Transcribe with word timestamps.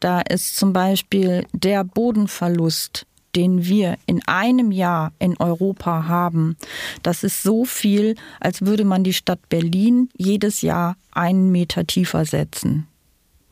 Da 0.00 0.20
ist 0.20 0.56
zum 0.56 0.72
Beispiel 0.72 1.46
der 1.52 1.84
Bodenverlust, 1.84 3.06
den 3.34 3.64
wir 3.64 3.96
in 4.06 4.22
einem 4.26 4.72
Jahr 4.72 5.12
in 5.18 5.36
Europa 5.38 6.06
haben. 6.06 6.56
Das 7.02 7.24
ist 7.24 7.42
so 7.42 7.64
viel, 7.64 8.14
als 8.40 8.62
würde 8.62 8.84
man 8.84 9.04
die 9.04 9.12
Stadt 9.12 9.48
Berlin 9.48 10.08
jedes 10.16 10.62
Jahr 10.62 10.96
einen 11.12 11.50
Meter 11.50 11.86
tiefer 11.86 12.24
setzen. 12.24 12.86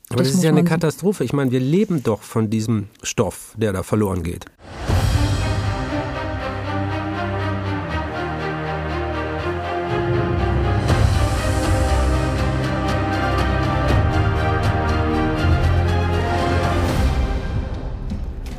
Aber 0.09 0.19
das, 0.19 0.29
das 0.29 0.38
ist 0.38 0.45
ja 0.45 0.51
eine 0.51 0.64
Katastrophe. 0.64 1.24
Ich 1.24 1.32
meine, 1.32 1.51
wir 1.51 1.61
leben 1.61 2.03
doch 2.03 2.22
von 2.22 2.49
diesem 2.49 2.88
Stoff, 3.03 3.54
der 3.56 3.72
da 3.72 3.83
verloren 3.83 4.22
geht. 4.22 4.47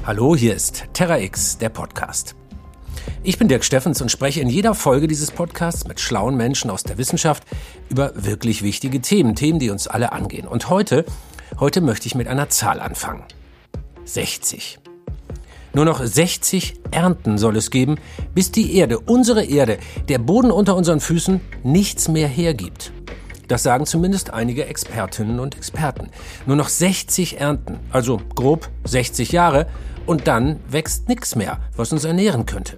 Hallo, 0.07 0.37
hier 0.37 0.55
ist 0.55 0.85
Terra 0.93 1.19
X, 1.19 1.57
der 1.57 1.67
Podcast. 1.67 2.33
Ich 3.23 3.37
bin 3.37 3.49
Dirk 3.49 3.65
Steffens 3.65 4.01
und 4.01 4.09
spreche 4.09 4.39
in 4.39 4.47
jeder 4.47 4.73
Folge 4.73 5.05
dieses 5.05 5.31
Podcasts 5.31 5.85
mit 5.85 5.99
schlauen 5.99 6.37
Menschen 6.37 6.71
aus 6.71 6.83
der 6.83 6.97
Wissenschaft 6.97 7.43
über 7.89 8.13
wirklich 8.15 8.63
wichtige 8.63 9.01
Themen, 9.01 9.35
Themen, 9.35 9.59
die 9.59 9.69
uns 9.69 9.85
alle 9.85 10.13
angehen. 10.13 10.47
Und 10.47 10.69
heute, 10.69 11.03
heute 11.59 11.81
möchte 11.81 12.07
ich 12.07 12.15
mit 12.15 12.29
einer 12.29 12.47
Zahl 12.47 12.79
anfangen. 12.79 13.25
60. 14.05 14.79
Nur 15.73 15.83
noch 15.83 16.01
60 16.01 16.75
Ernten 16.91 17.37
soll 17.37 17.57
es 17.57 17.69
geben, 17.69 17.97
bis 18.33 18.49
die 18.49 18.77
Erde, 18.77 18.99
unsere 18.99 19.43
Erde, 19.43 19.77
der 20.07 20.19
Boden 20.19 20.51
unter 20.51 20.77
unseren 20.77 21.01
Füßen 21.01 21.41
nichts 21.63 22.07
mehr 22.07 22.29
hergibt. 22.29 22.93
Das 23.49 23.63
sagen 23.63 23.85
zumindest 23.85 24.29
einige 24.31 24.65
Expertinnen 24.67 25.41
und 25.41 25.57
Experten. 25.57 26.09
Nur 26.45 26.55
noch 26.55 26.69
60 26.69 27.41
Ernten, 27.41 27.79
also 27.91 28.21
grob 28.35 28.69
60 28.85 29.33
Jahre, 29.33 29.67
und 30.07 30.27
dann 30.27 30.59
wächst 30.69 31.07
nichts 31.07 31.35
mehr, 31.35 31.59
was 31.75 31.93
uns 31.93 32.05
ernähren 32.05 32.47
könnte. 32.47 32.77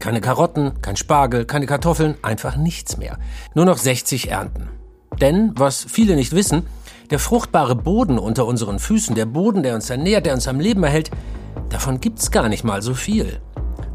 Keine 0.00 0.20
Karotten, 0.20 0.80
kein 0.82 0.96
Spargel, 0.96 1.44
keine 1.44 1.66
Kartoffeln, 1.66 2.16
einfach 2.22 2.56
nichts 2.56 2.96
mehr. 2.96 3.18
Nur 3.54 3.64
noch 3.64 3.78
60 3.78 4.30
Ernten. 4.30 4.68
Denn, 5.20 5.52
was 5.56 5.86
viele 5.88 6.16
nicht 6.16 6.32
wissen, 6.32 6.66
der 7.10 7.18
fruchtbare 7.18 7.76
Boden 7.76 8.18
unter 8.18 8.46
unseren 8.46 8.78
Füßen, 8.78 9.14
der 9.14 9.26
Boden, 9.26 9.62
der 9.62 9.74
uns 9.74 9.88
ernährt, 9.88 10.26
der 10.26 10.34
uns 10.34 10.48
am 10.48 10.60
Leben 10.60 10.82
erhält, 10.82 11.10
davon 11.70 12.00
gibt's 12.00 12.30
gar 12.30 12.48
nicht 12.48 12.64
mal 12.64 12.82
so 12.82 12.94
viel. 12.94 13.40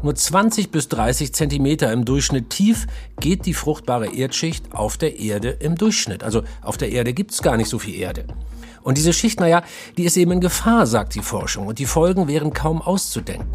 Nur 0.02 0.14
20 0.16 0.70
bis 0.70 0.88
30 0.88 1.32
Zentimeter 1.32 1.92
im 1.92 2.04
Durchschnitt 2.04 2.50
tief 2.50 2.86
geht 3.20 3.46
die 3.46 3.54
fruchtbare 3.54 4.12
Erdschicht 4.12 4.74
auf 4.74 4.96
der 4.96 5.20
Erde 5.20 5.50
im 5.50 5.76
Durchschnitt. 5.76 6.24
Also 6.24 6.42
auf 6.60 6.76
der 6.76 6.90
Erde 6.90 7.12
gibt's 7.12 7.40
gar 7.40 7.56
nicht 7.56 7.68
so 7.68 7.78
viel 7.78 7.94
Erde. 7.94 8.24
Und 8.82 8.98
diese 8.98 9.12
Schicht, 9.12 9.40
naja, 9.40 9.62
die 9.96 10.04
ist 10.04 10.16
eben 10.16 10.32
in 10.32 10.40
Gefahr, 10.40 10.86
sagt 10.86 11.14
die 11.14 11.22
Forschung, 11.22 11.66
und 11.66 11.78
die 11.78 11.86
Folgen 11.86 12.28
wären 12.28 12.52
kaum 12.52 12.82
auszudenken. 12.82 13.48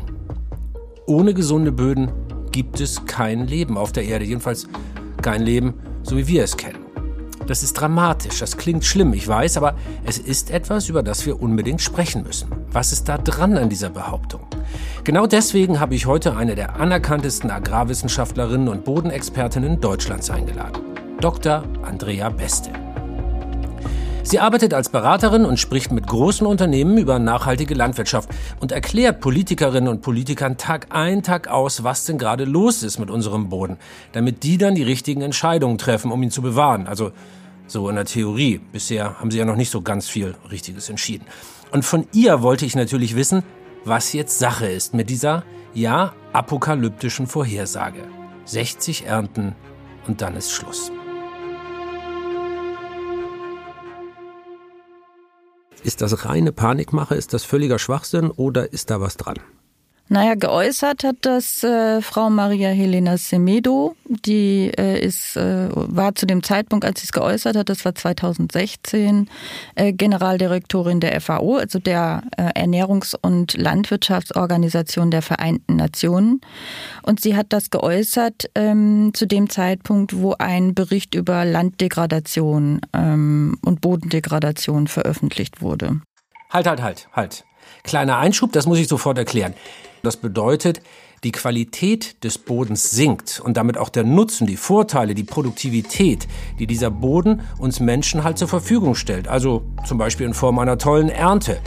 Ohne 1.05 1.33
gesunde 1.33 1.71
Böden 1.71 2.11
gibt 2.51 2.79
es 2.79 3.05
kein 3.05 3.47
Leben 3.47 3.77
auf 3.77 3.91
der 3.91 4.05
Erde, 4.05 4.25
jedenfalls 4.25 4.67
kein 5.21 5.41
Leben, 5.41 5.73
so 6.03 6.17
wie 6.17 6.27
wir 6.27 6.43
es 6.43 6.57
kennen. 6.57 6.87
Das 7.47 7.63
ist 7.63 7.73
dramatisch, 7.73 8.39
das 8.39 8.57
klingt 8.57 8.83
schlimm, 8.83 9.13
ich 9.13 9.25
weiß, 9.25 9.55
aber 9.55 9.75
es 10.05 10.17
ist 10.17 10.51
etwas, 10.51 10.89
über 10.89 11.01
das 11.01 11.25
wir 11.25 11.41
unbedingt 11.41 11.81
sprechen 11.81 12.23
müssen. 12.23 12.49
Was 12.71 12.91
ist 12.91 13.07
da 13.07 13.17
dran 13.17 13.57
an 13.57 13.69
dieser 13.69 13.89
Behauptung? 13.89 14.41
Genau 15.05 15.27
deswegen 15.27 15.79
habe 15.79 15.95
ich 15.95 16.05
heute 16.05 16.35
eine 16.35 16.55
der 16.55 16.75
anerkanntesten 16.75 17.49
Agrarwissenschaftlerinnen 17.49 18.67
und 18.67 18.83
Bodenexpertinnen 18.83 19.79
Deutschlands 19.79 20.29
eingeladen. 20.29 20.81
Dr. 21.21 21.63
Andrea 21.83 22.29
Beste. 22.29 22.86
Sie 24.27 24.41
arbeitet 24.41 24.73
als 24.73 24.89
Beraterin 24.89 25.45
und 25.45 25.57
spricht 25.57 25.93
mit 25.93 26.05
großen 26.05 26.45
Unternehmen 26.45 26.97
über 26.97 27.17
nachhaltige 27.17 27.73
Landwirtschaft 27.73 28.27
und 28.59 28.73
erklärt 28.73 29.21
Politikerinnen 29.21 29.87
und 29.87 30.01
Politikern 30.01 30.57
Tag 30.57 30.87
ein, 30.89 31.23
Tag 31.23 31.47
aus, 31.47 31.85
was 31.85 32.03
denn 32.03 32.17
gerade 32.17 32.43
los 32.43 32.83
ist 32.83 32.99
mit 32.99 33.09
unserem 33.09 33.47
Boden, 33.47 33.77
damit 34.11 34.43
die 34.43 34.57
dann 34.57 34.75
die 34.75 34.83
richtigen 34.83 35.21
Entscheidungen 35.21 35.77
treffen, 35.77 36.11
um 36.11 36.21
ihn 36.21 36.29
zu 36.29 36.41
bewahren. 36.41 36.87
Also 36.87 37.13
so 37.67 37.87
in 37.87 37.95
der 37.95 38.03
Theorie. 38.03 38.59
Bisher 38.73 39.17
haben 39.17 39.31
sie 39.31 39.37
ja 39.37 39.45
noch 39.45 39.55
nicht 39.55 39.69
so 39.69 39.81
ganz 39.81 40.09
viel 40.09 40.35
Richtiges 40.51 40.89
entschieden. 40.89 41.25
Und 41.71 41.85
von 41.85 42.05
ihr 42.11 42.41
wollte 42.41 42.65
ich 42.65 42.75
natürlich 42.75 43.15
wissen, 43.15 43.43
was 43.85 44.11
jetzt 44.11 44.39
Sache 44.39 44.67
ist 44.67 44.93
mit 44.93 45.09
dieser, 45.09 45.43
ja, 45.73 46.11
apokalyptischen 46.33 47.27
Vorhersage. 47.27 48.03
60 48.43 49.05
Ernten 49.05 49.55
und 50.05 50.21
dann 50.21 50.35
ist 50.35 50.51
Schluss. 50.51 50.91
Ist 55.87 56.01
das 56.01 56.25
reine 56.25 56.51
Panikmache? 56.51 57.15
Ist 57.15 57.33
das 57.33 57.45
völliger 57.45 57.79
Schwachsinn 57.79 58.29
oder 58.29 58.73
ist 58.73 58.89
da 58.89 58.99
was 58.99 59.15
dran? 59.15 59.37
Naja, 60.09 60.35
geäußert 60.35 61.03
hat 61.03 61.17
das 61.21 61.63
äh, 61.63 62.01
Frau 62.01 62.29
Maria 62.29 62.69
Helena 62.69 63.17
Semedo. 63.17 63.97
Die 64.05 64.71
äh, 64.77 64.99
ist, 64.99 65.35
äh, 65.35 65.67
war 65.71 66.15
zu 66.15 66.25
dem 66.25 66.43
Zeitpunkt, 66.43 66.85
als 66.85 67.01
sie 67.01 67.05
es 67.05 67.11
geäußert 67.11 67.57
hat, 67.57 67.67
das 67.67 67.83
war 67.83 67.93
2016, 67.93 69.29
äh, 69.75 69.91
Generaldirektorin 69.91 71.01
der 71.01 71.19
FAO, 71.19 71.57
also 71.57 71.79
der 71.79 72.23
äh, 72.37 72.63
Ernährungs- 72.63 73.17
und 73.21 73.57
Landwirtschaftsorganisation 73.57 75.11
der 75.11 75.21
Vereinten 75.21 75.75
Nationen. 75.75 76.39
Und 77.01 77.19
sie 77.19 77.35
hat 77.35 77.47
das 77.49 77.69
geäußert 77.69 78.49
ähm, 78.55 79.11
zu 79.13 79.25
dem 79.25 79.49
Zeitpunkt, 79.49 80.17
wo 80.17 80.35
ein 80.39 80.73
Bericht 80.73 81.15
über 81.15 81.43
Landdegradation 81.43 82.79
ähm, 82.93 83.57
und 83.61 83.81
Bodendegradation 83.81 84.87
veröffentlicht 84.87 85.61
wurde. 85.61 85.99
Halt, 86.49 86.65
halt, 86.65 86.81
halt, 86.81 87.09
halt. 87.11 87.43
Kleiner 87.83 88.17
Einschub, 88.17 88.53
das 88.53 88.65
muss 88.65 88.79
ich 88.79 88.87
sofort 88.87 89.17
erklären. 89.17 89.53
Das 90.03 90.17
bedeutet, 90.17 90.81
die 91.23 91.31
Qualität 91.31 92.23
des 92.23 92.37
Bodens 92.37 92.91
sinkt 92.91 93.39
und 93.43 93.57
damit 93.57 93.77
auch 93.77 93.89
der 93.89 94.03
Nutzen, 94.03 94.45
die 94.45 94.57
Vorteile, 94.57 95.15
die 95.15 95.23
Produktivität, 95.23 96.27
die 96.59 96.67
dieser 96.67 96.91
Boden 96.91 97.41
uns 97.57 97.79
Menschen 97.79 98.23
halt 98.23 98.37
zur 98.37 98.47
Verfügung 98.47 98.95
stellt. 98.95 99.27
Also 99.27 99.63
zum 99.85 99.97
Beispiel 99.97 100.27
in 100.27 100.33
Form 100.33 100.59
einer 100.59 100.77
tollen 100.77 101.09
Ernte. 101.09 101.59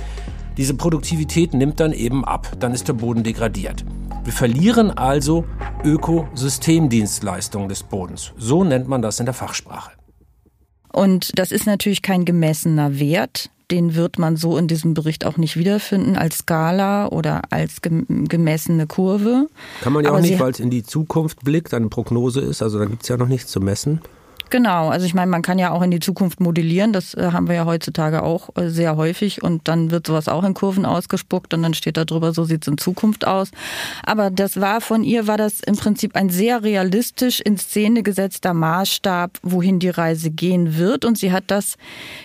Diese 0.56 0.74
Produktivität 0.74 1.54
nimmt 1.54 1.80
dann 1.80 1.92
eben 1.92 2.24
ab, 2.24 2.52
dann 2.60 2.72
ist 2.72 2.86
der 2.86 2.92
Boden 2.92 3.22
degradiert. 3.22 3.84
Wir 4.24 4.32
verlieren 4.32 4.90
also 4.90 5.44
Ökosystemdienstleistungen 5.82 7.68
des 7.68 7.82
Bodens. 7.82 8.32
So 8.36 8.64
nennt 8.64 8.86
man 8.86 9.02
das 9.02 9.18
in 9.18 9.26
der 9.26 9.34
Fachsprache. 9.34 9.92
Und 10.92 11.38
das 11.38 11.52
ist 11.52 11.66
natürlich 11.66 12.02
kein 12.02 12.24
gemessener 12.24 12.98
Wert, 12.98 13.50
den 13.70 13.94
wird 13.94 14.18
man 14.18 14.36
so 14.36 14.56
in 14.56 14.66
diesem 14.68 14.94
Bericht 14.94 15.24
auch 15.24 15.36
nicht 15.36 15.56
wiederfinden 15.56 16.16
als 16.16 16.38
Skala 16.38 17.08
oder 17.08 17.42
als 17.50 17.80
gemessene 17.82 18.86
Kurve. 18.86 19.46
Kann 19.82 19.92
man 19.92 20.04
ja 20.04 20.10
Aber 20.10 20.18
auch 20.18 20.22
nicht, 20.22 20.40
weil 20.40 20.50
es 20.50 20.60
in 20.60 20.70
die 20.70 20.82
Zukunft 20.82 21.44
blickt, 21.44 21.72
eine 21.74 21.88
Prognose 21.88 22.40
ist, 22.40 22.62
also 22.62 22.78
da 22.78 22.84
gibt 22.86 23.02
es 23.02 23.08
ja 23.08 23.16
noch 23.16 23.28
nichts 23.28 23.50
zu 23.50 23.60
messen. 23.60 24.00
Genau, 24.48 24.88
also 24.88 25.06
ich 25.06 25.14
meine, 25.14 25.30
man 25.30 25.42
kann 25.42 25.58
ja 25.58 25.70
auch 25.70 25.82
in 25.82 25.90
die 25.90 26.00
Zukunft 26.00 26.40
modellieren, 26.40 26.92
das 26.92 27.14
äh, 27.14 27.30
haben 27.32 27.48
wir 27.48 27.54
ja 27.54 27.64
heutzutage 27.66 28.22
auch 28.22 28.48
äh, 28.56 28.68
sehr 28.68 28.96
häufig 28.96 29.42
und 29.42 29.68
dann 29.68 29.90
wird 29.90 30.06
sowas 30.06 30.28
auch 30.28 30.42
in 30.44 30.54
Kurven 30.54 30.86
ausgespuckt 30.86 31.52
und 31.54 31.62
dann 31.62 31.74
steht 31.74 31.96
da 31.96 32.04
drüber, 32.04 32.32
so 32.32 32.44
sieht 32.44 32.62
es 32.62 32.68
in 32.68 32.78
Zukunft 32.78 33.26
aus. 33.26 33.50
Aber 34.02 34.30
das 34.30 34.60
war 34.60 34.80
von 34.80 35.04
ihr, 35.04 35.26
war 35.26 35.36
das 35.36 35.60
im 35.60 35.76
Prinzip 35.76 36.16
ein 36.16 36.30
sehr 36.30 36.62
realistisch 36.62 37.40
in 37.40 37.58
Szene 37.58 38.02
gesetzter 38.02 38.54
Maßstab, 38.54 39.38
wohin 39.42 39.78
die 39.78 39.90
Reise 39.90 40.30
gehen 40.30 40.76
wird 40.78 41.04
und 41.04 41.18
sie 41.18 41.32
hat 41.32 41.44
das 41.48 41.76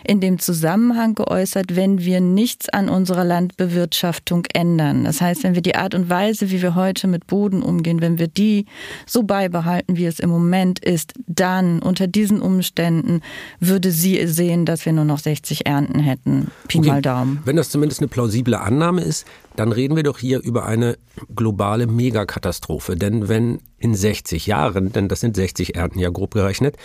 in 0.03 0.19
dem 0.21 0.39
Zusammenhang 0.39 1.15
geäußert, 1.15 1.75
wenn 1.75 1.99
wir 1.99 2.21
nichts 2.21 2.69
an 2.69 2.89
unserer 2.89 3.23
Landbewirtschaftung 3.23 4.45
ändern. 4.53 5.03
Das 5.03 5.21
heißt, 5.21 5.43
wenn 5.43 5.55
wir 5.55 5.61
die 5.61 5.75
Art 5.75 5.93
und 5.93 6.09
Weise, 6.09 6.49
wie 6.49 6.61
wir 6.61 6.75
heute 6.75 7.07
mit 7.07 7.27
Boden 7.27 7.61
umgehen, 7.61 8.01
wenn 8.01 8.17
wir 8.17 8.27
die 8.27 8.65
so 9.05 9.23
beibehalten, 9.23 9.97
wie 9.97 10.05
es 10.05 10.19
im 10.19 10.29
Moment 10.29 10.79
ist, 10.79 11.13
dann 11.27 11.79
unter 11.79 12.04
diesen 12.07 12.41
Umständen 12.41 13.21
würde 13.59 13.91
sie 13.91 14.27
sehen, 14.27 14.65
dass 14.65 14.85
wir 14.85 14.93
nur 14.93 15.05
noch 15.05 15.19
60 15.19 15.65
Ernten 15.65 15.99
hätten. 15.99 16.51
Pi 16.67 16.79
okay. 16.79 16.87
mal 16.87 17.01
Daumen. 17.01 17.41
Wenn 17.45 17.55
das 17.55 17.69
zumindest 17.69 18.01
eine 18.01 18.07
plausible 18.07 18.59
Annahme 18.59 19.01
ist, 19.01 19.25
dann 19.55 19.71
reden 19.71 19.95
wir 19.95 20.03
doch 20.03 20.19
hier 20.19 20.41
über 20.41 20.65
eine 20.65 20.97
globale 21.35 21.87
Megakatastrophe. 21.87 22.95
Denn 22.95 23.27
wenn 23.29 23.59
in 23.77 23.95
60 23.95 24.47
Jahren, 24.47 24.91
denn 24.91 25.07
das 25.07 25.19
sind 25.19 25.35
60 25.35 25.75
Ernten 25.75 25.99
ja 25.99 26.09
grob 26.09 26.33
gerechnet, 26.33 26.75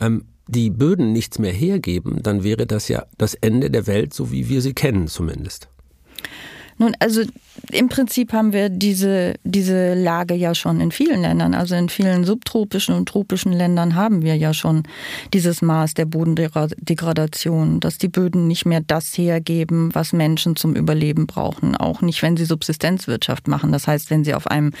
ähm, 0.00 0.24
die 0.48 0.70
Böden 0.70 1.12
nichts 1.12 1.38
mehr 1.38 1.52
hergeben, 1.52 2.22
dann 2.22 2.42
wäre 2.42 2.66
das 2.66 2.88
ja 2.88 3.06
das 3.16 3.34
Ende 3.34 3.70
der 3.70 3.86
Welt, 3.86 4.12
so 4.12 4.32
wie 4.32 4.48
wir 4.48 4.60
sie 4.60 4.74
kennen 4.74 5.06
zumindest. 5.06 5.68
Nun, 6.78 6.96
also 6.98 7.22
im 7.70 7.88
Prinzip 7.88 8.32
haben 8.32 8.52
wir 8.52 8.68
diese, 8.68 9.34
diese 9.44 9.94
Lage 9.94 10.34
ja 10.34 10.54
schon 10.54 10.80
in 10.80 10.90
vielen 10.90 11.22
Ländern. 11.22 11.54
Also 11.54 11.74
in 11.74 11.88
vielen 11.88 12.24
subtropischen 12.24 12.94
und 12.94 13.08
tropischen 13.08 13.52
Ländern 13.52 13.94
haben 13.94 14.22
wir 14.22 14.36
ja 14.36 14.54
schon 14.54 14.84
dieses 15.32 15.62
Maß 15.62 15.94
der 15.94 16.06
Bodendegradation, 16.06 17.80
dass 17.80 17.98
die 17.98 18.08
Böden 18.08 18.46
nicht 18.46 18.64
mehr 18.64 18.80
das 18.86 19.16
hergeben, 19.16 19.94
was 19.94 20.12
Menschen 20.12 20.56
zum 20.56 20.74
Überleben 20.74 21.26
brauchen. 21.26 21.76
Auch 21.76 22.00
nicht, 22.00 22.22
wenn 22.22 22.36
sie 22.36 22.44
Subsistenzwirtschaft 22.44 23.48
machen. 23.48 23.72
Das 23.72 23.86
heißt, 23.86 24.10
wenn 24.10 24.24
sie 24.24 24.34
auf 24.34 24.46
einem 24.46 24.72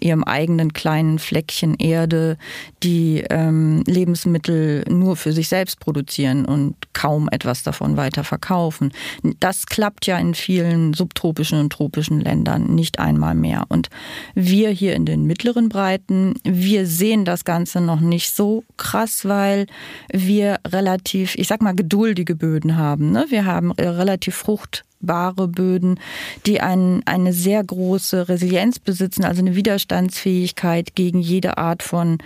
ihrem 0.00 0.24
eigenen 0.24 0.72
kleinen 0.72 1.18
Fleckchen 1.18 1.74
Erde 1.76 2.36
die 2.82 3.24
ähm, 3.30 3.82
Lebensmittel 3.86 4.84
nur 4.88 5.16
für 5.16 5.32
sich 5.32 5.48
selbst 5.48 5.80
produzieren 5.80 6.44
und 6.44 6.76
kaum 6.92 7.28
etwas 7.30 7.62
davon 7.62 7.96
weiter 7.96 8.24
verkaufen. 8.24 8.92
Das 9.40 9.66
klappt 9.66 10.06
ja 10.06 10.18
in 10.18 10.34
vielen 10.34 10.94
subtropischen 10.94 11.58
und 11.58 11.72
tropischen 11.72 12.17
Ländern 12.20 12.74
nicht 12.74 12.98
einmal 12.98 13.34
mehr. 13.34 13.64
Und 13.68 13.88
wir 14.34 14.70
hier 14.70 14.94
in 14.94 15.04
den 15.04 15.24
mittleren 15.24 15.68
Breiten, 15.68 16.34
wir 16.44 16.86
sehen 16.86 17.24
das 17.24 17.44
Ganze 17.44 17.80
noch 17.80 18.00
nicht 18.00 18.34
so 18.34 18.64
krass, 18.76 19.24
weil 19.24 19.66
wir 20.12 20.58
relativ, 20.66 21.34
ich 21.36 21.48
sag 21.48 21.62
mal, 21.62 21.74
geduldige 21.74 22.34
Böden 22.34 22.76
haben. 22.76 23.12
Ne? 23.12 23.26
Wir 23.28 23.44
haben 23.44 23.72
relativ 23.72 24.34
Frucht 24.34 24.84
fruchtbare 24.98 25.48
Böden, 25.48 26.00
die 26.46 26.60
ein, 26.60 27.02
eine 27.06 27.32
sehr 27.32 27.62
große 27.62 28.28
Resilienz 28.28 28.78
besitzen, 28.78 29.24
also 29.24 29.40
eine 29.40 29.54
Widerstandsfähigkeit 29.54 30.94
gegen 30.94 31.20
jede 31.20 31.58
Art 31.58 31.82
von 31.82 32.18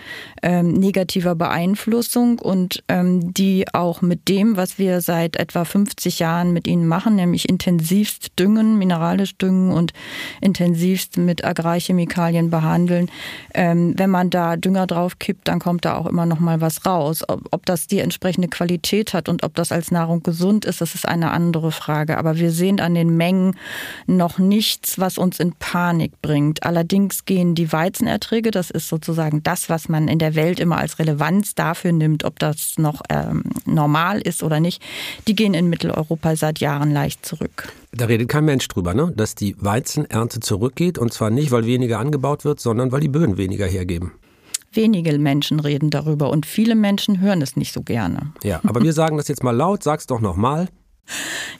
ähm, 0.42 0.72
negativer 0.72 1.34
Beeinflussung 1.34 2.38
und 2.38 2.82
ähm, 2.88 3.32
die 3.34 3.66
auch 3.72 4.02
mit 4.02 4.28
dem, 4.28 4.56
was 4.56 4.78
wir 4.78 5.00
seit 5.00 5.36
etwa 5.36 5.64
50 5.64 6.19
Jahren 6.19 6.52
mit 6.52 6.66
ihnen 6.66 6.86
machen, 6.86 7.16
nämlich 7.16 7.48
intensivst 7.48 8.32
düngen, 8.38 8.78
mineralisch 8.78 9.36
düngen 9.36 9.72
und 9.72 9.92
intensivst 10.40 11.16
mit 11.16 11.44
Agrarchemikalien 11.44 12.50
behandeln, 12.50 13.10
ähm, 13.54 13.94
wenn 13.96 14.10
man 14.10 14.30
da 14.30 14.56
Dünger 14.56 14.86
drauf 14.86 15.18
kippt, 15.18 15.48
dann 15.48 15.58
kommt 15.58 15.84
da 15.84 15.96
auch 15.96 16.06
immer 16.06 16.26
noch 16.26 16.40
mal 16.40 16.60
was 16.60 16.86
raus. 16.86 17.22
Ob, 17.28 17.42
ob 17.50 17.66
das 17.66 17.86
die 17.86 17.98
entsprechende 17.98 18.48
Qualität 18.48 19.14
hat 19.14 19.28
und 19.28 19.42
ob 19.42 19.54
das 19.54 19.72
als 19.72 19.90
Nahrung 19.90 20.22
gesund 20.22 20.64
ist, 20.64 20.80
das 20.80 20.94
ist 20.94 21.06
eine 21.06 21.30
andere 21.30 21.72
Frage. 21.72 22.18
Aber 22.18 22.36
wir 22.36 22.50
sehen 22.50 22.62
sehen 22.62 22.79
an 22.79 22.94
den 22.94 23.17
Mengen 23.17 23.56
noch 24.06 24.38
nichts, 24.38 25.00
was 25.00 25.19
uns 25.19 25.41
in 25.41 25.53
Panik 25.59 26.23
bringt. 26.23 26.62
Allerdings 26.62 27.25
gehen 27.25 27.56
die 27.56 27.73
Weizenerträge, 27.73 28.53
das 28.53 28.70
ist 28.70 28.87
sozusagen 28.87 29.43
das, 29.43 29.69
was 29.69 29.88
man 29.88 30.06
in 30.06 30.20
der 30.20 30.37
Welt 30.37 30.61
immer 30.61 30.79
als 30.79 31.00
Relevanz 31.00 31.56
dafür 31.56 31.91
nimmt, 31.91 32.23
ob 32.23 32.38
das 32.38 32.75
noch 32.79 33.03
ähm, 33.09 33.43
normal 33.64 34.20
ist 34.20 34.44
oder 34.44 34.61
nicht, 34.61 34.81
die 35.26 35.35
gehen 35.35 35.55
in 35.55 35.69
Mitteleuropa 35.69 36.37
seit 36.37 36.61
Jahren 36.61 36.93
leicht 36.93 37.26
zurück. 37.26 37.73
Da 37.91 38.05
redet 38.05 38.29
kein 38.29 38.44
Mensch 38.44 38.69
drüber, 38.69 38.94
ne? 38.94 39.12
dass 39.17 39.35
die 39.35 39.56
Weizenernte 39.59 40.38
zurückgeht 40.38 40.99
und 40.99 41.12
zwar 41.12 41.31
nicht, 41.31 41.50
weil 41.50 41.67
weniger 41.67 41.99
angebaut 41.99 42.44
wird, 42.44 42.61
sondern 42.61 42.93
weil 42.93 43.00
die 43.00 43.09
Böden 43.09 43.38
weniger 43.38 43.67
hergeben. 43.67 44.12
Wenige 44.73 45.19
Menschen 45.19 45.59
reden 45.59 45.91
darüber 45.91 46.31
und 46.31 46.47
viele 46.47 46.76
Menschen 46.76 47.20
hören 47.20 47.43
es 47.43 47.56
nicht 47.56 47.73
so 47.73 47.82
gerne. 47.82 48.32
Ja, 48.44 48.61
aber 48.62 48.82
wir 48.82 48.93
sagen 48.93 49.17
das 49.17 49.26
jetzt 49.26 49.43
mal 49.43 49.50
laut, 49.50 49.82
sag's 49.82 50.06
doch 50.06 50.20
nochmal. 50.20 50.69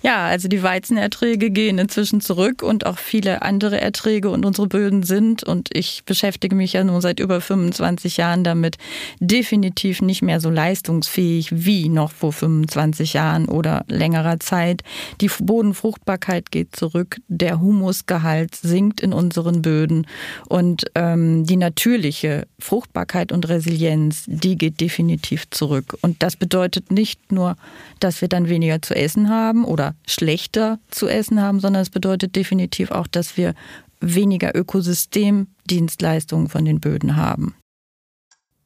Ja, 0.03 0.27
also 0.27 0.49
die 0.49 0.62
Weizenerträge 0.62 1.50
gehen 1.50 1.79
inzwischen 1.79 2.21
zurück 2.21 2.62
und 2.62 2.87
auch 2.87 2.99
viele 2.99 3.43
andere 3.43 3.81
Erträge 3.81 4.31
und 4.31 4.44
unsere 4.44 4.67
Böden 4.67 5.03
sind, 5.03 5.44
und 5.44 5.69
ich 5.73 6.03
beschäftige 6.05 6.56
mich 6.56 6.73
ja 6.73 6.83
nun 6.83 7.00
seit 7.00 7.21
über 7.21 7.41
25 7.41 8.17
Jahren 8.17 8.43
damit, 8.43 8.79
definitiv 9.21 10.00
nicht 10.00 10.23
mehr 10.23 10.41
so 10.41 10.50
leistungsfähig 10.50 11.50
wie 11.53 11.89
noch 11.89 12.11
vor 12.11 12.33
25 12.33 13.12
Jahren 13.12 13.47
oder 13.47 13.85
längerer 13.89 14.41
Zeit. 14.41 14.83
Die 15.21 15.31
Bodenfruchtbarkeit 15.39 16.50
geht 16.50 16.75
zurück, 16.75 17.19
der 17.29 17.61
Humusgehalt 17.61 18.56
sinkt 18.56 19.00
in 19.00 19.12
unseren 19.12 19.62
Böden 19.62 20.06
und 20.49 20.85
ähm, 20.94 21.44
die 21.44 21.56
natürliche 21.56 22.47
Fruchtbarkeit 22.59 23.31
und 23.31 23.49
Resilienz, 23.49 24.25
die 24.27 24.56
geht 24.56 24.81
definitiv 24.81 25.49
zurück. 25.50 25.97
Und 26.00 26.23
das 26.23 26.37
bedeutet 26.37 26.91
nicht 26.91 27.31
nur, 27.31 27.56
dass 28.00 28.21
wir 28.21 28.29
dann 28.29 28.49
weniger 28.49 28.83
zu 28.83 28.97
essen 28.97 29.29
haben 29.29 29.31
oder 29.64 29.94
schlechter 30.06 30.79
zu 30.88 31.08
essen 31.08 31.40
haben, 31.40 31.61
sondern 31.61 31.82
es 31.82 31.90
bedeutet 31.90 32.37
definitiv 32.37 32.90
auch, 32.90 33.06
dass 33.06 33.37
wir 33.37 33.55
weniger 34.00 34.55
Ökosystemdienstleistungen 34.55 36.49
von 36.49 36.64
den 36.64 36.81
Böden 36.81 37.17
haben. 37.17 37.55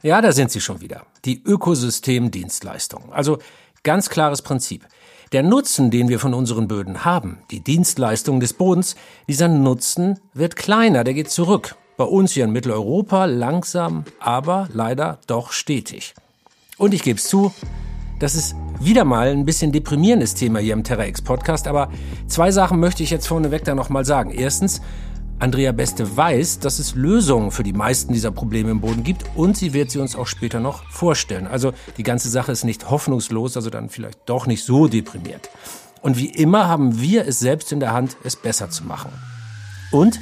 Ja, 0.03 0.21
da 0.21 0.33
sind 0.33 0.51
Sie 0.51 0.61
schon 0.61 0.81
wieder. 0.81 1.07
Die 1.25 1.43
Ökosystemdienstleistungen. 1.43 3.13
Also 3.13 3.39
ganz 3.83 4.09
klares 4.09 4.43
Prinzip. 4.43 4.87
Der 5.33 5.43
Nutzen, 5.43 5.91
den 5.91 6.09
wir 6.09 6.21
von 6.21 6.35
unseren 6.35 6.69
Böden 6.69 7.05
haben, 7.05 7.39
die 7.51 7.61
Dienstleistung 7.61 8.39
des 8.39 8.53
Bodens, 8.53 8.95
dieser 9.29 9.49
Nutzen 9.49 10.21
wird 10.35 10.55
kleiner, 10.55 11.03
der 11.03 11.15
geht 11.15 11.31
zurück. 11.31 11.75
Bei 11.97 12.05
uns 12.05 12.33
hier 12.33 12.45
in 12.45 12.53
Mitteleuropa 12.53 13.25
langsam, 13.25 14.05
aber 14.21 14.69
leider 14.73 15.19
doch 15.27 15.51
stetig. 15.51 16.15
Und 16.79 16.95
ich 16.95 17.03
gebe 17.03 17.19
es 17.19 17.27
zu, 17.27 17.53
das 18.19 18.35
ist 18.35 18.57
wieder 18.81 19.05
mal 19.05 19.29
ein 19.29 19.45
bisschen 19.45 19.73
deprimierendes 19.73 20.35
Thema 20.35 20.59
hier 20.59 20.73
im 20.73 20.85
TerraX 20.85 21.23
Podcast, 21.23 21.69
aber 21.69 21.91
zwei 22.27 22.51
Sachen 22.51 22.81
möchte 22.81 23.03
ich 23.03 23.11
jetzt 23.11 23.27
vorneweg 23.27 23.65
da 23.65 23.75
nochmal 23.75 24.05
sagen. 24.05 24.31
Erstens, 24.31 24.81
Andrea 25.39 25.73
Beste 25.73 26.17
weiß, 26.17 26.61
dass 26.61 26.79
es 26.79 26.95
Lösungen 26.95 27.51
für 27.51 27.63
die 27.63 27.75
meisten 27.75 28.15
dieser 28.15 28.31
Probleme 28.31 28.71
im 28.71 28.81
Boden 28.81 29.03
gibt 29.03 29.25
und 29.35 29.57
sie 29.57 29.75
wird 29.75 29.91
sie 29.91 29.99
uns 29.99 30.17
auch 30.17 30.27
später 30.27 30.61
noch 30.61 30.85
vorstellen. 30.91 31.47
Also 31.47 31.73
die 31.99 32.03
ganze 32.03 32.31
Sache 32.31 32.53
ist 32.53 32.65
nicht 32.65 32.91
hoffnungslos, 32.91 33.57
also 33.57 33.69
dann 33.69 33.91
vielleicht 33.91 34.21
doch 34.27 34.47
nicht 34.47 34.65
so 34.65 34.89
deprimiert. 34.89 35.51
Und 36.01 36.17
wie 36.17 36.31
immer 36.31 36.69
haben 36.69 37.01
wir 37.01 37.27
es 37.27 37.39
selbst 37.39 37.71
in 37.73 37.81
der 37.81 37.93
Hand, 37.93 38.17
es 38.25 38.37
besser 38.37 38.71
zu 38.71 38.85
machen. 38.85 39.11
Und, 39.91 40.21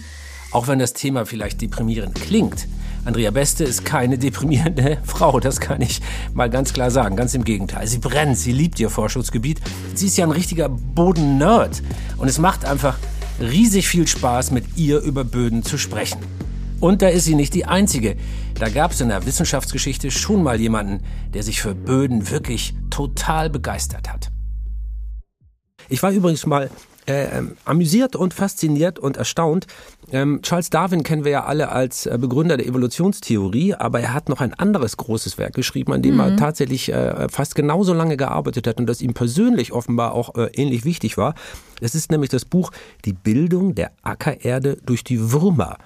auch 0.50 0.66
wenn 0.66 0.78
das 0.78 0.94
Thema 0.94 1.26
vielleicht 1.26 1.60
deprimierend 1.60 2.16
klingt, 2.16 2.66
Andrea 3.04 3.30
Beste 3.30 3.64
ist 3.64 3.84
keine 3.84 4.16
deprimierende 4.16 4.98
Frau, 5.04 5.38
das 5.38 5.60
kann 5.60 5.82
ich 5.82 6.00
mal 6.32 6.48
ganz 6.48 6.72
klar 6.72 6.90
sagen. 6.90 7.16
Ganz 7.16 7.34
im 7.34 7.44
Gegenteil. 7.44 7.86
Sie 7.86 7.98
brennt, 7.98 8.38
sie 8.38 8.52
liebt 8.52 8.80
ihr 8.80 8.88
Forschungsgebiet. 8.88 9.60
Sie 9.94 10.06
ist 10.06 10.16
ja 10.16 10.24
ein 10.24 10.30
richtiger 10.30 10.68
Boden-Nerd. 10.68 11.82
Und 12.16 12.28
es 12.28 12.38
macht 12.38 12.64
einfach 12.64 12.96
riesig 13.40 13.88
viel 13.88 14.06
Spaß, 14.06 14.52
mit 14.52 14.76
ihr 14.76 15.00
über 15.00 15.24
Böden 15.24 15.62
zu 15.62 15.76
sprechen. 15.76 16.18
Und 16.80 17.02
da 17.02 17.08
ist 17.08 17.24
sie 17.24 17.34
nicht 17.34 17.54
die 17.54 17.66
Einzige. 17.66 18.16
Da 18.58 18.68
gab 18.68 18.92
es 18.92 19.00
in 19.00 19.08
der 19.08 19.26
Wissenschaftsgeschichte 19.26 20.10
schon 20.10 20.42
mal 20.42 20.60
jemanden, 20.60 21.04
der 21.34 21.42
sich 21.42 21.60
für 21.60 21.74
Böden 21.74 22.30
wirklich 22.30 22.74
total 22.90 23.50
begeistert 23.50 24.12
hat. 24.12 24.30
Ich 25.88 26.02
war 26.02 26.10
übrigens 26.10 26.46
mal 26.46 26.70
äh, 27.06 27.38
ähm, 27.38 27.56
amüsiert 27.64 28.16
und 28.16 28.32
fasziniert 28.32 28.98
und 28.98 29.16
erstaunt. 29.18 29.66
Ähm, 30.14 30.42
Charles 30.42 30.70
Darwin 30.70 31.02
kennen 31.02 31.24
wir 31.24 31.32
ja 31.32 31.44
alle 31.44 31.70
als 31.70 32.06
äh, 32.06 32.16
Begründer 32.20 32.56
der 32.56 32.68
Evolutionstheorie, 32.68 33.74
aber 33.74 33.98
er 33.98 34.14
hat 34.14 34.28
noch 34.28 34.40
ein 34.40 34.54
anderes 34.54 34.96
großes 34.96 35.38
Werk 35.38 35.54
geschrieben, 35.54 35.92
an 35.92 36.02
dem 36.02 36.14
mhm. 36.14 36.20
er 36.20 36.36
tatsächlich 36.36 36.92
äh, 36.92 37.26
fast 37.28 37.56
genauso 37.56 37.92
lange 37.94 38.16
gearbeitet 38.16 38.68
hat 38.68 38.78
und 38.78 38.86
das 38.86 39.02
ihm 39.02 39.12
persönlich 39.12 39.72
offenbar 39.72 40.12
auch 40.12 40.36
äh, 40.36 40.50
ähnlich 40.54 40.84
wichtig 40.84 41.18
war. 41.18 41.34
Es 41.80 41.96
ist 41.96 42.12
nämlich 42.12 42.30
das 42.30 42.44
Buch 42.44 42.70
Die 43.04 43.12
Bildung 43.12 43.74
der 43.74 43.90
Ackererde 44.04 44.76
durch 44.86 45.02
die 45.02 45.32
Würmer 45.32 45.78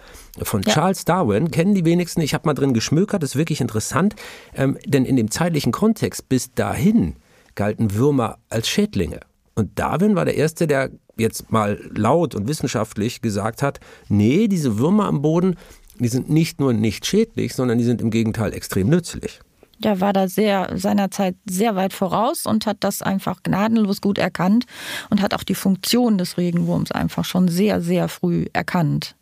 von 0.42 0.60
ja. 0.60 0.74
Charles 0.74 1.06
Darwin. 1.06 1.50
Kennen 1.50 1.74
die 1.74 1.86
wenigsten. 1.86 2.20
Ich 2.20 2.34
habe 2.34 2.46
mal 2.46 2.52
drin 2.52 2.74
geschmökert, 2.74 3.22
das 3.22 3.30
ist 3.30 3.36
wirklich 3.36 3.62
interessant, 3.62 4.14
ähm, 4.54 4.76
denn 4.84 5.06
in 5.06 5.16
dem 5.16 5.30
zeitlichen 5.30 5.72
Kontext 5.72 6.28
bis 6.28 6.52
dahin 6.52 7.16
galten 7.54 7.94
Würmer 7.94 8.36
als 8.50 8.68
Schädlinge. 8.68 9.20
Und 9.58 9.76
Darwin 9.76 10.14
war 10.14 10.24
der 10.24 10.36
Erste, 10.36 10.68
der 10.68 10.90
jetzt 11.16 11.50
mal 11.50 11.80
laut 11.92 12.36
und 12.36 12.46
wissenschaftlich 12.46 13.22
gesagt 13.22 13.60
hat, 13.60 13.80
nee, 14.08 14.46
diese 14.46 14.78
Würmer 14.78 15.06
am 15.06 15.20
Boden, 15.20 15.56
die 15.98 16.06
sind 16.06 16.30
nicht 16.30 16.60
nur 16.60 16.72
nicht 16.72 17.06
schädlich, 17.06 17.54
sondern 17.54 17.76
die 17.76 17.82
sind 17.82 18.00
im 18.00 18.10
Gegenteil 18.10 18.54
extrem 18.54 18.88
nützlich. 18.88 19.40
Der 19.80 20.00
war 20.00 20.12
da 20.12 20.28
sehr 20.28 20.70
seinerzeit 20.76 21.34
sehr 21.44 21.74
weit 21.74 21.92
voraus 21.92 22.46
und 22.46 22.66
hat 22.66 22.78
das 22.80 23.02
einfach 23.02 23.42
gnadenlos 23.42 24.00
gut 24.00 24.18
erkannt 24.18 24.64
und 25.10 25.22
hat 25.22 25.34
auch 25.34 25.42
die 25.42 25.56
Funktion 25.56 26.18
des 26.18 26.38
Regenwurms 26.38 26.92
einfach 26.92 27.24
schon 27.24 27.48
sehr, 27.48 27.80
sehr 27.80 28.08
früh 28.08 28.46
erkannt. 28.52 29.16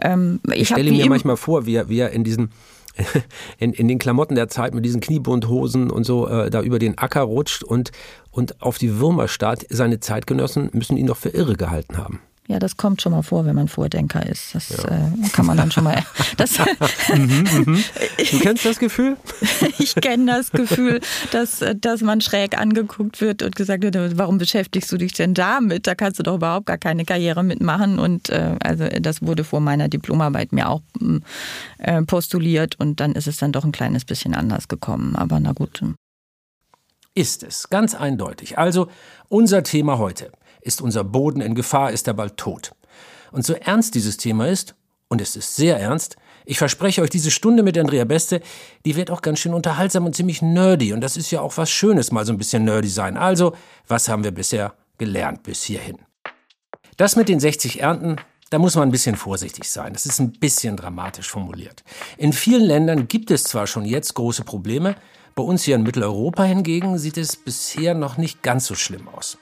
Ähm, 0.00 0.38
ich, 0.46 0.62
ich 0.62 0.68
stelle 0.68 0.92
mir 0.92 1.08
manchmal 1.08 1.36
vor, 1.36 1.66
wie 1.66 1.74
er, 1.74 1.88
wie 1.88 1.98
er 1.98 2.10
in 2.10 2.22
diesen 2.22 2.50
in, 3.58 3.72
in 3.72 3.88
den 3.88 3.98
Klamotten 3.98 4.34
der 4.34 4.48
Zeit 4.48 4.74
mit 4.74 4.84
diesen 4.84 5.00
Kniebundhosen 5.00 5.90
und 5.90 6.04
so 6.04 6.28
äh, 6.28 6.50
da 6.50 6.62
über 6.62 6.78
den 6.78 6.98
Acker 6.98 7.22
rutscht 7.22 7.62
und, 7.62 7.92
und 8.30 8.60
auf 8.62 8.78
die 8.78 8.98
Würmer 8.98 9.28
starrt. 9.28 9.64
Seine 9.68 10.00
Zeitgenossen 10.00 10.70
müssen 10.72 10.96
ihn 10.96 11.06
doch 11.06 11.16
für 11.16 11.30
irre 11.30 11.54
gehalten 11.54 11.98
haben. 11.98 12.20
Ja, 12.48 12.58
das 12.58 12.76
kommt 12.76 13.00
schon 13.00 13.12
mal 13.12 13.22
vor, 13.22 13.46
wenn 13.46 13.54
man 13.54 13.68
Vordenker 13.68 14.26
ist. 14.26 14.54
Das 14.54 14.70
ja. 14.70 14.84
äh, 14.84 15.28
kann 15.32 15.46
man 15.46 15.56
dann 15.56 15.70
schon 15.70 15.84
mal. 15.84 16.02
Das, 16.36 16.58
mhm, 17.08 17.44
mhm. 17.66 17.84
Du 18.30 18.38
kennst 18.40 18.64
das 18.64 18.78
Gefühl? 18.78 19.16
ich 19.78 19.94
kenne 19.94 20.26
das 20.26 20.50
Gefühl, 20.50 21.00
dass, 21.30 21.62
dass 21.76 22.00
man 22.00 22.20
schräg 22.20 22.58
angeguckt 22.58 23.20
wird 23.20 23.42
und 23.42 23.54
gesagt 23.54 23.82
wird, 23.84 24.18
warum 24.18 24.38
beschäftigst 24.38 24.90
du 24.90 24.96
dich 24.96 25.12
denn 25.12 25.34
damit? 25.34 25.86
Da 25.86 25.94
kannst 25.94 26.18
du 26.18 26.22
doch 26.22 26.36
überhaupt 26.36 26.66
gar 26.66 26.78
keine 26.78 27.04
Karriere 27.04 27.44
mitmachen. 27.44 27.98
Und 27.98 28.30
äh, 28.30 28.56
also 28.62 28.88
das 29.00 29.22
wurde 29.22 29.44
vor 29.44 29.60
meiner 29.60 29.88
Diplomarbeit 29.88 30.52
mir 30.52 30.68
auch 30.68 30.80
äh, 31.78 32.02
postuliert 32.02 32.80
und 32.80 32.98
dann 33.00 33.12
ist 33.12 33.28
es 33.28 33.36
dann 33.36 33.52
doch 33.52 33.64
ein 33.64 33.72
kleines 33.72 34.04
bisschen 34.04 34.34
anders 34.34 34.68
gekommen. 34.68 35.14
Aber 35.14 35.38
na 35.38 35.52
gut. 35.52 35.82
Ist 37.14 37.42
es, 37.42 37.68
ganz 37.68 37.94
eindeutig. 37.94 38.58
Also 38.58 38.88
unser 39.28 39.62
Thema 39.62 39.98
heute. 39.98 40.32
Ist 40.62 40.80
unser 40.80 41.04
Boden 41.04 41.40
in 41.40 41.54
Gefahr? 41.54 41.90
Ist 41.90 42.08
er 42.08 42.14
bald 42.14 42.36
tot? 42.36 42.72
Und 43.30 43.44
so 43.44 43.54
ernst 43.54 43.94
dieses 43.94 44.16
Thema 44.16 44.48
ist, 44.48 44.74
und 45.08 45.20
es 45.20 45.36
ist 45.36 45.56
sehr 45.56 45.78
ernst, 45.78 46.16
ich 46.44 46.58
verspreche 46.58 47.02
euch, 47.02 47.10
diese 47.10 47.30
Stunde 47.30 47.62
mit 47.62 47.78
Andrea 47.78 48.04
Beste, 48.04 48.40
die 48.84 48.96
wird 48.96 49.10
auch 49.10 49.22
ganz 49.22 49.38
schön 49.38 49.54
unterhaltsam 49.54 50.06
und 50.06 50.16
ziemlich 50.16 50.42
nerdy. 50.42 50.92
Und 50.92 51.00
das 51.00 51.16
ist 51.16 51.30
ja 51.30 51.40
auch 51.40 51.56
was 51.56 51.70
Schönes, 51.70 52.10
mal 52.10 52.26
so 52.26 52.32
ein 52.32 52.38
bisschen 52.38 52.64
nerdy 52.64 52.88
sein. 52.88 53.16
Also, 53.16 53.54
was 53.86 54.08
haben 54.08 54.24
wir 54.24 54.32
bisher 54.32 54.74
gelernt 54.98 55.42
bis 55.42 55.62
hierhin? 55.62 55.98
Das 56.96 57.16
mit 57.16 57.28
den 57.28 57.40
60 57.40 57.80
Ernten, 57.80 58.16
da 58.50 58.58
muss 58.58 58.74
man 58.74 58.88
ein 58.88 58.92
bisschen 58.92 59.16
vorsichtig 59.16 59.70
sein. 59.70 59.92
Das 59.92 60.06
ist 60.06 60.18
ein 60.18 60.32
bisschen 60.32 60.76
dramatisch 60.76 61.28
formuliert. 61.28 61.84
In 62.18 62.32
vielen 62.32 62.64
Ländern 62.64 63.08
gibt 63.08 63.30
es 63.30 63.44
zwar 63.44 63.66
schon 63.66 63.84
jetzt 63.84 64.14
große 64.14 64.44
Probleme, 64.44 64.96
bei 65.34 65.42
uns 65.42 65.62
hier 65.62 65.76
in 65.76 65.82
Mitteleuropa 65.82 66.44
hingegen 66.44 66.98
sieht 66.98 67.16
es 67.16 67.36
bisher 67.36 67.94
noch 67.94 68.18
nicht 68.18 68.42
ganz 68.42 68.66
so 68.66 68.74
schlimm 68.74 69.08
aus. 69.08 69.38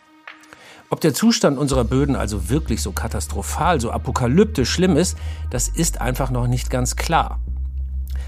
Ob 0.92 1.00
der 1.00 1.14
Zustand 1.14 1.56
unserer 1.56 1.84
Böden 1.84 2.16
also 2.16 2.48
wirklich 2.48 2.82
so 2.82 2.90
katastrophal, 2.90 3.80
so 3.80 3.92
apokalyptisch 3.92 4.68
schlimm 4.68 4.96
ist, 4.96 5.16
das 5.48 5.68
ist 5.68 6.00
einfach 6.00 6.32
noch 6.32 6.48
nicht 6.48 6.68
ganz 6.68 6.96
klar. 6.96 7.38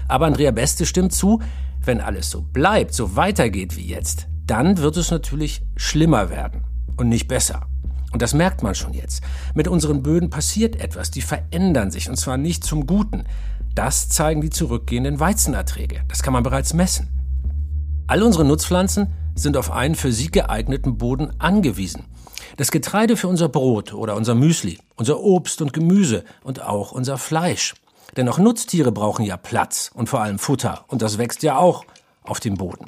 Aber 0.07 0.27
Andrea 0.27 0.51
Beste 0.51 0.85
stimmt 0.85 1.11
zu, 1.11 1.41
wenn 1.83 1.99
alles 1.99 2.29
so 2.29 2.41
bleibt, 2.41 2.93
so 2.93 3.17
weitergeht 3.17 3.75
wie 3.75 3.85
jetzt, 3.85 4.27
dann 4.47 4.77
wird 4.77 4.95
es 4.95 5.11
natürlich 5.11 5.61
schlimmer 5.75 6.29
werden 6.29 6.63
und 6.95 7.09
nicht 7.09 7.27
besser. 7.27 7.67
Und 8.13 8.21
das 8.21 8.33
merkt 8.33 8.63
man 8.63 8.75
schon 8.75 8.93
jetzt. 8.93 9.23
Mit 9.53 9.67
unseren 9.67 10.01
Böden 10.01 10.29
passiert 10.29 10.77
etwas, 10.77 11.11
die 11.11 11.21
verändern 11.21 11.91
sich 11.91 12.09
und 12.09 12.15
zwar 12.15 12.37
nicht 12.37 12.63
zum 12.63 12.87
Guten. 12.87 13.25
Das 13.75 14.07
zeigen 14.07 14.39
die 14.39 14.51
zurückgehenden 14.51 15.19
Weizenerträge. 15.19 16.03
Das 16.07 16.23
kann 16.23 16.31
man 16.31 16.43
bereits 16.43 16.73
messen. 16.73 17.09
All 18.07 18.23
unsere 18.23 18.45
Nutzpflanzen 18.45 19.07
sind 19.35 19.57
auf 19.57 19.69
einen 19.69 19.95
für 19.95 20.13
sie 20.13 20.31
geeigneten 20.31 20.97
Boden 20.97 21.31
angewiesen. 21.39 22.05
Das 22.57 22.71
Getreide 22.71 23.17
für 23.17 23.27
unser 23.27 23.49
Brot 23.49 23.93
oder 23.93 24.15
unser 24.15 24.35
Müsli, 24.35 24.79
unser 24.95 25.19
Obst 25.19 25.61
und 25.61 25.73
Gemüse 25.73 26.23
und 26.43 26.61
auch 26.61 26.91
unser 26.91 27.17
Fleisch. 27.17 27.73
Denn 28.17 28.29
auch 28.29 28.37
Nutztiere 28.37 28.91
brauchen 28.91 29.25
ja 29.25 29.37
Platz 29.37 29.91
und 29.93 30.07
vor 30.07 30.21
allem 30.21 30.39
Futter. 30.39 30.85
Und 30.87 31.01
das 31.01 31.17
wächst 31.17 31.43
ja 31.43 31.57
auch 31.57 31.85
auf 32.23 32.39
dem 32.39 32.55
Boden. 32.55 32.85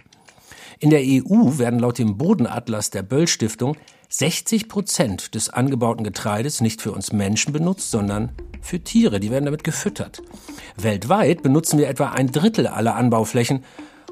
In 0.80 0.90
der 0.90 1.02
EU 1.02 1.58
werden 1.58 1.80
laut 1.80 1.98
dem 1.98 2.18
Bodenatlas 2.18 2.90
der 2.90 3.02
Böll 3.02 3.28
Stiftung 3.28 3.78
60 4.10 4.70
Prozent 4.70 5.36
des 5.36 5.50
angebauten 5.50 6.04
Getreides 6.04 6.62
nicht 6.62 6.82
für 6.82 6.92
uns 6.92 7.12
Menschen 7.12 7.54
benutzt, 7.54 7.92
sondern 7.92 8.32
für 8.62 8.82
Tiere. 8.82 9.20
Die 9.20 9.32
werden 9.32 9.46
damit 9.46 9.64
gefüttert. 9.64 10.22
Weltweit 10.78 11.42
benutzen 11.44 11.80
wir 11.80 11.90
etwa 11.90 12.10
ein 12.10 12.32
Drittel 12.32 12.68
aller 12.68 12.96
Anbauflächen, 12.96 13.64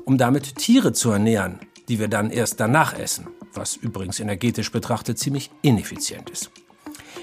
um 0.06 0.18
damit 0.18 0.56
Tiere 0.56 0.94
zu 0.94 1.12
ernähren, 1.12 1.60
die 1.90 2.00
wir 2.00 2.08
dann 2.08 2.32
erst 2.32 2.60
danach 2.60 2.98
essen 2.98 3.28
was 3.58 3.76
übrigens 3.76 4.20
energetisch 4.20 4.72
betrachtet 4.72 5.20
ziemlich 5.20 5.52
ineffizient 5.62 6.30
ist. 6.30 6.52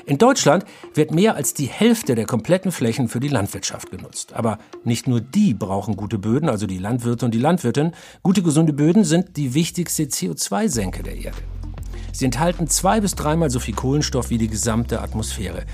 In 0.06 0.18
Deutschland 0.18 0.64
wird 0.94 1.12
mehr 1.12 1.34
als 1.34 1.52
die 1.52 1.66
Hälfte 1.66 2.14
der 2.14 2.24
kompletten 2.24 2.72
Flächen 2.72 3.08
für 3.08 3.20
die 3.20 3.28
Landwirtschaft 3.28 3.90
genutzt. 3.90 4.32
Aber 4.32 4.58
nicht 4.82 5.06
nur 5.06 5.20
die 5.20 5.52
brauchen 5.52 5.94
gute 5.94 6.18
Böden, 6.18 6.48
also 6.48 6.66
die 6.66 6.78
Landwirte 6.78 7.26
und 7.26 7.34
die 7.34 7.38
Landwirtin. 7.38 7.92
Gute, 8.22 8.42
gesunde 8.42 8.72
Böden 8.72 9.04
sind 9.04 9.36
die 9.36 9.54
wichtigste 9.54 10.04
CO2-Senke 10.04 11.02
der 11.02 11.16
Erde. 11.16 11.38
Sie 12.12 12.24
enthalten 12.24 12.66
zwei 12.66 13.00
bis 13.00 13.14
dreimal 13.14 13.50
so 13.50 13.60
viel 13.60 13.74
Kohlenstoff 13.74 14.30
wie 14.30 14.38
die 14.38 14.48
gesamte 14.48 15.00
Atmosphäre. 15.00 15.64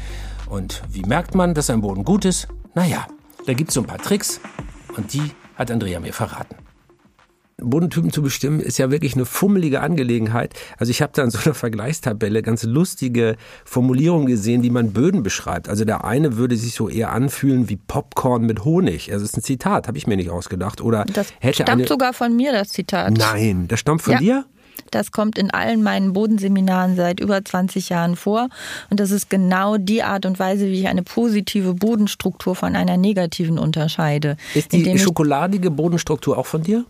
Und 0.51 0.83
wie 0.91 1.03
merkt 1.03 1.35
man, 1.35 1.55
dass 1.55 1.71
ein 1.71 1.81
Boden 1.81 2.05
gut 2.05 2.25
ist? 2.25 2.49
Naja, 2.75 3.07
da 3.47 3.55
gibt 3.55 3.71
es 3.71 3.75
so 3.75 3.81
ein 3.81 3.87
paar 3.87 3.99
Tricks 3.99 4.41
und 4.97 5.13
die 5.13 5.31
hat 5.55 5.71
Andrea 5.71 6.01
mir 6.01 6.13
verraten. 6.13 6.66
Bodentypen 7.59 8.13
zu 8.13 8.21
bestimmen, 8.21 8.61
ist 8.61 8.77
ja 8.79 8.91
wirklich 8.91 9.15
eine 9.15 9.25
fummelige 9.25 9.81
Angelegenheit. 9.81 10.53
Also 10.77 10.91
ich 10.91 11.01
habe 11.01 11.13
da 11.15 11.23
in 11.25 11.31
so 11.31 11.39
einer 11.45 11.55
Vergleichstabelle 11.55 12.43
ganz 12.43 12.65
lustige 12.65 13.37
Formulierungen 13.65 14.27
gesehen, 14.27 14.63
wie 14.63 14.71
man 14.71 14.93
Böden 14.93 15.23
beschreibt. 15.23 15.69
Also 15.69 15.87
der 15.87 16.05
eine 16.05 16.37
würde 16.37 16.57
sich 16.57 16.75
so 16.75 16.89
eher 16.89 17.13
anfühlen 17.13 17.71
wie 17.71 17.77
Popcorn 17.77 18.43
mit 18.43 18.65
Honig. 18.65 19.11
Also 19.11 19.25
das 19.25 19.31
ist 19.31 19.39
ein 19.39 19.43
Zitat, 19.43 19.89
habe 19.89 19.97
ich 19.97 20.07
mir 20.07 20.17
nicht 20.17 20.31
ausgedacht. 20.31 20.83
Oder 20.83 21.07
das 21.07 21.33
hätte 21.41 21.63
stammt 21.63 21.71
eine... 21.71 21.87
sogar 21.87 22.13
von 22.13 22.37
mir, 22.37 22.53
das 22.53 22.69
Zitat. 22.69 23.17
Nein, 23.17 23.69
das 23.69 23.81
stammt 23.81 24.03
von 24.03 24.15
Ja. 24.15 24.19
dir? 24.19 24.45
Das 24.91 25.11
kommt 25.11 25.39
in 25.39 25.51
allen 25.51 25.83
meinen 25.83 26.13
Bodenseminaren 26.13 26.95
seit 26.97 27.21
über 27.21 27.45
20 27.45 27.89
Jahren 27.89 28.15
vor. 28.15 28.49
Und 28.91 29.01
das 29.01 29.11
ist 29.11 29.31
genau 29.31 29.79
die 29.79 30.03
Art 30.03 30.27
und 30.27 30.39
Weise, 30.39 30.67
wie 30.67 30.81
ich 30.81 30.89
eine 30.89 31.03
positive 31.03 31.75
Bodenstruktur 31.75 32.55
von 32.55 32.77
einer 32.77 32.97
negativen 32.97 33.59
unterscheide. 33.59 34.37
Ist 34.55 34.73
die 34.73 34.99
schokoladige 34.99 35.71
Bodenstruktur 35.71 36.39
auch 36.39 36.47
von 36.47 36.63
dir? 36.63 36.85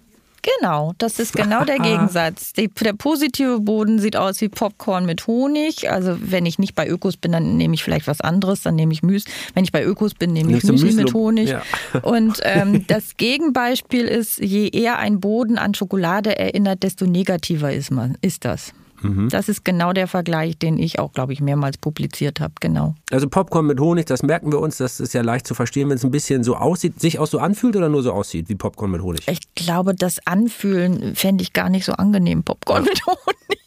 Genau, 0.61 0.93
das 0.99 1.19
ist 1.19 1.35
genau 1.35 1.65
der 1.65 1.79
Gegensatz. 1.81 2.53
Die, 2.53 2.69
der 2.69 2.93
positive 2.93 3.61
Boden 3.61 3.99
sieht 3.99 4.17
aus 4.17 4.41
wie 4.41 4.49
Popcorn 4.49 5.05
mit 5.05 5.27
Honig. 5.27 5.91
Also 5.91 6.17
wenn 6.21 6.47
ich 6.47 6.59
nicht 6.59 6.75
bei 6.75 6.89
Ökos 6.89 7.17
bin, 7.17 7.33
dann 7.33 7.57
nehme 7.57 7.75
ich 7.75 7.83
vielleicht 7.83 8.07
was 8.07 8.21
anderes, 8.21 8.63
dann 8.63 8.77
nehme 8.77 8.93
ich 8.93 9.03
Müsli. 9.03 9.33
Wenn 9.55 9.65
ich 9.65 9.73
bei 9.73 9.85
Ökos 9.85 10.15
bin, 10.15 10.33
nehme 10.33 10.57
ich 10.57 10.63
Nimmst 10.65 10.71
Müsli 10.71 10.87
Müsli? 10.87 11.05
mit 11.05 11.15
Honig. 11.15 11.49
Ja. 11.49 11.63
Und 12.03 12.39
ähm, 12.43 12.87
das 12.87 13.17
Gegenbeispiel 13.17 14.05
ist, 14.07 14.39
je 14.39 14.69
eher 14.69 14.99
ein 14.99 15.21
Boden 15.21 15.59
an 15.59 15.75
Schokolade 15.75 16.39
erinnert, 16.39 16.83
desto 16.83 17.07
negativer 17.07 17.73
ist 17.73 17.91
man, 17.91 18.17
ist 18.21 18.45
das. 18.45 18.73
Mhm. 19.03 19.29
Das 19.29 19.49
ist 19.49 19.65
genau 19.65 19.93
der 19.93 20.07
Vergleich, 20.07 20.59
den 20.59 20.79
ich 20.79 20.99
auch, 20.99 21.13
glaube 21.13 21.33
ich, 21.33 21.41
mehrmals 21.41 21.79
publiziert 21.79 22.41
habe. 22.41 22.55
Genau. 22.61 22.95
Also 23.11 23.29
Popcorn 23.29 23.67
mit 23.67 23.81
Honig, 23.81 24.07
das 24.07 24.23
merken 24.23 24.53
wir 24.53 24.61
uns, 24.61 24.77
das 24.79 25.01
ist 25.01 25.15
ja 25.15 25.23
leicht 25.23 25.47
zu 25.47 25.55
verstehen, 25.55 25.89
wenn 25.89 25.97
es 25.97 26.05
ein 26.05 26.11
bisschen 26.11 26.45
so 26.45 26.57
aussieht, 26.57 27.01
sich 27.01 27.19
auch 27.19 27.27
so 27.27 27.39
anfühlt 27.39 27.77
oder 27.77 27.89
nur 27.89 28.03
so 28.03 28.13
aussieht 28.13 28.49
wie 28.49 28.55
Popcorn 28.55 28.91
mit 28.91 29.03
Honig. 29.03 29.23
Ich 29.29 29.41
glaube, 29.55 29.95
das 29.95 30.27
Anfühlen 30.27 31.15
fände 31.15 31.43
ich 31.43 31.53
gar 31.53 31.69
nicht 31.69 31.85
so 31.85 31.93
angenehm, 31.93 32.43
Popcorn 32.43 32.85
mit 32.85 33.01
Honig. 33.07 33.59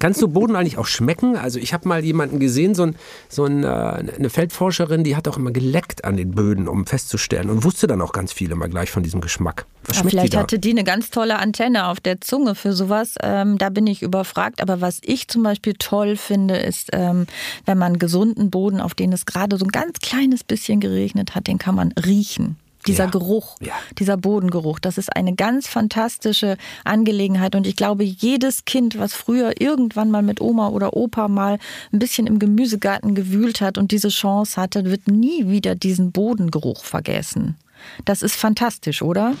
Kannst 0.00 0.22
du 0.22 0.28
Boden 0.28 0.56
eigentlich 0.56 0.78
auch 0.78 0.86
schmecken? 0.86 1.36
Also 1.36 1.58
ich 1.58 1.72
habe 1.72 1.88
mal 1.88 2.04
jemanden 2.04 2.38
gesehen, 2.40 2.74
so, 2.74 2.84
ein, 2.84 2.96
so 3.28 3.44
ein, 3.44 3.64
äh, 3.64 3.66
eine 3.66 4.30
Feldforscherin, 4.30 5.04
die 5.04 5.16
hat 5.16 5.28
auch 5.28 5.36
immer 5.36 5.50
geleckt 5.50 6.04
an 6.04 6.16
den 6.16 6.32
Böden, 6.32 6.68
um 6.68 6.86
festzustellen 6.86 7.50
und 7.50 7.64
wusste 7.64 7.86
dann 7.86 8.00
auch 8.00 8.12
ganz 8.12 8.32
viel 8.32 8.50
immer 8.50 8.68
gleich 8.68 8.90
von 8.90 9.02
diesem 9.02 9.20
Geschmack. 9.20 9.66
Was 9.84 9.96
Ja, 9.96 10.00
schmeckt 10.02 10.12
die 10.12 10.16
vielleicht 10.16 10.34
da? 10.34 10.38
hatte 10.40 10.58
die 10.58 10.70
eine 10.70 10.84
ganz 10.84 11.10
tolle 11.10 11.38
Antenne 11.38 11.86
auf 11.88 12.00
der 12.00 12.20
Zunge 12.20 12.54
für 12.54 12.72
sowas. 12.72 13.14
Ähm, 13.22 13.58
da 13.58 13.68
bin 13.70 13.86
ich 13.86 14.02
überfragt. 14.02 14.60
Aber 14.60 14.80
was 14.80 14.98
ich 15.02 15.28
zum 15.28 15.42
Beispiel 15.42 15.74
toll 15.78 16.16
finde, 16.16 16.56
ist, 16.56 16.90
ähm, 16.92 17.26
wenn 17.64 17.78
man 17.78 17.98
gesunden 17.98 18.50
Boden, 18.50 18.80
auf 18.80 18.94
den 18.94 19.12
es 19.12 19.26
gerade 19.26 19.56
so 19.58 19.64
ein 19.64 19.70
ganz 19.72 19.98
kleines 20.00 20.44
bisschen 20.44 20.80
geregnet 20.80 21.34
hat, 21.34 21.46
den 21.46 21.58
kann 21.58 21.74
man 21.74 21.92
riechen. 21.92 22.56
Dieser 22.86 23.04
Ja. 23.04 23.10
Geruch, 23.10 23.56
Ja. 23.60 23.72
dieser 23.98 24.16
Bodengeruch, 24.16 24.78
das 24.78 24.98
ist 24.98 25.14
eine 25.16 25.34
ganz 25.34 25.66
fantastische 25.68 26.56
Angelegenheit. 26.84 27.54
Und 27.54 27.66
ich 27.66 27.76
glaube, 27.76 28.04
jedes 28.04 28.64
Kind, 28.64 28.98
was 28.98 29.12
früher 29.14 29.60
irgendwann 29.60 30.10
mal 30.10 30.22
mit 30.22 30.40
Oma 30.40 30.68
oder 30.68 30.94
Opa 30.96 31.28
mal 31.28 31.58
ein 31.92 31.98
bisschen 31.98 32.26
im 32.26 32.38
Gemüsegarten 32.38 33.14
gewühlt 33.14 33.60
hat 33.60 33.78
und 33.78 33.90
diese 33.92 34.08
Chance 34.08 34.60
hatte, 34.60 34.84
wird 34.84 35.08
nie 35.08 35.48
wieder 35.48 35.74
diesen 35.74 36.12
Bodengeruch 36.12 36.84
vergessen. 36.84 37.56
Das 38.04 38.22
ist 38.22 38.36
fantastisch, 38.36 39.02
oder? 39.02 39.34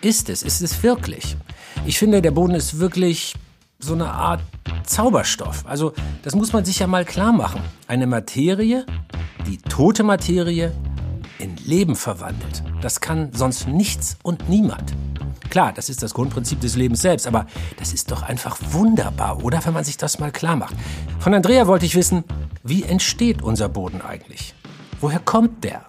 Ist 0.00 0.28
es, 0.28 0.42
ist 0.42 0.60
es 0.62 0.82
wirklich. 0.82 1.36
Ich 1.86 1.98
finde, 1.98 2.20
der 2.22 2.32
Boden 2.32 2.54
ist 2.54 2.78
wirklich 2.78 3.34
so 3.78 3.94
eine 3.94 4.10
Art 4.10 4.40
Zauberstoff. 4.84 5.64
Also, 5.66 5.92
das 6.22 6.34
muss 6.34 6.52
man 6.52 6.64
sich 6.64 6.78
ja 6.80 6.86
mal 6.86 7.04
klar 7.04 7.32
machen. 7.32 7.60
Eine 7.86 8.06
Materie, 8.06 8.84
die 9.46 9.58
tote 9.58 10.02
Materie, 10.02 10.72
in 11.42 11.56
Leben 11.56 11.96
verwandelt. 11.96 12.62
Das 12.80 13.00
kann 13.00 13.30
sonst 13.32 13.66
nichts 13.66 14.16
und 14.22 14.48
niemand. 14.48 14.94
Klar, 15.50 15.72
das 15.72 15.90
ist 15.90 16.02
das 16.02 16.14
Grundprinzip 16.14 16.60
des 16.60 16.76
Lebens 16.76 17.02
selbst, 17.02 17.26
aber 17.26 17.46
das 17.78 17.92
ist 17.92 18.10
doch 18.10 18.22
einfach 18.22 18.58
wunderbar, 18.70 19.44
oder? 19.44 19.62
Wenn 19.64 19.74
man 19.74 19.84
sich 19.84 19.96
das 19.96 20.18
mal 20.18 20.30
klar 20.30 20.56
macht. 20.56 20.74
Von 21.18 21.34
Andrea 21.34 21.66
wollte 21.66 21.84
ich 21.84 21.94
wissen, 21.94 22.24
wie 22.62 22.84
entsteht 22.84 23.42
unser 23.42 23.68
Boden 23.68 24.00
eigentlich? 24.00 24.54
Woher 25.00 25.18
kommt 25.18 25.64
der? 25.64 25.84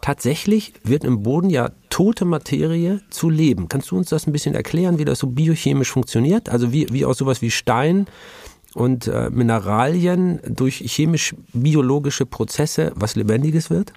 Tatsächlich 0.00 0.74
wird 0.82 1.02
im 1.02 1.22
Boden 1.22 1.50
ja 1.50 1.70
tote 1.90 2.24
Materie 2.24 3.00
zu 3.10 3.30
Leben. 3.30 3.68
Kannst 3.68 3.90
du 3.90 3.96
uns 3.96 4.08
das 4.10 4.26
ein 4.26 4.32
bisschen 4.32 4.54
erklären, 4.54 4.98
wie 4.98 5.04
das 5.04 5.18
so 5.18 5.26
biochemisch 5.26 5.90
funktioniert? 5.90 6.48
Also 6.48 6.72
wie, 6.72 6.86
wie 6.92 7.04
aus 7.04 7.18
sowas 7.18 7.42
wie 7.42 7.50
Stein 7.50 8.06
und 8.74 9.06
äh, 9.06 9.30
Mineralien 9.30 10.40
durch 10.46 10.76
chemisch-biologische 10.78 12.26
Prozesse 12.26 12.92
was 12.94 13.16
Lebendiges 13.16 13.70
wird? 13.70 13.92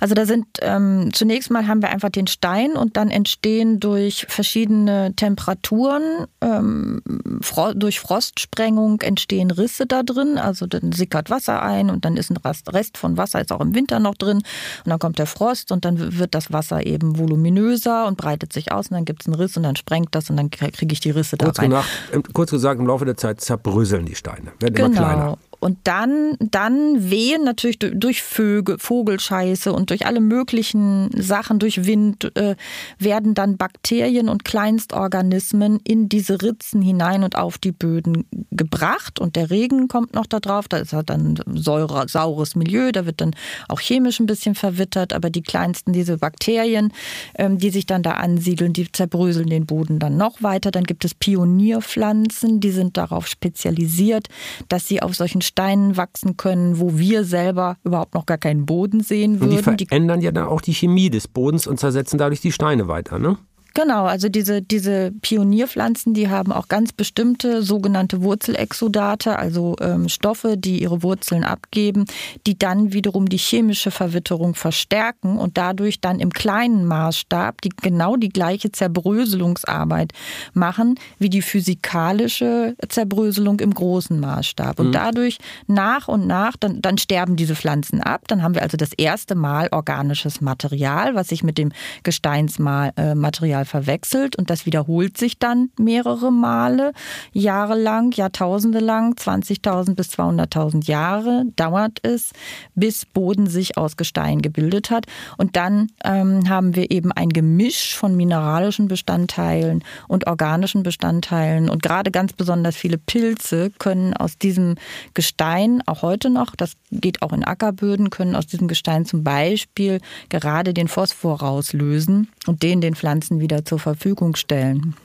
Also 0.00 0.14
da 0.14 0.26
sind 0.26 0.46
ähm, 0.60 1.10
zunächst 1.12 1.50
mal 1.50 1.66
haben 1.66 1.82
wir 1.82 1.90
einfach 1.90 2.10
den 2.10 2.26
Stein 2.26 2.72
und 2.72 2.96
dann 2.96 3.10
entstehen 3.10 3.80
durch 3.80 4.26
verschiedene 4.28 5.14
Temperaturen, 5.16 6.26
ähm, 6.40 7.02
Fro 7.40 7.72
durch 7.74 8.00
Frostsprengung 8.00 9.00
entstehen 9.00 9.50
Risse 9.50 9.86
da 9.86 10.02
drin. 10.02 10.38
Also 10.38 10.66
dann 10.66 10.92
sickert 10.92 11.30
Wasser 11.30 11.62
ein 11.62 11.90
und 11.90 12.04
dann 12.04 12.16
ist 12.16 12.30
ein 12.30 12.38
Rest, 12.38 12.98
von 12.98 13.16
Wasser 13.16 13.40
ist 13.40 13.52
auch 13.52 13.60
im 13.60 13.74
Winter 13.74 14.00
noch 14.00 14.14
drin 14.14 14.38
und 14.38 14.90
dann 14.90 14.98
kommt 14.98 15.18
der 15.18 15.26
Frost 15.26 15.72
und 15.72 15.84
dann 15.84 16.18
wird 16.18 16.34
das 16.34 16.52
Wasser 16.52 16.84
eben 16.84 17.18
voluminöser 17.18 18.06
und 18.06 18.16
breitet 18.16 18.52
sich 18.52 18.72
aus 18.72 18.88
und 18.88 18.94
dann 18.94 19.04
gibt 19.04 19.22
es 19.22 19.26
einen 19.26 19.36
Riss 19.36 19.56
und 19.56 19.62
dann 19.62 19.76
sprengt 19.76 20.14
das 20.14 20.30
und 20.30 20.36
dann 20.36 20.50
kriege 20.50 20.92
ich 20.92 21.00
die 21.00 21.10
Risse 21.10 21.36
da 21.36 21.46
Kurz, 21.46 21.58
rein. 21.58 21.70
nach, 21.70 21.86
kurz 22.32 22.50
gesagt, 22.50 22.80
im 22.80 22.86
Laufe 22.86 23.04
der 23.04 23.16
Zeit 23.16 23.40
zerbröseln 23.40 24.06
die 24.06 24.14
Steine, 24.14 24.52
werden 24.60 24.76
immer 24.76 24.90
kleiner. 24.90 25.38
Und 25.64 25.78
dann, 25.84 26.36
dann 26.40 27.10
wehen 27.10 27.42
natürlich 27.42 27.78
durch 27.78 28.22
Vögel, 28.22 28.76
Vogelscheiße 28.78 29.72
und 29.72 29.88
durch 29.88 30.04
alle 30.04 30.20
möglichen 30.20 31.08
Sachen, 31.16 31.58
durch 31.58 31.86
Wind, 31.86 32.36
äh, 32.36 32.54
werden 32.98 33.32
dann 33.32 33.56
Bakterien 33.56 34.28
und 34.28 34.44
Kleinstorganismen 34.44 35.80
in 35.82 36.10
diese 36.10 36.42
Ritzen 36.42 36.82
hinein 36.82 37.22
und 37.22 37.36
auf 37.36 37.56
die 37.56 37.72
Böden 37.72 38.26
gebracht. 38.50 39.18
Und 39.18 39.36
der 39.36 39.48
Regen 39.48 39.88
kommt 39.88 40.12
noch 40.12 40.26
da 40.26 40.38
drauf. 40.38 40.68
Da 40.68 40.76
ist 40.76 40.92
halt 40.92 41.08
dann 41.08 41.40
säure, 41.54 42.10
saures 42.10 42.56
Milieu. 42.56 42.92
Da 42.92 43.06
wird 43.06 43.22
dann 43.22 43.34
auch 43.70 43.80
chemisch 43.80 44.20
ein 44.20 44.26
bisschen 44.26 44.54
verwittert. 44.54 45.14
Aber 45.14 45.30
die 45.30 45.42
kleinsten, 45.42 45.94
diese 45.94 46.18
Bakterien, 46.18 46.92
ähm, 47.38 47.56
die 47.56 47.70
sich 47.70 47.86
dann 47.86 48.02
da 48.02 48.10
ansiedeln, 48.10 48.74
die 48.74 48.92
zerbröseln 48.92 49.48
den 49.48 49.64
Boden 49.64 49.98
dann 49.98 50.18
noch 50.18 50.42
weiter. 50.42 50.70
Dann 50.70 50.84
gibt 50.84 51.06
es 51.06 51.14
Pionierpflanzen, 51.14 52.60
die 52.60 52.70
sind 52.70 52.98
darauf 52.98 53.26
spezialisiert, 53.26 54.28
dass 54.68 54.86
sie 54.86 55.00
auf 55.00 55.14
solchen 55.14 55.40
Steinen 55.54 55.96
wachsen 55.96 56.36
können, 56.36 56.80
wo 56.80 56.98
wir 56.98 57.22
selber 57.22 57.76
überhaupt 57.84 58.14
noch 58.14 58.26
gar 58.26 58.38
keinen 58.38 58.66
Boden 58.66 59.04
sehen 59.04 59.40
würden. 59.40 59.56
Und 59.64 59.78
die 59.78 59.86
verändern 59.86 60.20
ja 60.20 60.32
dann 60.32 60.48
auch 60.48 60.60
die 60.60 60.74
Chemie 60.74 61.10
des 61.10 61.28
Bodens 61.28 61.68
und 61.68 61.78
zersetzen 61.78 62.18
dadurch 62.18 62.40
die 62.40 62.50
Steine 62.50 62.88
weiter, 62.88 63.20
ne? 63.20 63.38
Genau, 63.76 64.04
also 64.04 64.28
diese, 64.28 64.62
diese 64.62 65.10
Pionierpflanzen, 65.10 66.14
die 66.14 66.28
haben 66.28 66.52
auch 66.52 66.68
ganz 66.68 66.92
bestimmte 66.92 67.62
sogenannte 67.64 68.22
Wurzelexodate, 68.22 69.36
also 69.36 69.74
ähm, 69.80 70.08
Stoffe, 70.08 70.56
die 70.56 70.80
ihre 70.80 71.02
Wurzeln 71.02 71.42
abgeben, 71.42 72.04
die 72.46 72.56
dann 72.56 72.92
wiederum 72.92 73.28
die 73.28 73.36
chemische 73.36 73.90
Verwitterung 73.90 74.54
verstärken 74.54 75.38
und 75.38 75.58
dadurch 75.58 76.00
dann 76.00 76.20
im 76.20 76.30
kleinen 76.30 76.84
Maßstab 76.84 77.62
die, 77.62 77.70
genau 77.70 78.14
die 78.14 78.28
gleiche 78.28 78.70
Zerbröselungsarbeit 78.70 80.12
machen 80.52 80.94
wie 81.18 81.28
die 81.28 81.42
physikalische 81.42 82.76
Zerbröselung 82.88 83.58
im 83.58 83.74
großen 83.74 84.20
Maßstab. 84.20 84.78
Und 84.78 84.88
mhm. 84.88 84.92
dadurch 84.92 85.38
nach 85.66 86.06
und 86.06 86.28
nach, 86.28 86.56
dann, 86.56 86.80
dann 86.80 86.96
sterben 86.96 87.34
diese 87.34 87.56
Pflanzen 87.56 88.00
ab. 88.00 88.22
Dann 88.28 88.44
haben 88.44 88.54
wir 88.54 88.62
also 88.62 88.76
das 88.76 88.92
erste 88.92 89.34
Mal 89.34 89.68
organisches 89.72 90.40
Material, 90.40 91.16
was 91.16 91.28
sich 91.30 91.42
mit 91.42 91.58
dem 91.58 91.72
Gesteinsmaterial 92.04 93.63
mal 93.64 93.66
verwechselt 93.66 94.36
und 94.36 94.50
das 94.50 94.66
wiederholt 94.66 95.18
sich 95.18 95.38
dann 95.38 95.70
mehrere 95.78 96.30
Male, 96.30 96.92
jahrelang, 97.32 98.12
Jahrtausende 98.12 98.78
lang, 98.78 99.14
20.000 99.14 99.94
bis 99.94 100.10
200.000 100.10 100.86
Jahre 100.86 101.44
dauert 101.56 101.98
es, 102.02 102.32
bis 102.74 103.06
Boden 103.06 103.46
sich 103.46 103.76
aus 103.76 103.96
Gestein 103.96 104.42
gebildet 104.42 104.90
hat. 104.90 105.06
Und 105.36 105.56
dann 105.56 105.88
ähm, 106.04 106.48
haben 106.48 106.76
wir 106.76 106.90
eben 106.90 107.12
ein 107.12 107.30
Gemisch 107.30 107.94
von 107.96 108.16
mineralischen 108.16 108.88
Bestandteilen 108.88 109.82
und 110.08 110.26
organischen 110.26 110.82
Bestandteilen 110.82 111.68
und 111.68 111.82
gerade 111.82 112.10
ganz 112.10 112.32
besonders 112.32 112.76
viele 112.76 112.98
Pilze 112.98 113.70
können 113.78 114.14
aus 114.14 114.38
diesem 114.38 114.76
Gestein, 115.14 115.82
auch 115.86 116.02
heute 116.02 116.30
noch, 116.30 116.54
das 116.56 116.74
geht 116.90 117.22
auch 117.22 117.32
in 117.32 117.44
Ackerböden, 117.44 118.10
können 118.10 118.36
aus 118.36 118.46
diesem 118.46 118.68
Gestein 118.68 119.06
zum 119.06 119.24
Beispiel 119.24 120.00
gerade 120.28 120.74
den 120.74 120.88
Phosphor 120.88 121.40
rauslösen 121.40 122.28
und 122.46 122.62
den 122.62 122.80
den 122.80 122.94
Pflanzen 122.94 123.40
wieder 123.40 123.53
zur 123.62 123.78
Verfügung 123.78 124.36
stellen. 124.36 124.96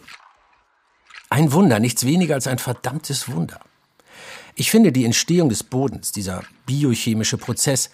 Ein 1.30 1.52
Wunder, 1.52 1.80
nichts 1.80 2.06
weniger 2.06 2.36
als 2.36 2.48
ein 2.48 2.58
verdammtes 2.58 3.30
Wunder. 3.30 3.60
Ich 4.56 4.72
finde 4.72 4.92
die 4.92 5.06
Entstehung 5.06 5.50
des 5.50 5.64
Bodens, 5.64 6.12
dieser 6.12 6.44
biochemische 6.66 7.38
Prozess, 7.38 7.92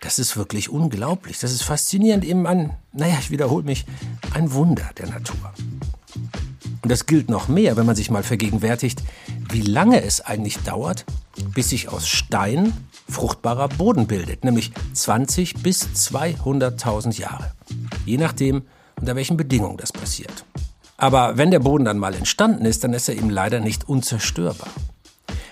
das 0.00 0.18
ist 0.18 0.36
wirklich 0.36 0.70
unglaublich. 0.70 1.38
Das 1.38 1.52
ist 1.52 1.62
faszinierend 1.62 2.24
eben 2.24 2.46
an, 2.46 2.70
naja, 2.92 3.16
ich 3.20 3.30
wiederhole 3.30 3.64
mich, 3.64 3.84
ein 4.32 4.52
Wunder 4.52 4.90
der 4.96 5.08
Natur. 5.08 5.52
Und 6.82 6.90
das 6.90 7.04
gilt 7.06 7.28
noch 7.28 7.48
mehr, 7.48 7.76
wenn 7.76 7.84
man 7.84 7.96
sich 7.96 8.10
mal 8.10 8.22
vergegenwärtigt, 8.22 9.02
wie 9.50 9.60
lange 9.60 10.02
es 10.02 10.22
eigentlich 10.22 10.58
dauert, 10.60 11.04
bis 11.54 11.68
sich 11.68 11.88
aus 11.88 12.08
Stein 12.08 12.72
fruchtbarer 13.08 13.68
Boden 13.68 14.06
bildet, 14.06 14.44
nämlich 14.44 14.72
20 14.94 15.62
bis 15.62 15.82
200.000 15.82 17.18
Jahre. 17.20 17.52
Je 18.06 18.16
nachdem, 18.16 18.62
unter 19.00 19.16
welchen 19.16 19.36
Bedingungen 19.36 19.76
das 19.76 19.92
passiert. 19.92 20.44
Aber 20.96 21.38
wenn 21.38 21.50
der 21.50 21.60
Boden 21.60 21.86
dann 21.86 21.98
mal 21.98 22.14
entstanden 22.14 22.64
ist, 22.66 22.84
dann 22.84 22.92
ist 22.92 23.08
er 23.08 23.16
eben 23.16 23.30
leider 23.30 23.60
nicht 23.60 23.88
unzerstörbar. 23.88 24.68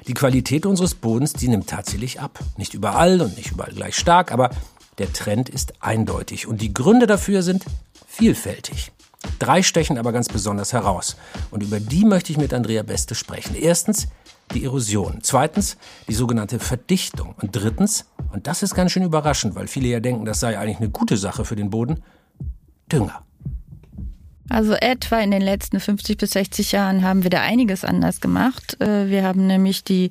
Die 0.06 0.14
Qualität 0.14 0.66
unseres 0.66 0.94
Bodens, 0.94 1.32
die 1.32 1.48
nimmt 1.48 1.68
tatsächlich 1.68 2.20
ab. 2.20 2.38
Nicht 2.56 2.74
überall 2.74 3.20
und 3.20 3.36
nicht 3.36 3.52
überall 3.52 3.72
gleich 3.72 3.96
stark, 3.96 4.32
aber 4.32 4.50
der 4.98 5.12
Trend 5.12 5.48
ist 5.48 5.74
eindeutig 5.80 6.46
und 6.46 6.60
die 6.60 6.74
Gründe 6.74 7.06
dafür 7.06 7.42
sind 7.42 7.64
vielfältig. 8.06 8.92
Drei 9.38 9.62
stechen 9.62 9.98
aber 9.98 10.12
ganz 10.12 10.28
besonders 10.28 10.72
heraus 10.72 11.16
und 11.50 11.62
über 11.62 11.80
die 11.80 12.04
möchte 12.04 12.32
ich 12.32 12.38
mit 12.38 12.52
Andrea 12.52 12.82
Beste 12.82 13.14
sprechen. 13.14 13.54
Erstens 13.54 14.08
die 14.54 14.64
Erosion, 14.64 15.18
zweitens 15.22 15.76
die 16.08 16.14
sogenannte 16.14 16.58
Verdichtung 16.58 17.34
und 17.40 17.52
drittens, 17.52 18.06
und 18.32 18.46
das 18.46 18.62
ist 18.62 18.74
ganz 18.74 18.92
schön 18.92 19.02
überraschend, 19.02 19.54
weil 19.54 19.66
viele 19.66 19.88
ja 19.88 20.00
denken, 20.00 20.24
das 20.24 20.40
sei 20.40 20.58
eigentlich 20.58 20.78
eine 20.78 20.90
gute 20.90 21.16
Sache 21.16 21.44
für 21.44 21.56
den 21.56 21.70
Boden, 21.70 22.02
Dünger. 22.90 23.22
Also 24.48 24.74
etwa 24.74 25.18
in 25.18 25.30
den 25.30 25.42
letzten 25.42 25.78
50 25.78 26.16
bis 26.16 26.30
60 26.30 26.72
Jahren 26.72 27.02
haben 27.02 27.22
wir 27.22 27.30
da 27.30 27.42
einiges 27.42 27.84
anders 27.84 28.20
gemacht. 28.20 28.80
Äh, 28.80 29.08
wir 29.08 29.22
haben 29.22 29.46
nämlich 29.46 29.84
die 29.84 30.10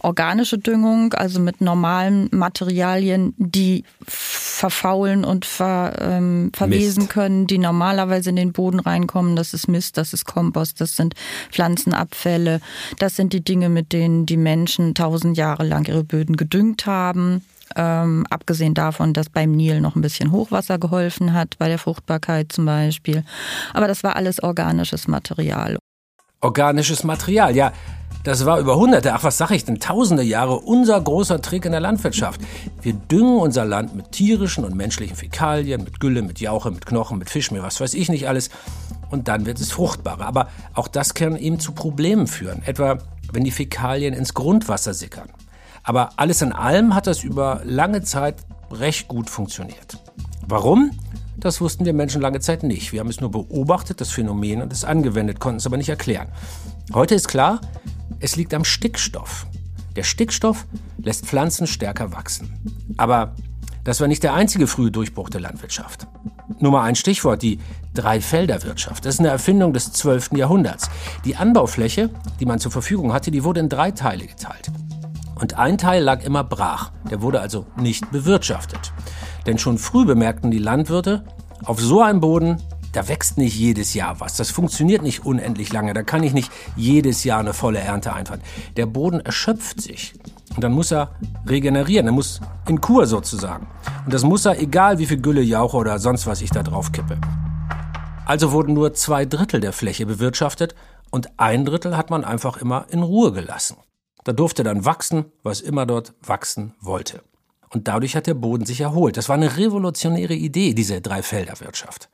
organische 0.00 0.58
Düngung, 0.58 1.12
also 1.14 1.40
mit 1.40 1.60
normalen 1.60 2.28
Materialien, 2.32 3.34
die 3.36 3.84
verfaulen 4.06 5.24
und 5.24 5.44
ver, 5.44 5.96
ähm, 6.00 6.50
verwesen 6.54 7.04
Mist. 7.04 7.12
können, 7.12 7.46
die 7.46 7.58
normalerweise 7.58 8.30
in 8.30 8.36
den 8.36 8.52
Boden 8.52 8.80
reinkommen. 8.80 9.36
Das 9.36 9.52
ist 9.52 9.68
Mist, 9.68 9.98
das 9.98 10.12
ist 10.14 10.24
Kompost, 10.24 10.80
das 10.80 10.96
sind 10.96 11.14
Pflanzenabfälle. 11.50 12.60
Das 12.98 13.16
sind 13.16 13.32
die 13.32 13.44
Dinge, 13.44 13.68
mit 13.68 13.92
denen 13.92 14.24
die 14.24 14.38
Menschen 14.38 14.94
tausend 14.94 15.36
Jahre 15.36 15.64
lang 15.64 15.86
ihre 15.86 16.04
Böden 16.04 16.36
gedüngt 16.36 16.86
haben. 16.86 17.42
Ähm, 17.76 18.26
abgesehen 18.30 18.74
davon, 18.74 19.12
dass 19.12 19.28
beim 19.28 19.52
Nil 19.52 19.80
noch 19.80 19.96
ein 19.96 20.02
bisschen 20.02 20.32
Hochwasser 20.32 20.78
geholfen 20.78 21.32
hat, 21.32 21.58
bei 21.58 21.68
der 21.68 21.78
Fruchtbarkeit 21.78 22.52
zum 22.52 22.66
Beispiel. 22.66 23.24
Aber 23.72 23.88
das 23.88 24.02
war 24.02 24.16
alles 24.16 24.42
organisches 24.42 25.08
Material. 25.08 25.78
Organisches 26.40 27.04
Material, 27.04 27.56
ja. 27.56 27.72
Das 28.24 28.46
war 28.46 28.58
über 28.58 28.76
Hunderte, 28.76 29.12
ach 29.12 29.22
was 29.22 29.36
sag 29.36 29.50
ich 29.50 29.66
denn, 29.66 29.80
tausende 29.80 30.22
Jahre 30.22 30.58
unser 30.58 30.98
großer 30.98 31.42
Trick 31.42 31.66
in 31.66 31.72
der 31.72 31.80
Landwirtschaft. 31.82 32.40
Wir 32.80 32.94
düngen 32.94 33.36
unser 33.36 33.66
Land 33.66 33.94
mit 33.94 34.12
tierischen 34.12 34.64
und 34.64 34.74
menschlichen 34.74 35.14
Fäkalien, 35.14 35.84
mit 35.84 36.00
Gülle, 36.00 36.22
mit 36.22 36.40
Jauche, 36.40 36.70
mit 36.70 36.86
Knochen, 36.86 37.18
mit 37.18 37.28
Fischmehl, 37.28 37.62
was 37.62 37.82
weiß 37.82 37.92
ich 37.92 38.08
nicht 38.08 38.26
alles. 38.26 38.48
Und 39.10 39.28
dann 39.28 39.44
wird 39.44 39.60
es 39.60 39.72
fruchtbarer. 39.72 40.24
Aber 40.24 40.48
auch 40.72 40.88
das 40.88 41.12
kann 41.12 41.36
eben 41.36 41.60
zu 41.60 41.72
Problemen 41.72 42.26
führen. 42.26 42.62
Etwa, 42.64 42.96
wenn 43.30 43.44
die 43.44 43.50
Fäkalien 43.50 44.14
ins 44.14 44.32
Grundwasser 44.32 44.94
sickern. 44.94 45.28
Aber 45.84 46.10
alles 46.16 46.42
in 46.42 46.52
allem 46.52 46.94
hat 46.94 47.06
das 47.06 47.22
über 47.22 47.60
lange 47.64 48.02
Zeit 48.02 48.36
recht 48.70 49.06
gut 49.06 49.30
funktioniert. 49.30 49.98
Warum? 50.48 50.90
Das 51.36 51.60
wussten 51.60 51.84
wir 51.84 51.92
Menschen 51.92 52.22
lange 52.22 52.40
Zeit 52.40 52.62
nicht. 52.62 52.92
Wir 52.92 53.00
haben 53.00 53.10
es 53.10 53.20
nur 53.20 53.30
beobachtet, 53.30 54.00
das 54.00 54.10
Phänomen, 54.10 54.62
und 54.62 54.72
es 54.72 54.84
angewendet, 54.84 55.40
konnten 55.40 55.58
es 55.58 55.66
aber 55.66 55.76
nicht 55.76 55.90
erklären. 55.90 56.28
Heute 56.94 57.14
ist 57.14 57.28
klar, 57.28 57.60
es 58.20 58.36
liegt 58.36 58.54
am 58.54 58.64
Stickstoff. 58.64 59.46
Der 59.96 60.04
Stickstoff 60.04 60.66
lässt 60.98 61.26
Pflanzen 61.26 61.66
stärker 61.66 62.12
wachsen. 62.12 62.52
Aber 62.96 63.34
das 63.84 64.00
war 64.00 64.08
nicht 64.08 64.22
der 64.22 64.32
einzige 64.32 64.66
frühe 64.66 64.90
Durchbruch 64.90 65.28
der 65.28 65.42
Landwirtschaft. 65.42 66.06
Nur 66.58 66.72
mal 66.72 66.84
ein 66.84 66.94
Stichwort, 66.94 67.42
die 67.42 67.58
Dreifelderwirtschaft. 67.92 69.04
Das 69.04 69.16
ist 69.16 69.20
eine 69.20 69.28
Erfindung 69.28 69.72
des 69.72 69.92
12. 69.92 70.32
Jahrhunderts. 70.32 70.88
Die 71.24 71.36
Anbaufläche, 71.36 72.10
die 72.40 72.46
man 72.46 72.58
zur 72.58 72.72
Verfügung 72.72 73.12
hatte, 73.12 73.30
die 73.30 73.44
wurde 73.44 73.60
in 73.60 73.68
drei 73.68 73.90
Teile 73.90 74.26
geteilt. 74.26 74.70
Und 75.40 75.58
ein 75.58 75.78
Teil 75.78 76.02
lag 76.02 76.22
immer 76.22 76.44
brach, 76.44 76.92
der 77.10 77.22
wurde 77.22 77.40
also 77.40 77.66
nicht 77.76 78.10
bewirtschaftet. 78.10 78.92
Denn 79.46 79.58
schon 79.58 79.78
früh 79.78 80.04
bemerkten 80.04 80.50
die 80.50 80.58
Landwirte, 80.58 81.24
auf 81.64 81.80
so 81.80 82.02
einem 82.02 82.20
Boden, 82.20 82.62
da 82.92 83.08
wächst 83.08 83.38
nicht 83.38 83.56
jedes 83.56 83.94
Jahr 83.94 84.20
was. 84.20 84.36
Das 84.36 84.50
funktioniert 84.50 85.02
nicht 85.02 85.24
unendlich 85.26 85.72
lange. 85.72 85.94
Da 85.94 86.02
kann 86.02 86.22
ich 86.22 86.32
nicht 86.32 86.52
jedes 86.76 87.24
Jahr 87.24 87.40
eine 87.40 87.52
volle 87.52 87.80
Ernte 87.80 88.12
einfahren. 88.12 88.40
Der 88.76 88.86
Boden 88.86 89.20
erschöpft 89.20 89.80
sich. 89.80 90.14
Und 90.54 90.62
dann 90.62 90.72
muss 90.72 90.92
er 90.92 91.10
regenerieren. 91.46 92.06
Er 92.06 92.12
muss 92.12 92.40
in 92.68 92.80
Kur 92.80 93.06
sozusagen. 93.06 93.66
Und 94.04 94.14
das 94.14 94.22
muss 94.22 94.46
er, 94.46 94.60
egal 94.60 94.98
wie 94.98 95.06
viel 95.06 95.20
Gülle, 95.20 95.42
Jauche 95.42 95.76
oder 95.76 95.98
sonst 95.98 96.26
was 96.26 96.40
ich 96.40 96.50
da 96.50 96.62
drauf 96.62 96.92
kippe. 96.92 97.18
Also 98.26 98.52
wurden 98.52 98.74
nur 98.74 98.94
zwei 98.94 99.26
Drittel 99.26 99.60
der 99.60 99.72
Fläche 99.72 100.06
bewirtschaftet 100.06 100.74
und 101.10 101.28
ein 101.38 101.64
Drittel 101.64 101.96
hat 101.96 102.10
man 102.10 102.24
einfach 102.24 102.56
immer 102.58 102.86
in 102.90 103.02
Ruhe 103.02 103.32
gelassen. 103.32 103.76
Da 104.24 104.32
durfte 104.32 104.64
dann 104.64 104.84
wachsen, 104.84 105.26
was 105.42 105.60
immer 105.60 105.86
dort 105.86 106.14
wachsen 106.22 106.74
wollte. 106.80 107.22
Und 107.70 107.88
dadurch 107.88 108.16
hat 108.16 108.26
der 108.26 108.34
Boden 108.34 108.66
sich 108.66 108.80
erholt. 108.80 109.16
Das 109.16 109.28
war 109.28 109.36
eine 109.36 109.56
revolutionäre 109.56 110.34
Idee, 110.34 110.74
diese 110.74 111.00
Dreifelderwirtschaft. 111.00 112.08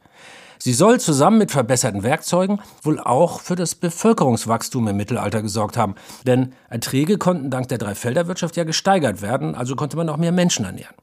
Sie 0.58 0.74
soll 0.74 1.00
zusammen 1.00 1.38
mit 1.38 1.50
verbesserten 1.50 2.02
Werkzeugen 2.02 2.60
wohl 2.82 3.00
auch 3.00 3.40
für 3.40 3.56
das 3.56 3.74
Bevölkerungswachstum 3.74 4.88
im 4.88 4.96
Mittelalter 4.96 5.40
gesorgt 5.40 5.78
haben. 5.78 5.94
Denn 6.26 6.52
Erträge 6.68 7.16
konnten 7.16 7.50
dank 7.50 7.68
der 7.68 7.78
Dreifelderwirtschaft 7.78 8.56
ja 8.56 8.64
gesteigert 8.64 9.22
werden, 9.22 9.54
also 9.54 9.74
konnte 9.74 9.96
man 9.96 10.08
auch 10.10 10.18
mehr 10.18 10.32
Menschen 10.32 10.66
ernähren. 10.66 10.94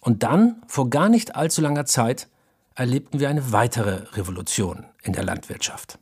Und 0.00 0.22
dann, 0.22 0.62
vor 0.68 0.88
gar 0.88 1.10
nicht 1.10 1.36
allzu 1.36 1.60
langer 1.60 1.84
Zeit, 1.84 2.28
erlebten 2.74 3.20
wir 3.20 3.28
eine 3.28 3.52
weitere 3.52 4.04
Revolution 4.14 4.86
in 5.02 5.12
der 5.12 5.24
Landwirtschaft. 5.24 5.98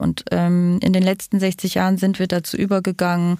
Und 0.00 0.24
ähm, 0.30 0.78
in 0.80 0.92
den 0.92 1.02
letzten 1.02 1.40
60 1.40 1.74
Jahren 1.74 1.96
sind 1.96 2.20
wir 2.20 2.28
dazu 2.28 2.56
übergegangen, 2.56 3.38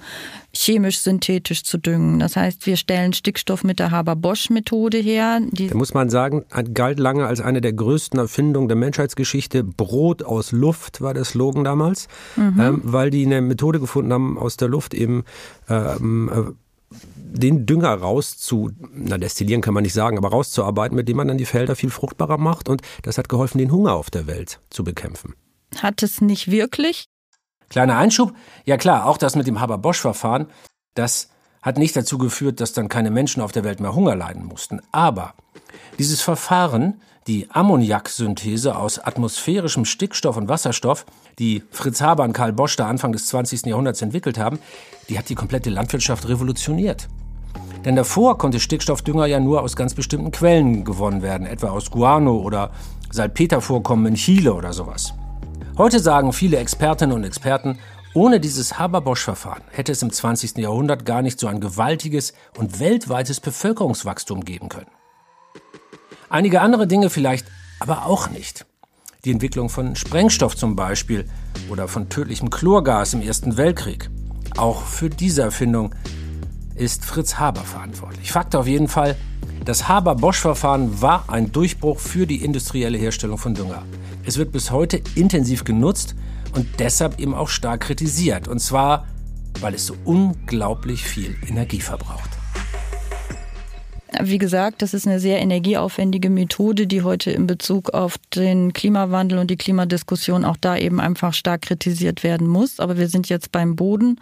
chemisch-synthetisch 0.53 1.63
zu 1.63 1.79
düngen. 1.79 2.19
Das 2.19 2.35
heißt, 2.35 2.67
wir 2.67 2.77
stellen 2.77 3.13
Stickstoff 3.13 3.63
mit 3.63 3.79
der 3.79 3.93
Haber-Bosch-Methode 3.93 4.99
her. 4.99 5.41
da 5.53 5.75
muss 5.77 5.95
man 5.95 6.11
sagen, 6.11 6.45
galt 6.75 6.99
lange 6.99 7.27
als 7.27 7.41
eine 7.41 7.61
der 7.61 7.75
größten 7.75 8.19
Erfindungen 8.19 8.67
der 8.67 8.77
Menschheitsgeschichte. 8.77 9.63
Brot 9.63 10.25
aus 10.25 10.51
Luft 10.51 11.01
war 11.01 11.15
der 11.15 11.25
Slogan 11.25 11.63
damals, 11.63 12.09
mhm. 12.35 12.61
ähm, 12.61 12.81
weil 12.83 13.11
die 13.11 13.25
eine 13.25 13.41
Methode 13.41 13.79
gefunden 13.79 14.13
haben, 14.13 14.37
aus 14.37 14.57
der 14.57 14.67
Luft 14.67 14.95
eben 14.95 15.23
ähm, 15.69 16.29
äh, 16.35 16.53
den 16.91 17.67
Dünger 17.67 17.95
rauszu, 17.95 18.71
na 18.93 19.17
destillieren 19.17 19.63
kann 19.63 19.75
man 19.75 19.85
nicht 19.85 19.93
sagen, 19.93 20.19
aber 20.19 20.31
rauszuarbeiten, 20.31 20.97
mit 20.97 21.09
dem 21.09 21.19
man 21.19 21.29
dann 21.29 21.39
die 21.39 21.45
Felder 21.45 21.77
viel 21.77 21.91
fruchtbarer 21.91 22.39
macht. 22.39 22.69
Und 22.69 22.83
das 23.03 23.17
hat 23.17 23.29
geholfen, 23.29 23.59
den 23.59 23.71
Hunger 23.71 23.93
auf 23.93 24.11
der 24.11 24.27
Welt 24.27 24.59
zu 24.71 24.83
bekämpfen 24.83 25.35
hat 25.77 26.03
es 26.03 26.21
nicht 26.21 26.51
wirklich. 26.51 27.07
Kleiner 27.69 27.99
Einschub. 27.99 28.35
Ja 28.65 28.77
klar, 28.77 29.07
auch 29.07 29.19
das 29.19 29.37
mit 29.37 29.47
dem 29.47 29.61
Haber-Bosch-Verfahren, 29.61 30.47
das 30.95 31.31
hat 31.63 31.77
nicht 31.77 31.97
dazu 31.97 32.19
geführt, 32.19 32.61
dass 32.61 32.73
dann 32.73 32.89
keine 32.89 33.11
Menschen 33.11 33.43
auf 33.43 33.53
der 33.53 33.65
Welt 33.65 33.81
mehr 33.81 33.95
Hunger 33.95 34.15
leiden 34.15 34.45
mussten. 34.45 34.81
Aber 34.93 35.35
dieses 35.99 36.23
Verfahren, 36.23 37.01
die 37.27 37.51
Ammoniaksynthese 37.51 38.75
aus 38.75 38.99
atmosphärischem 38.99 39.85
Stickstoff 39.85 40.37
und 40.37 40.49
Wasserstoff, 40.49 41.05
die 41.39 41.63
Fritz 41.71 42.01
Haber 42.01 42.25
und 42.25 42.33
Karl 42.33 42.55
Bosch 42.55 42.77
da 42.77 42.89
Anfang 42.89 43.13
des 43.13 43.27
20. 43.27 43.67
Jahrhunderts 43.67 44.01
entwickelt 44.01 44.39
haben, 44.39 44.59
die 45.09 45.19
hat 45.19 45.29
die 45.29 45.35
komplette 45.35 45.69
Landwirtschaft 45.69 46.27
revolutioniert. 46.29 47.09
Denn 47.85 47.97
davor 47.97 48.39
konnte 48.39 48.61
Stickstoffdünger 48.61 49.27
ja 49.27 49.41
nur 49.41 49.63
aus 49.63 49.77
ganz 49.77 49.95
bestimmten 49.95 50.31
Quellen 50.31 50.85
gewonnen 50.85 51.23
werden, 51.23 51.47
etwa 51.47 51.69
aus 51.69 51.91
Guano 51.91 52.39
oder 52.39 52.71
Salpetervorkommen 53.11 54.07
in 54.07 54.15
Chile 54.15 54.55
oder 54.55 54.73
sowas. 54.73 55.13
Heute 55.79 56.01
sagen 56.01 56.33
viele 56.33 56.57
Expertinnen 56.57 57.15
und 57.15 57.23
Experten, 57.23 57.79
ohne 58.13 58.41
dieses 58.41 58.81
Haber-Bosch-Verfahren 58.81 59.63
hätte 59.71 59.93
es 59.93 60.03
im 60.03 60.13
20. 60.13 60.59
Jahrhundert 60.59 61.05
gar 61.05 61.23
nicht 61.23 61.39
so 61.39 61.47
ein 61.47 61.61
gewaltiges 61.61 62.35
und 62.57 62.81
weltweites 62.81 63.39
Bevölkerungswachstum 63.39 64.45
geben 64.45 64.69
können. 64.69 64.91
Einige 66.29 66.63
andere 66.63 66.89
Dinge 66.89 67.11
vielleicht, 67.11 67.47
aber 67.79 68.07
auch 68.07 68.29
nicht. 68.29 68.67
Die 69.25 69.31
Entwicklung 69.31 69.69
von 69.69 69.95
Sprengstoff 69.95 70.57
zum 70.57 70.75
Beispiel 70.75 71.31
oder 71.71 71.87
von 71.87 72.09
tödlichem 72.09 72.51
Chlorgas 72.51 73.15
im 73.15 73.23
Ersten 73.23 73.57
Weltkrieg. 73.57 74.11
Auch 74.57 74.83
für 74.83 75.09
diese 75.09 75.43
Erfindung 75.43 75.95
ist 76.75 77.05
Fritz 77.05 77.37
Haber 77.37 77.61
verantwortlich. 77.61 78.33
Fakt 78.33 78.57
auf 78.57 78.67
jeden 78.67 78.89
Fall, 78.89 79.15
das 79.65 79.89
Haber-Bosch-Verfahren 79.89 81.01
war 81.01 81.25
ein 81.29 81.53
Durchbruch 81.53 81.99
für 81.99 82.27
die 82.27 82.45
industrielle 82.45 82.99
Herstellung 82.99 83.39
von 83.39 83.55
Dünger. 83.55 83.83
Es 84.25 84.39
wird 84.39 84.53
bis 84.53 84.71
heute 84.71 85.01
intensiv 85.15 85.65
genutzt 85.65 86.15
und 86.55 86.67
deshalb 86.79 87.19
eben 87.19 87.35
auch 87.35 87.49
stark 87.49 87.83
kritisiert. 87.83 88.49
Und 88.49 88.61
zwar, 88.61 89.07
weil 89.61 89.75
es 89.75 89.87
so 89.87 89.95
unglaublich 90.05 91.03
viel 91.05 91.37
Energie 91.47 91.81
verbraucht. 91.81 92.31
Wie 94.21 94.39
gesagt, 94.39 94.81
das 94.81 94.95
ist 94.95 95.07
eine 95.07 95.21
sehr 95.21 95.39
energieaufwendige 95.39 96.31
Methode, 96.31 96.87
die 96.87 97.03
heute 97.03 97.31
in 97.31 97.47
Bezug 97.47 97.91
auf 97.91 98.17
den 98.35 98.73
Klimawandel 98.73 99.39
und 99.39 99.51
die 99.51 99.59
Klimadiskussion 99.59 100.45
auch 100.45 100.57
da 100.59 100.77
eben 100.77 100.99
einfach 100.99 101.35
stark 101.35 101.63
kritisiert 101.63 102.25
werden 102.25 102.47
muss. 102.47 102.81
Aber 102.81 102.97
wir 102.97 103.09
sind 103.09 103.29
jetzt 103.29 103.53
beim 103.53 103.77
Boden 103.77 104.19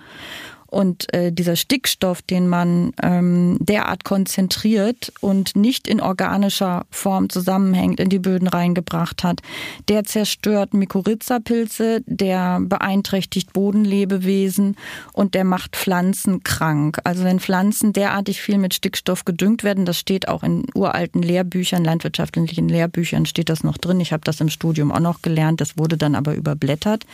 und 0.67 1.13
äh, 1.15 1.33
dieser 1.33 1.57
Stickstoff, 1.57 2.23
den 2.23 2.49
man 2.49 2.93
ähm, 3.03 3.57
derart 3.61 4.05
konzentriert 4.05 5.13
und 5.21 5.57
nicht 5.57 5.89
in 5.89 6.01
organischer 6.01 6.87
Form 6.91 7.31
zusammenhängt, 7.31 8.01
in 8.01 8.09
die 8.09 8.19
Böden 8.19 8.49
reingebracht 8.49 9.25
hat, 9.25 9.41
der 9.89 10.05
zerstört 10.05 10.75
Mykorrhiza-Pilze, 10.75 12.03
der 12.07 12.61
beeinträchtigt 12.61 13.53
Bodenlebewesen 13.53 14.77
und 15.13 15.35
der 15.35 15.45
macht 15.45 15.77
Pflanzen 15.77 16.43
krank. 16.43 16.99
Also 17.05 17.25
wenn 17.25 17.41
Pflanzen 17.41 17.93
derartig 17.93 18.43
viel 18.43 18.59
mit 18.59 18.75
Stickstoff 18.75 19.25
gedüngt 19.25 19.65
werden, 19.65 19.85
das 19.85 19.99
steht 19.99 20.29
auch 20.29 20.43
in 20.43 20.65
uralten 20.75 21.23
Lehrbüchern, 21.23 21.85
landwirtschaftlichen 21.85 22.69
Lehrbüchern 22.69 23.27
steht 23.27 23.49
das 23.49 23.65
noch 23.65 23.79
drin. 23.79 24.01
Ich 24.01 24.13
habe 24.13 24.25
das 24.25 24.41
im 24.41 24.51
Studium 24.51 24.93
auch 24.93 25.01
noch 25.01 25.23
gelernt, 25.23 25.61
das 25.61 25.79
wurde 25.79 25.97
dann 25.97 26.15
aber 26.15 26.35
überblättert. 26.35 27.07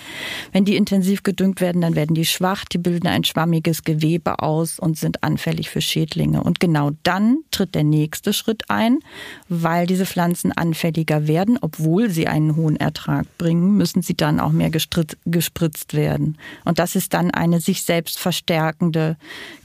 Wenn 0.52 0.64
die 0.64 0.76
intensiv 0.76 1.22
gedüngt 1.22 1.60
werden, 1.60 1.82
dann 1.82 1.94
werden 1.94 2.14
die 2.14 2.26
schwach, 2.26 2.64
die 2.64 2.78
bilden 2.78 3.06
ein 3.06 3.24
schwammiges 3.24 3.41
schlammiges 3.42 3.82
Gewebe 3.82 4.38
aus 4.38 4.78
und 4.78 4.96
sind 4.96 5.24
anfällig 5.24 5.68
für 5.68 5.80
Schädlinge. 5.80 6.42
Und 6.44 6.60
genau 6.60 6.90
dann 7.02 7.38
tritt 7.50 7.74
der 7.74 7.82
nächste 7.82 8.32
Schritt 8.32 8.70
ein, 8.70 9.00
weil 9.48 9.86
diese 9.86 10.06
Pflanzen 10.06 10.52
anfälliger 10.52 11.26
werden, 11.26 11.58
obwohl 11.60 12.08
sie 12.08 12.28
einen 12.28 12.54
hohen 12.54 12.76
Ertrag 12.76 13.26
bringen, 13.38 13.76
müssen 13.76 14.02
sie 14.02 14.14
dann 14.14 14.38
auch 14.38 14.52
mehr 14.52 14.70
gespritzt 14.70 15.94
werden. 15.94 16.38
Und 16.64 16.78
das 16.78 16.94
ist 16.94 17.14
dann 17.14 17.32
eine 17.32 17.60
sich 17.60 17.82
selbst 17.82 18.20
verstärkende 18.20 19.16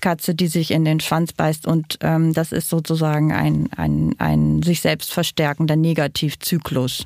Katze, 0.02 0.34
die 0.34 0.48
sich 0.48 0.72
in 0.72 0.84
den 0.84 1.00
Schwanz 1.00 1.34
beißt. 1.34 1.68
Und 1.68 2.00
ähm, 2.02 2.34
das 2.34 2.52
ist 2.52 2.70
sozusagen 2.70 3.32
ein, 3.32 3.70
ein, 3.76 4.16
ein 4.18 4.64
sich 4.64 4.82
selbst 4.82 5.14
verstärkender 5.14 5.76
Negativzyklus. 5.76 7.06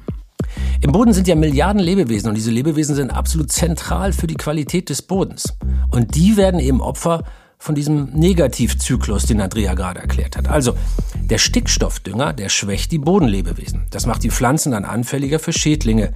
Im 0.82 0.92
Boden 0.92 1.14
sind 1.14 1.28
ja 1.28 1.36
Milliarden 1.36 1.82
Lebewesen 1.82 2.30
und 2.30 2.36
diese 2.36 2.52
Lebewesen 2.52 2.96
sind 2.96 3.12
absolut 3.12 3.52
zentral 3.52 4.14
für 4.14 4.28
die 4.28 4.36
Qualität 4.36 4.90
des 4.90 5.02
Bodens. 5.02 5.54
Und 5.90 6.16
die 6.16 6.38
werden 6.38 6.60
eben 6.60 6.82
Opfer 6.82 7.24
von 7.62 7.76
diesem 7.76 8.10
Negativzyklus, 8.14 9.28
den 9.28 9.40
Andrea 9.40 9.76
gerade 9.76 10.00
erklärt 10.00 10.36
hat. 10.36 10.48
Also 10.48 10.76
der 11.16 11.38
Stickstoffdünger, 11.38 12.34
der 12.34 12.50
schwächt 12.50 12.92
die 12.92 12.98
Bodenlebewesen. 12.98 13.84
Das 13.92 14.08
macht 14.08 14.24
die 14.24 14.32
Pflanzen 14.32 14.72
dann 14.72 14.84
anfälliger 14.84 15.38
für 15.38 15.54
Schädlinge. 15.54 16.14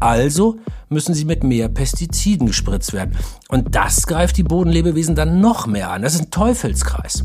Also 0.00 0.58
müssen 0.88 1.14
sie 1.14 1.24
mit 1.24 1.44
mehr 1.44 1.68
Pestiziden 1.68 2.48
gespritzt 2.48 2.92
werden. 2.92 3.16
Und 3.48 3.76
das 3.76 4.08
greift 4.08 4.36
die 4.38 4.42
Bodenlebewesen 4.42 5.14
dann 5.14 5.40
noch 5.40 5.68
mehr 5.68 5.90
an. 5.90 6.02
Das 6.02 6.14
ist 6.14 6.22
ein 6.22 6.30
Teufelskreis. 6.30 7.24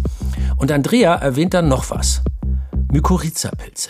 Und 0.57 0.71
Andrea 0.71 1.15
erwähnt 1.15 1.55
dann 1.55 1.67
noch 1.67 1.89
was. 1.89 2.21
Mykorrhiza-Pilze. 2.91 3.89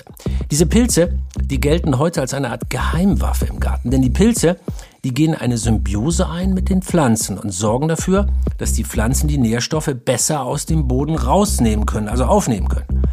Diese 0.49 0.65
Pilze, 0.65 1.19
die 1.45 1.60
gelten 1.60 1.97
heute 1.99 2.21
als 2.21 2.34
eine 2.34 2.49
Art 2.49 2.69
Geheimwaffe 2.69 3.45
im 3.45 3.60
Garten, 3.60 3.91
denn 3.91 4.01
die 4.01 4.10
Pilze, 4.10 4.58
die 5.03 5.13
gehen 5.13 5.36
eine 5.36 5.58
Symbiose 5.58 6.29
ein 6.29 6.53
mit 6.53 6.69
den 6.69 6.82
Pflanzen 6.82 7.38
und 7.38 7.51
sorgen 7.51 7.89
dafür, 7.89 8.27
dass 8.58 8.73
die 8.73 8.86
Pflanzen 8.86 9.27
die 9.27 9.38
Nährstoffe 9.38 9.93
besser 10.06 10.43
aus 10.43 10.65
dem 10.65 10.88
Boden 10.88 11.15
rausnehmen 11.15 11.86
können, 11.86 12.08
also 12.08 12.25
aufnehmen 12.25 12.69
können. 12.69 13.03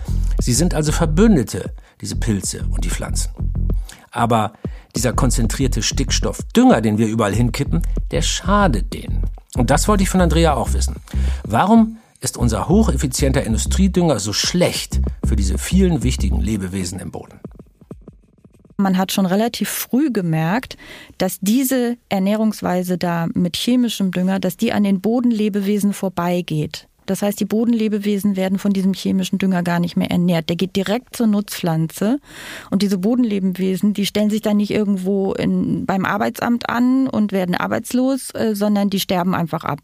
Sie 0.41 0.53
sind 0.53 0.75
also 0.75 0.93
Verbündete, 0.93 1.73
diese 2.01 2.17
Pilze 2.17 2.65
und 2.71 2.85
die 2.85 2.91
Pflanzen. 2.91 3.31
Aber 4.11 4.53
dieser 4.97 5.13
konzentrierte 5.13 5.83
Stickstoffdünger, 5.83 6.81
den 6.81 6.99
wir 6.99 7.09
überall 7.09 7.35
hinkippen, 7.35 7.83
der 8.11 8.23
schadet 8.23 8.93
denen. 8.93 9.25
Und 9.57 9.71
das 9.71 9.89
wollte 9.89 10.03
ich 10.03 10.09
von 10.09 10.21
Andrea 10.21 10.55
auch 10.55 10.73
wissen. 10.73 10.97
Warum 11.45 11.99
ist 12.21 12.37
unser 12.37 12.69
hocheffizienter 12.69 13.43
Industriedünger 13.43 14.19
so 14.19 14.33
schlecht 14.33 15.01
für 15.25 15.37
diese 15.37 15.59
vielen 15.59 16.03
wichtigen 16.03 16.41
Lebewesen 16.41 17.01
im 17.01 17.11
Boden? 17.11 17.41
Man 18.81 18.99
hat 18.99 19.13
schon 19.13 19.27
relativ 19.27 19.69
früh 19.69 20.11
gemerkt, 20.11 20.77
dass 21.19 21.39
diese 21.41 21.97
Ernährungsweise 22.09 22.99
da 22.99 23.29
mit 23.35 23.57
chemischem 23.57 24.11
Dünger, 24.11 24.41
dass 24.41 24.57
die 24.57 24.73
an 24.73 24.85
den 24.85 25.01
Bodenlebewesen 25.01 25.93
vorbeigeht. 25.93 26.89
Das 27.11 27.23
heißt, 27.23 27.41
die 27.41 27.45
Bodenlebewesen 27.45 28.37
werden 28.37 28.61
von 28.61 28.73
diesem 28.73 28.93
chemischen 28.93 29.39
Dünger 29.39 29.65
gar 29.65 29.81
nicht 29.81 29.97
mehr 29.97 30.13
ernährt. 30.13 30.49
Der 30.49 30.55
geht 30.55 30.77
direkt 30.77 31.17
zur 31.17 31.27
Nutzpflanze. 31.27 32.21
Und 32.71 32.83
diese 32.83 32.99
Bodenlebewesen, 32.99 33.95
die 33.95 34.07
stellen 34.07 34.31
sich 34.31 34.43
dann 34.43 34.59
nicht 34.59 34.71
irgendwo 34.71 35.33
in, 35.33 35.87
beim 35.87 36.05
Arbeitsamt 36.05 36.71
an 36.71 37.09
und 37.09 37.33
werden 37.33 37.57
arbeitslos, 37.57 38.31
äh, 38.37 38.55
sondern 38.55 38.91
die 38.91 39.01
sterben 39.01 39.35
einfach 39.35 39.65
ab. 39.65 39.81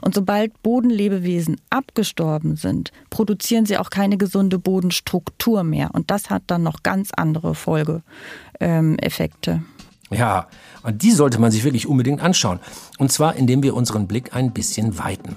Und 0.00 0.14
sobald 0.14 0.62
Bodenlebewesen 0.62 1.60
abgestorben 1.68 2.56
sind, 2.56 2.92
produzieren 3.10 3.66
sie 3.66 3.76
auch 3.76 3.90
keine 3.90 4.16
gesunde 4.16 4.58
Bodenstruktur 4.58 5.64
mehr. 5.64 5.90
Und 5.92 6.10
das 6.10 6.30
hat 6.30 6.44
dann 6.46 6.62
noch 6.62 6.82
ganz 6.82 7.10
andere 7.14 7.54
Folgeeffekte. 7.54 9.50
Ähm, 9.50 9.66
ja, 10.10 10.46
und 10.82 11.02
die 11.02 11.12
sollte 11.12 11.38
man 11.38 11.50
sich 11.50 11.62
wirklich 11.62 11.86
unbedingt 11.86 12.22
anschauen. 12.22 12.58
Und 12.96 13.12
zwar, 13.12 13.36
indem 13.36 13.62
wir 13.62 13.74
unseren 13.74 14.06
Blick 14.06 14.34
ein 14.34 14.52
bisschen 14.52 14.98
weiten 14.98 15.36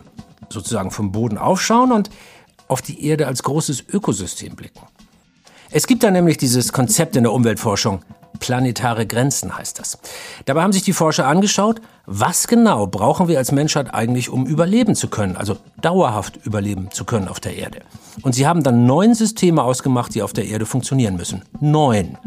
sozusagen 0.53 0.91
vom 0.91 1.11
Boden 1.11 1.37
aufschauen 1.37 1.91
und 1.91 2.09
auf 2.67 2.81
die 2.81 3.05
Erde 3.05 3.27
als 3.27 3.43
großes 3.43 3.83
Ökosystem 3.91 4.55
blicken. 4.55 4.81
Es 5.71 5.87
gibt 5.87 6.03
da 6.03 6.11
nämlich 6.11 6.37
dieses 6.37 6.71
Konzept 6.71 7.15
in 7.15 7.23
der 7.23 7.33
Umweltforschung, 7.33 8.03
planetare 8.39 9.05
Grenzen 9.07 9.57
heißt 9.57 9.79
das. 9.79 9.97
Dabei 10.45 10.63
haben 10.63 10.73
sich 10.73 10.83
die 10.83 10.93
Forscher 10.93 11.27
angeschaut, 11.27 11.81
was 12.05 12.47
genau 12.47 12.87
brauchen 12.87 13.27
wir 13.27 13.37
als 13.37 13.51
Menschheit 13.51 13.93
eigentlich, 13.93 14.29
um 14.29 14.45
überleben 14.45 14.95
zu 14.95 15.07
können, 15.07 15.37
also 15.37 15.57
dauerhaft 15.81 16.37
überleben 16.45 16.91
zu 16.91 17.05
können 17.05 17.27
auf 17.27 17.39
der 17.39 17.55
Erde. 17.55 17.81
Und 18.21 18.33
sie 18.35 18.45
haben 18.45 18.63
dann 18.63 18.85
neun 18.85 19.15
Systeme 19.15 19.63
ausgemacht, 19.63 20.13
die 20.13 20.21
auf 20.21 20.33
der 20.33 20.45
Erde 20.45 20.65
funktionieren 20.65 21.15
müssen. 21.15 21.43
Neun. 21.59 22.17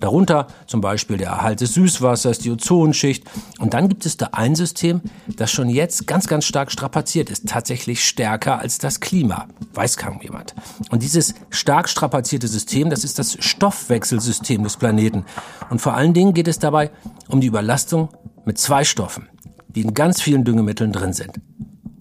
Darunter 0.00 0.46
zum 0.66 0.80
Beispiel 0.80 1.18
der 1.18 1.28
Erhalt 1.28 1.60
des 1.60 1.74
Süßwassers, 1.74 2.38
die 2.38 2.50
Ozonschicht. 2.50 3.24
Und 3.58 3.74
dann 3.74 3.88
gibt 3.88 4.06
es 4.06 4.16
da 4.16 4.30
ein 4.32 4.54
System, 4.54 5.02
das 5.36 5.50
schon 5.50 5.68
jetzt 5.68 6.06
ganz, 6.06 6.26
ganz 6.26 6.46
stark 6.46 6.72
strapaziert 6.72 7.30
ist. 7.30 7.48
Tatsächlich 7.48 8.04
stärker 8.04 8.58
als 8.58 8.78
das 8.78 9.00
Klima. 9.00 9.46
Weiß 9.74 9.96
kaum 9.96 10.20
jemand. 10.22 10.54
Und 10.90 11.02
dieses 11.02 11.34
stark 11.50 11.88
strapazierte 11.88 12.48
System, 12.48 12.90
das 12.90 13.04
ist 13.04 13.18
das 13.18 13.36
Stoffwechselsystem 13.38 14.64
des 14.64 14.76
Planeten. 14.76 15.24
Und 15.68 15.80
vor 15.80 15.94
allen 15.94 16.14
Dingen 16.14 16.34
geht 16.34 16.48
es 16.48 16.58
dabei 16.58 16.90
um 17.28 17.40
die 17.40 17.46
Überlastung 17.46 18.08
mit 18.44 18.58
zwei 18.58 18.84
Stoffen, 18.84 19.28
die 19.68 19.82
in 19.82 19.94
ganz 19.94 20.22
vielen 20.22 20.44
Düngemitteln 20.44 20.92
drin 20.92 21.12
sind. 21.12 21.40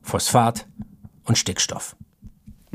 Phosphat 0.01 0.65
und 1.25 1.37
Stickstoff. 1.37 1.95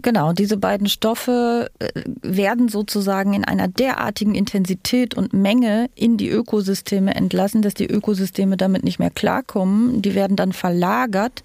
Genau, 0.05 0.35
diese 0.35 0.59
beiden 0.59 0.87
Stoffe 0.87 1.71
äh, 1.79 1.89
werden 2.23 2.69
sozusagen 2.69 3.33
in 3.33 3.43
einer 3.43 3.69
derartigen 3.69 4.35
Intensität 4.35 5.15
und 5.15 5.33
Menge 5.33 5.89
in 5.95 6.19
die 6.19 6.29
Ökosysteme 6.29 7.15
entlassen, 7.15 7.63
dass 7.63 7.73
die 7.73 7.87
Ökosysteme 7.87 8.59
damit 8.59 8.85
nicht 8.85 8.99
mehr 8.99 9.09
klarkommen. 9.09 10.03
Die 10.03 10.15
werden 10.15 10.37
dann 10.37 10.53
verlagert 10.53 11.43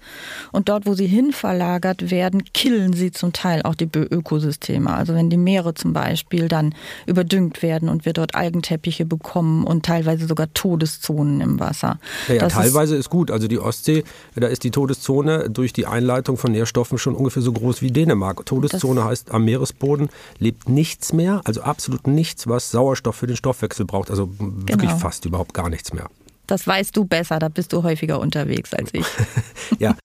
und 0.52 0.68
dort, 0.68 0.84
wo 0.84 0.92
sie 0.92 1.06
hin 1.06 1.32
verlagert 1.32 2.10
werden, 2.10 2.44
killen 2.52 2.92
sie 2.92 3.12
zum 3.12 3.32
Teil 3.32 3.62
auch 3.62 3.74
die 3.74 3.88
Ökosysteme. 3.94 4.92
Also 4.92 5.14
wenn 5.14 5.30
die 5.30 5.38
Meere 5.38 5.72
zum 5.72 5.94
Beispiel 5.94 6.48
dann 6.48 6.74
überdüngt 7.06 7.62
werden 7.62 7.88
und 7.88 8.04
wir 8.04 8.12
dort 8.12 8.34
Algenteppiche 8.34 9.06
bekommen 9.06 9.64
und 9.64 9.86
teilweise 9.86 10.26
sogar 10.26 10.52
Todeszonen 10.52 11.40
im 11.40 11.60
Wasser. 11.60 11.98
Ja, 12.28 12.34
ja 12.34 12.48
teilweise 12.48 12.94
ist, 12.94 13.06
ist 13.06 13.10
gut. 13.10 13.30
Also 13.30 13.48
die 13.48 13.58
Ostsee, 13.58 14.04
da 14.34 14.48
ist 14.48 14.64
die 14.64 14.70
Todeszone 14.70 15.48
durch 15.48 15.72
die 15.72 15.86
Einleitung 15.86 16.36
von 16.36 16.52
Nährstoffen 16.52 16.98
schon 16.98 17.14
ungefähr 17.14 17.40
so 17.40 17.54
groß 17.54 17.80
wie 17.80 17.90
Dänemark. 17.90 18.49
Todeszone 18.50 19.04
heißt, 19.04 19.30
am 19.30 19.44
Meeresboden 19.44 20.08
lebt 20.38 20.68
nichts 20.68 21.12
mehr, 21.12 21.40
also 21.44 21.62
absolut 21.62 22.06
nichts, 22.08 22.48
was 22.48 22.70
Sauerstoff 22.70 23.14
für 23.14 23.28
den 23.28 23.36
Stoffwechsel 23.36 23.86
braucht. 23.86 24.10
Also 24.10 24.28
wirklich 24.38 24.90
genau. 24.90 24.98
fast 24.98 25.24
überhaupt 25.24 25.54
gar 25.54 25.68
nichts 25.68 25.92
mehr. 25.92 26.08
Das 26.48 26.66
weißt 26.66 26.96
du 26.96 27.04
besser, 27.04 27.38
da 27.38 27.48
bist 27.48 27.72
du 27.72 27.84
häufiger 27.84 28.18
unterwegs 28.18 28.74
als 28.74 28.92
ich. 28.92 29.06
ja. 29.78 29.96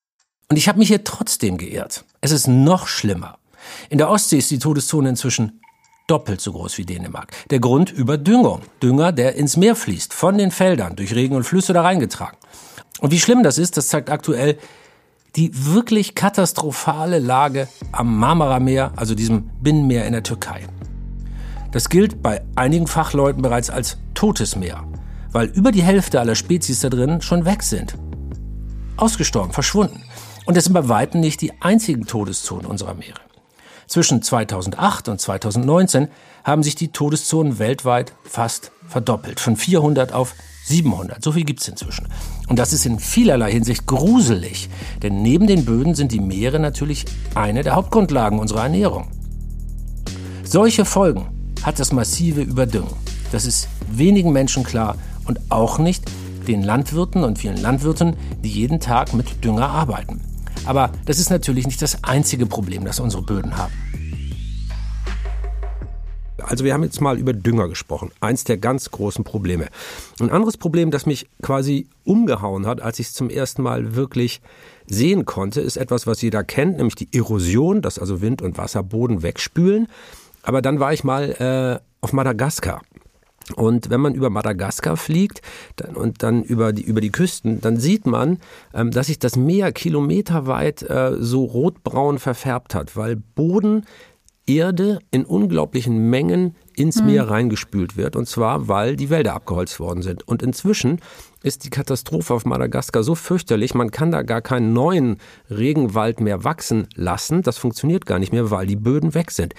Und 0.47 0.57
ich 0.57 0.67
habe 0.67 0.77
mich 0.77 0.89
hier 0.89 1.03
trotzdem 1.03 1.57
geirrt. 1.57 2.05
Es 2.21 2.29
ist 2.29 2.47
noch 2.47 2.87
schlimmer. 2.87 3.39
In 3.89 3.97
der 3.97 4.11
Ostsee 4.11 4.37
ist 4.37 4.51
die 4.51 4.59
Todeszone 4.59 5.09
inzwischen 5.09 5.59
doppelt 6.05 6.39
so 6.39 6.51
groß 6.51 6.77
wie 6.77 6.85
Dänemark. 6.85 7.31
Der 7.49 7.59
Grund 7.59 7.91
Überdüngung. 7.91 8.61
Dünger, 8.83 9.11
der 9.11 9.35
ins 9.35 9.57
Meer 9.57 9.75
fließt, 9.75 10.13
von 10.13 10.37
den 10.37 10.51
Feldern, 10.51 10.95
durch 10.95 11.15
Regen 11.15 11.35
und 11.35 11.45
Flüsse 11.45 11.73
da 11.73 11.81
reingetragen. 11.81 12.37
Und 12.99 13.11
wie 13.11 13.19
schlimm 13.19 13.41
das 13.41 13.57
ist, 13.57 13.75
das 13.75 13.87
zeigt 13.87 14.11
aktuell 14.11 14.59
die 15.35 15.51
wirklich 15.53 16.15
katastrophale 16.15 17.19
Lage 17.19 17.67
am 17.91 18.17
Marmara-Meer, 18.17 18.93
also 18.95 19.15
diesem 19.15 19.49
Binnenmeer 19.61 20.05
in 20.05 20.13
der 20.13 20.23
Türkei. 20.23 20.61
Das 21.71 21.89
gilt 21.89 22.21
bei 22.21 22.41
einigen 22.55 22.87
Fachleuten 22.87 23.41
bereits 23.41 23.69
als 23.69 23.97
totes 24.13 24.55
Meer, 24.55 24.83
weil 25.31 25.47
über 25.47 25.71
die 25.71 25.83
Hälfte 25.83 26.19
aller 26.19 26.35
Spezies 26.35 26.79
da 26.79 26.89
drin 26.89 27.21
schon 27.21 27.43
weg 27.43 27.63
sind. 27.63 27.95
Ausgestorben, 28.95 29.51
verschwunden. 29.51 30.03
Und 30.45 30.55
es 30.55 30.63
sind 30.63 30.73
bei 30.73 30.87
Weitem 30.87 31.19
nicht 31.19 31.41
die 31.41 31.61
einzigen 31.61 32.05
Todeszonen 32.05 32.65
unserer 32.65 32.93
Meere. 32.93 33.19
Zwischen 33.87 34.21
2008 34.21 35.09
und 35.09 35.19
2019 35.19 36.07
haben 36.43 36.63
sich 36.63 36.75
die 36.75 36.89
Todeszonen 36.89 37.59
weltweit 37.59 38.13
fast 38.23 38.71
verdoppelt, 38.87 39.39
von 39.39 39.57
400 39.57 40.13
auf 40.13 40.33
700. 40.65 41.23
So 41.23 41.31
viel 41.31 41.43
gibt 41.43 41.61
es 41.61 41.67
inzwischen. 41.67 42.07
Und 42.47 42.57
das 42.57 42.73
ist 42.73 42.85
in 42.85 42.99
vielerlei 42.99 43.51
Hinsicht 43.51 43.85
gruselig. 43.85 44.69
Denn 45.03 45.21
neben 45.21 45.45
den 45.45 45.63
Böden 45.63 45.93
sind 45.93 46.11
die 46.11 46.19
Meere 46.19 46.59
natürlich 46.59 47.05
eine 47.35 47.61
der 47.63 47.75
Hauptgrundlagen 47.75 48.39
unserer 48.39 48.63
Ernährung. 48.63 49.07
Solche 50.43 50.85
Folgen 50.85 51.27
hat 51.63 51.79
das 51.79 51.91
massive 51.91 52.41
Überdüngen. 52.41 52.93
Das 53.31 53.45
ist 53.45 53.67
wenigen 53.91 54.31
Menschen 54.31 54.63
klar 54.63 54.95
und 55.25 55.39
auch 55.49 55.77
nicht 55.77 56.03
den 56.47 56.63
Landwirten 56.63 57.23
und 57.23 57.39
vielen 57.39 57.57
Landwirten, 57.57 58.15
die 58.43 58.49
jeden 58.49 58.79
Tag 58.79 59.13
mit 59.13 59.43
Dünger 59.43 59.69
arbeiten. 59.69 60.21
Aber 60.65 60.91
das 61.05 61.19
ist 61.19 61.29
natürlich 61.29 61.67
nicht 61.67 61.81
das 61.81 62.03
einzige 62.03 62.45
Problem, 62.45 62.85
das 62.85 62.99
unsere 62.99 63.23
Böden 63.23 63.57
haben. 63.57 63.73
Also 66.47 66.63
wir 66.63 66.73
haben 66.73 66.83
jetzt 66.83 67.01
mal 67.01 67.17
über 67.17 67.33
Dünger 67.33 67.67
gesprochen. 67.67 68.11
Eins 68.19 68.43
der 68.43 68.57
ganz 68.57 68.91
großen 68.91 69.23
Probleme. 69.23 69.67
Ein 70.19 70.29
anderes 70.29 70.57
Problem, 70.57 70.91
das 70.91 71.05
mich 71.05 71.27
quasi 71.41 71.87
umgehauen 72.03 72.65
hat, 72.65 72.81
als 72.81 72.99
ich 72.99 73.07
es 73.07 73.13
zum 73.13 73.29
ersten 73.29 73.63
Mal 73.63 73.95
wirklich 73.95 74.41
sehen 74.87 75.25
konnte, 75.25 75.61
ist 75.61 75.77
etwas, 75.77 76.05
was 76.05 76.21
jeder 76.21 76.43
kennt, 76.43 76.77
nämlich 76.77 76.95
die 76.95 77.09
Erosion, 77.17 77.81
dass 77.81 77.97
also 77.99 78.21
Wind 78.21 78.41
und 78.41 78.57
Wasser 78.57 78.83
Boden 78.83 79.23
wegspülen. 79.23 79.87
Aber 80.43 80.61
dann 80.61 80.79
war 80.79 80.93
ich 80.93 81.03
mal 81.03 81.81
äh, 81.81 81.83
auf 82.01 82.13
Madagaskar. 82.13 82.81
Und 83.55 83.91
wenn 83.91 84.01
man 84.01 84.15
über 84.15 84.31
Madagaskar 84.31 84.97
fliegt 84.97 85.41
dann, 85.75 85.95
und 85.95 86.23
dann 86.23 86.43
über 86.43 86.73
die, 86.73 86.81
über 86.81 86.99
die 86.99 87.11
Küsten, 87.11 87.61
dann 87.61 87.77
sieht 87.77 88.07
man, 88.07 88.39
ähm, 88.73 88.89
dass 88.91 89.07
sich 89.07 89.19
das 89.19 89.35
Meer 89.35 89.71
kilometerweit 89.71 90.81
äh, 90.83 91.13
so 91.19 91.45
rotbraun 91.45 92.17
verfärbt 92.17 92.73
hat, 92.73 92.95
weil 92.95 93.15
Boden 93.15 93.85
Erde 94.47 94.99
in 95.11 95.25
unglaublichen 95.25 96.09
Mengen 96.09 96.55
ins 96.75 97.01
Meer 97.01 97.23
hm. 97.23 97.29
reingespült 97.29 97.97
wird. 97.97 98.15
Und 98.15 98.27
zwar, 98.27 98.67
weil 98.67 98.95
die 98.95 99.09
Wälder 99.09 99.33
abgeholzt 99.33 99.79
worden 99.79 100.01
sind. 100.01 100.27
Und 100.27 100.43
inzwischen 100.43 100.99
ist 101.41 101.63
die 101.63 101.69
Katastrophe 101.69 102.33
auf 102.33 102.45
Madagaskar 102.45 103.03
so 103.03 103.15
fürchterlich, 103.15 103.73
man 103.73 103.91
kann 103.91 104.11
da 104.11 104.23
gar 104.23 104.41
keinen 104.41 104.73
neuen 104.73 105.17
Regenwald 105.49 106.19
mehr 106.19 106.43
wachsen 106.43 106.87
lassen. 106.95 107.41
Das 107.41 107.57
funktioniert 107.57 108.05
gar 108.05 108.19
nicht 108.19 108.33
mehr, 108.33 108.51
weil 108.51 108.67
die 108.67 108.75
Böden 108.75 109.13
weg 109.13 109.31
sind. 109.31 109.53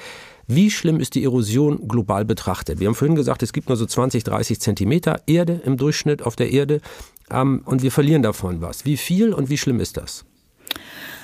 Wie 0.49 0.71
schlimm 0.71 1.01
ist 1.01 1.15
die 1.17 1.25
Erosion 1.25 1.89
global 1.89 2.25
betrachtet? 2.25 2.79
Wir 2.79 2.87
haben 2.87 2.95
vorhin 2.95 3.17
gesagt, 3.17 3.43
es 3.43 3.53
gibt 3.53 3.69
nur 3.69 3.77
so 3.77 3.87
20, 3.87 4.23
30 4.23 4.61
Zentimeter 4.61 5.21
Erde 5.27 5.61
im 5.65 5.77
Durchschnitt 5.77 6.23
auf 6.23 6.37
der 6.37 6.53
Erde 6.53 6.81
ähm, 7.31 7.63
und 7.65 7.83
wir 7.83 7.91
verlieren 7.91 8.23
davon 8.23 8.61
was. 8.61 8.85
Wie 8.85 8.97
viel 8.97 9.33
und 9.33 9.51
wie 9.51 9.59
schlimm 9.59 9.81
ist 9.81 9.97
das? 9.97 10.25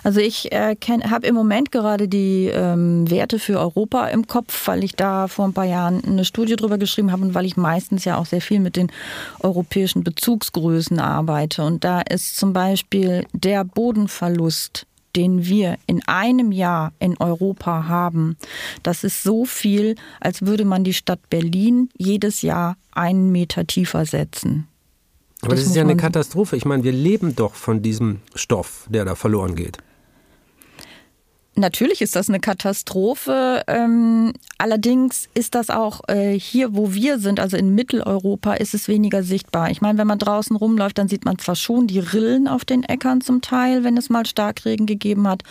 Also 0.05 0.21
ich 0.21 0.51
äh, 0.53 0.75
habe 1.09 1.27
im 1.27 1.35
Moment 1.35 1.71
gerade 1.71 2.09
die 2.09 2.47
ähm, 2.53 3.09
Werte 3.09 3.39
für 3.39 3.61
Europa 3.61 4.09
im 4.09 4.27
Kopf, 4.27 4.67
weil 4.67 4.83
ich 4.83 4.97
da 4.97 5.29
vor 5.29 5.45
ein 5.45 5.53
paar 5.53 5.65
Jahren 5.65 6.03
eine 6.05 6.25
Studie 6.25 6.57
drüber 6.57 6.79
geschrieben 6.79 7.13
habe 7.13 7.23
und 7.23 7.35
weil 7.35 7.47
ich 7.47 7.57
meistens 7.57 8.05
ja 8.05 8.17
auch 8.17 8.27
sehr 8.27 8.41
viel 8.41 8.59
mit 8.59 8.77
den 8.77 8.91
europäischen 9.41 10.03
Bezugsgrößen 10.03 10.99
arbeite. 10.99 11.63
Und 11.63 11.85
da 11.85 12.01
ist 12.01 12.37
zum 12.37 12.53
Beispiel 12.53 13.27
der 13.33 13.65
Bodenverlust 13.65 14.87
den 15.15 15.45
wir 15.45 15.77
in 15.87 16.03
einem 16.07 16.53
Jahr 16.53 16.95
in 16.99 17.19
Europa 17.19 17.87
haben, 17.87 18.39
das 18.83 19.05
ist 19.05 19.23
so 19.23 19.45
viel, 19.45 19.97
als 20.21 20.41
würde 20.43 20.65
man 20.65 20.85
die 20.85 20.95
Stadt 20.95 21.21
Berlin 21.29 21.91
jedes 21.99 22.41
Jahr 22.41 22.79
einen 22.93 23.31
Meter 23.31 23.67
tiefer 23.67 24.07
setzen. 24.07 24.69
Aber 25.43 25.51
das, 25.51 25.61
das 25.61 25.71
ist 25.71 25.77
ja 25.77 25.83
eine 25.83 25.97
Katastrophe. 25.97 26.57
Ich 26.57 26.65
meine, 26.65 26.85
wir 26.85 26.93
leben 26.93 27.37
doch 27.37 27.55
von 27.55 27.83
diesem 27.83 28.21
Stoff, 28.35 28.87
der 28.89 29.05
da 29.05 29.15
verloren 29.15 29.55
geht. 29.55 29.79
Natürlich 31.55 32.01
ist 32.01 32.17
das 32.17 32.31
eine 32.31 32.41
Katastrophe. 32.41 33.63
Ähm, 33.67 34.33
allerdings 34.57 35.29
ist 35.35 35.55
das 35.55 35.69
auch 35.69 36.01
äh, 36.09 36.33
hier, 36.39 36.75
wo 36.75 36.95
wir 36.95 37.19
sind, 37.19 37.41
also 37.41 37.59
in 37.59 37.75
Mitteleuropa, 37.75 38.55
ist 38.55 38.73
es 38.73 38.89
weniger 38.89 39.23
sichtbar. 39.23 39.71
Ich 39.71 39.83
meine, 39.83 39.99
wenn 39.99 40.07
man 40.07 40.19
draußen 40.19 40.57
rumläuft, 40.57 40.97
dann 40.97 41.09
sieht 41.09 41.27
man 41.27 41.39
zwar 41.39 41.55
schon 41.55 41.87
die 41.87 41.99
Rillen 41.99 42.49
auf 42.49 42.65
den 42.65 42.85
Äckern 42.85 43.21
zum 43.21 43.43
Teil, 43.43 43.85
wenn 43.85 43.99
es 43.99 44.09
mal 44.09 44.25
Starkregen 44.25 44.87
gegeben 44.87 45.29
hat. 45.29 45.43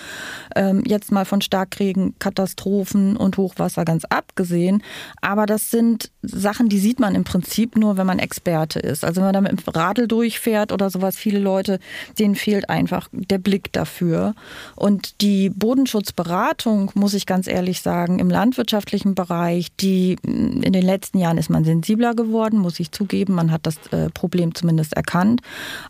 Ähm, 0.55 0.81
jetzt 0.87 1.11
mal 1.11 1.25
von 1.25 1.41
Starkregen, 1.41 2.15
Katastrophen 2.17 3.15
und 3.15 3.37
Hochwasser 3.37 3.85
ganz 3.85 4.03
abgesehen. 4.05 4.81
Aber 5.21 5.45
das 5.45 5.69
sind 5.69 6.09
Sachen, 6.23 6.67
die 6.67 6.79
sieht 6.79 6.99
man 6.99 7.13
im 7.13 7.25
Prinzip 7.25 7.77
nur, 7.77 7.97
wenn 7.97 8.07
man 8.07 8.17
Experte 8.17 8.79
ist. 8.79 9.05
Also 9.05 9.17
wenn 9.17 9.31
man 9.31 9.33
da 9.33 9.41
mit 9.41 9.51
dem 9.51 9.71
Radl 9.71 10.07
durchfährt 10.07 10.71
oder 10.71 10.89
sowas, 10.89 11.15
viele 11.15 11.39
Leute, 11.39 11.79
denen 12.17 12.33
fehlt 12.33 12.71
einfach 12.71 13.07
der 13.11 13.37
Blick 13.37 13.71
dafür. 13.71 14.33
Und 14.75 15.21
die 15.21 15.51
Boden 15.51 15.85
Bodenschutzberatung, 15.91 16.91
muss 16.93 17.13
ich 17.13 17.25
ganz 17.25 17.47
ehrlich 17.47 17.81
sagen, 17.81 18.19
im 18.19 18.29
landwirtschaftlichen 18.29 19.13
Bereich, 19.13 19.67
die 19.75 20.17
in 20.23 20.71
den 20.71 20.83
letzten 20.83 21.17
Jahren 21.19 21.37
ist 21.37 21.49
man 21.49 21.65
sensibler 21.65 22.15
geworden, 22.15 22.59
muss 22.59 22.79
ich 22.79 22.91
zugeben. 22.91 23.33
Man 23.33 23.51
hat 23.51 23.65
das 23.65 23.75
äh, 23.91 24.09
Problem 24.09 24.55
zumindest 24.55 24.93
erkannt. 24.93 25.41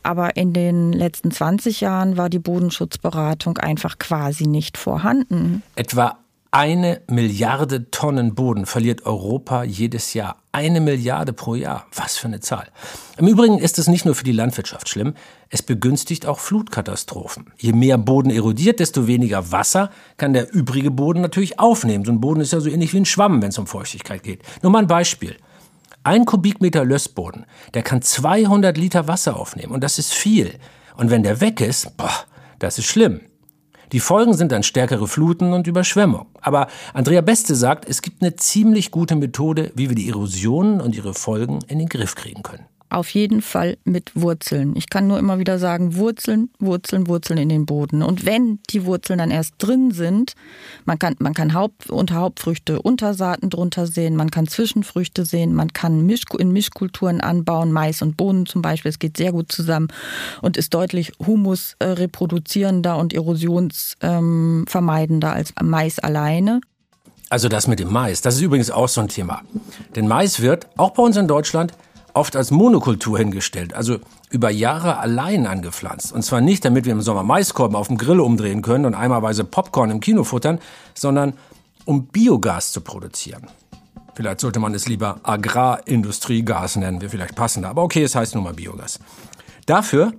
Aber 0.02 0.36
in 0.36 0.54
den 0.54 0.92
letzten 0.92 1.30
20 1.30 1.82
Jahren 1.82 2.18
war 2.18 2.30
die 2.30 2.40
Bodenschutzberatung 2.40 3.58
einfach 3.60 4.00
quasi 4.00 4.48
nicht 4.48 4.78
vorhanden. 4.78 5.62
Etwa 5.76 6.18
eine 6.54 7.02
Milliarde 7.10 7.90
Tonnen 7.92 8.36
Boden 8.36 8.66
verliert 8.66 9.06
Europa 9.06 9.64
jedes 9.64 10.14
Jahr. 10.14 10.36
Eine 10.52 10.82
Milliarde 10.82 11.32
pro 11.32 11.56
Jahr. 11.56 11.86
Was 11.96 12.18
für 12.18 12.28
eine 12.28 12.42
Zahl. 12.42 12.68
Im 13.18 13.30
Übrigen 13.30 13.58
ist 13.58 13.80
es 13.80 13.88
nicht 13.88 14.04
nur 14.04 14.16
für 14.16 14.26
die 14.26 14.34
Landwirtschaft 14.34 14.90
schlimm, 14.90 15.14
es 15.50 15.64
begünstigt 15.64 16.26
auch 16.26 16.40
Flutkatastrophen. 16.40 17.54
Je 17.58 17.72
mehr 17.72 17.98
Boden 17.98 18.30
erodiert, 18.30 18.82
desto 18.82 19.08
weniger 19.08 19.54
Wasser 19.54 19.92
kann 20.18 20.34
der 20.34 20.54
übrige 20.54 20.92
Boden 20.92 21.22
natürlich 21.22 21.58
aufnehmen. 21.58 22.04
So 22.04 22.12
ein 22.12 22.20
Boden 22.20 22.42
ist 22.42 22.52
ja 22.52 22.60
so 22.60 22.70
ähnlich 22.70 22.94
wie 22.94 23.00
ein 23.00 23.06
Schwamm, 23.06 23.42
wenn 23.42 23.50
es 23.50 23.58
um 23.58 23.66
Feuchtigkeit 23.68 24.22
geht. 24.22 24.44
Nur 24.62 24.74
mal 24.74 24.80
ein 24.80 24.88
Beispiel. 24.88 25.38
Ein 26.04 26.26
Kubikmeter 26.26 26.84
Lössboden, 26.84 27.46
der 27.76 27.84
kann 27.84 28.02
200 28.02 28.76
Liter 28.76 29.08
Wasser 29.08 29.38
aufnehmen 29.40 29.72
und 29.72 29.86
das 29.86 30.00
ist 30.00 30.14
viel. 30.14 30.56
Und 30.98 31.12
wenn 31.12 31.24
der 31.24 31.40
weg 31.40 31.62
ist, 31.62 31.96
boah, 31.96 32.12
das 32.60 32.78
ist 32.78 32.88
schlimm. 32.88 33.22
Die 33.92 34.00
Folgen 34.00 34.34
sind 34.34 34.52
dann 34.52 34.64
stärkere 34.64 35.08
Fluten 35.08 35.54
und 35.54 35.68
Überschwemmung. 35.68 36.28
Aber 36.40 36.68
Andrea 36.94 37.22
Beste 37.22 37.56
sagt, 37.56 37.88
es 37.90 38.02
gibt 38.02 38.22
eine 38.22 38.36
ziemlich 38.36 38.92
gute 38.92 39.16
Methode, 39.16 39.72
wie 39.76 39.90
wir 39.90 39.96
die 39.96 40.10
Erosionen 40.10 40.80
und 40.80 40.96
ihre 40.96 41.14
Folgen 41.14 41.60
in 41.68 41.80
den 41.80 41.90
Griff 41.90 42.16
kriegen 42.16 42.42
können. 42.42 42.66
Auf 42.92 43.10
jeden 43.12 43.42
Fall 43.42 43.78
mit 43.86 44.12
Wurzeln. 44.16 44.76
Ich 44.76 44.90
kann 44.90 45.08
nur 45.08 45.18
immer 45.18 45.40
wieder 45.40 45.58
sagen, 45.60 45.96
Wurzeln, 45.96 46.50
Wurzeln, 46.60 47.08
Wurzeln 47.08 47.40
in 47.40 47.48
den 47.50 47.66
Boden. 47.66 48.04
Und 48.04 48.26
wenn 48.26 48.60
die 48.70 48.86
Wurzeln 48.86 49.20
dann 49.20 49.32
erst 49.32 49.54
drin 49.58 49.92
sind, 49.92 50.34
man 50.86 51.00
kann, 51.00 51.16
man 51.20 51.34
kann 51.34 51.54
Haupt, 51.54 51.90
unter 51.90 52.16
Hauptfrüchte 52.16 52.82
Untersaaten 52.82 53.50
drunter 53.50 53.88
sehen, 53.88 54.18
man 54.18 54.30
kann 54.30 54.48
Zwischenfrüchte 54.48 55.24
sehen, 55.26 55.54
man 55.54 55.72
kann 55.72 56.06
Misch, 56.06 56.24
in 56.38 56.52
Mischkulturen 56.52 57.22
anbauen, 57.22 57.72
Mais 57.72 58.02
und 58.02 58.18
Bohnen 58.18 58.46
zum 58.46 58.62
Beispiel. 58.62 58.90
Es 58.90 59.00
geht 59.00 59.16
sehr 59.18 59.32
gut 59.32 59.50
zusammen 59.52 59.88
und 60.42 60.58
ist 60.58 60.74
deutlich 60.74 61.14
Humus 61.26 61.78
äh, 61.80 61.86
reproduzierender 61.86 62.98
und 62.98 63.14
erosionsvermeidender 63.14 65.30
ähm, 65.30 65.34
als 65.34 65.54
Mais 65.62 65.98
alleine. 66.00 66.60
Also 67.30 67.48
das 67.48 67.68
mit 67.68 67.80
dem 67.80 67.90
Mais, 67.90 68.20
das 68.20 68.36
ist 68.36 68.42
übrigens 68.42 68.70
auch 68.70 68.90
so 68.90 69.00
ein 69.00 69.08
Thema. 69.08 69.44
Denn 69.96 70.10
Mais 70.10 70.42
wird, 70.42 70.68
auch 70.76 70.92
bei 70.92 71.02
uns 71.02 71.16
in 71.16 71.30
Deutschland, 71.30 71.72
oft 72.14 72.36
als 72.36 72.52
Monokultur 72.52 73.18
hingestellt, 73.18 73.74
also 73.74 74.00
über 74.30 74.50
Jahre 74.50 74.98
allein 74.98 75.46
angepflanzt. 75.46 76.12
Und 76.12 76.24
zwar 76.24 76.42
nicht, 76.42 76.64
damit 76.66 76.86
wir 76.86 76.92
im 76.92 77.02
Sommer 77.02 77.24
Maiskolben 77.24 77.76
auf 77.76 77.88
dem 77.88 77.98
Grill 77.98 78.20
umdrehen 78.20 78.62
können 78.62 78.86
und 78.86 78.96
einmalweise 78.96 79.44
Popcorn 79.44 79.92
im 79.92 80.00
Kino 80.00 80.24
futtern, 80.24 80.60
sondern 80.94 81.34
um 81.86 82.08
Biogas 82.08 82.72
zu 82.72 82.82
produzieren. 82.82 83.48
Vielleicht 84.14 84.42
sollte 84.42 84.60
man 84.60 84.74
es 84.74 84.88
lieber 84.88 85.20
Agrarindustriegas 85.24 86.76
nennen, 86.76 87.02
wäre 87.02 87.10
vielleicht 87.10 87.36
passender. 87.36 87.70
Aber 87.70 87.84
okay, 87.84 88.04
es 88.04 88.16
heißt 88.16 88.36
nun 88.36 88.44
mal 88.44 88.54
Biogas. 88.54 89.00
Dafür 89.66 90.14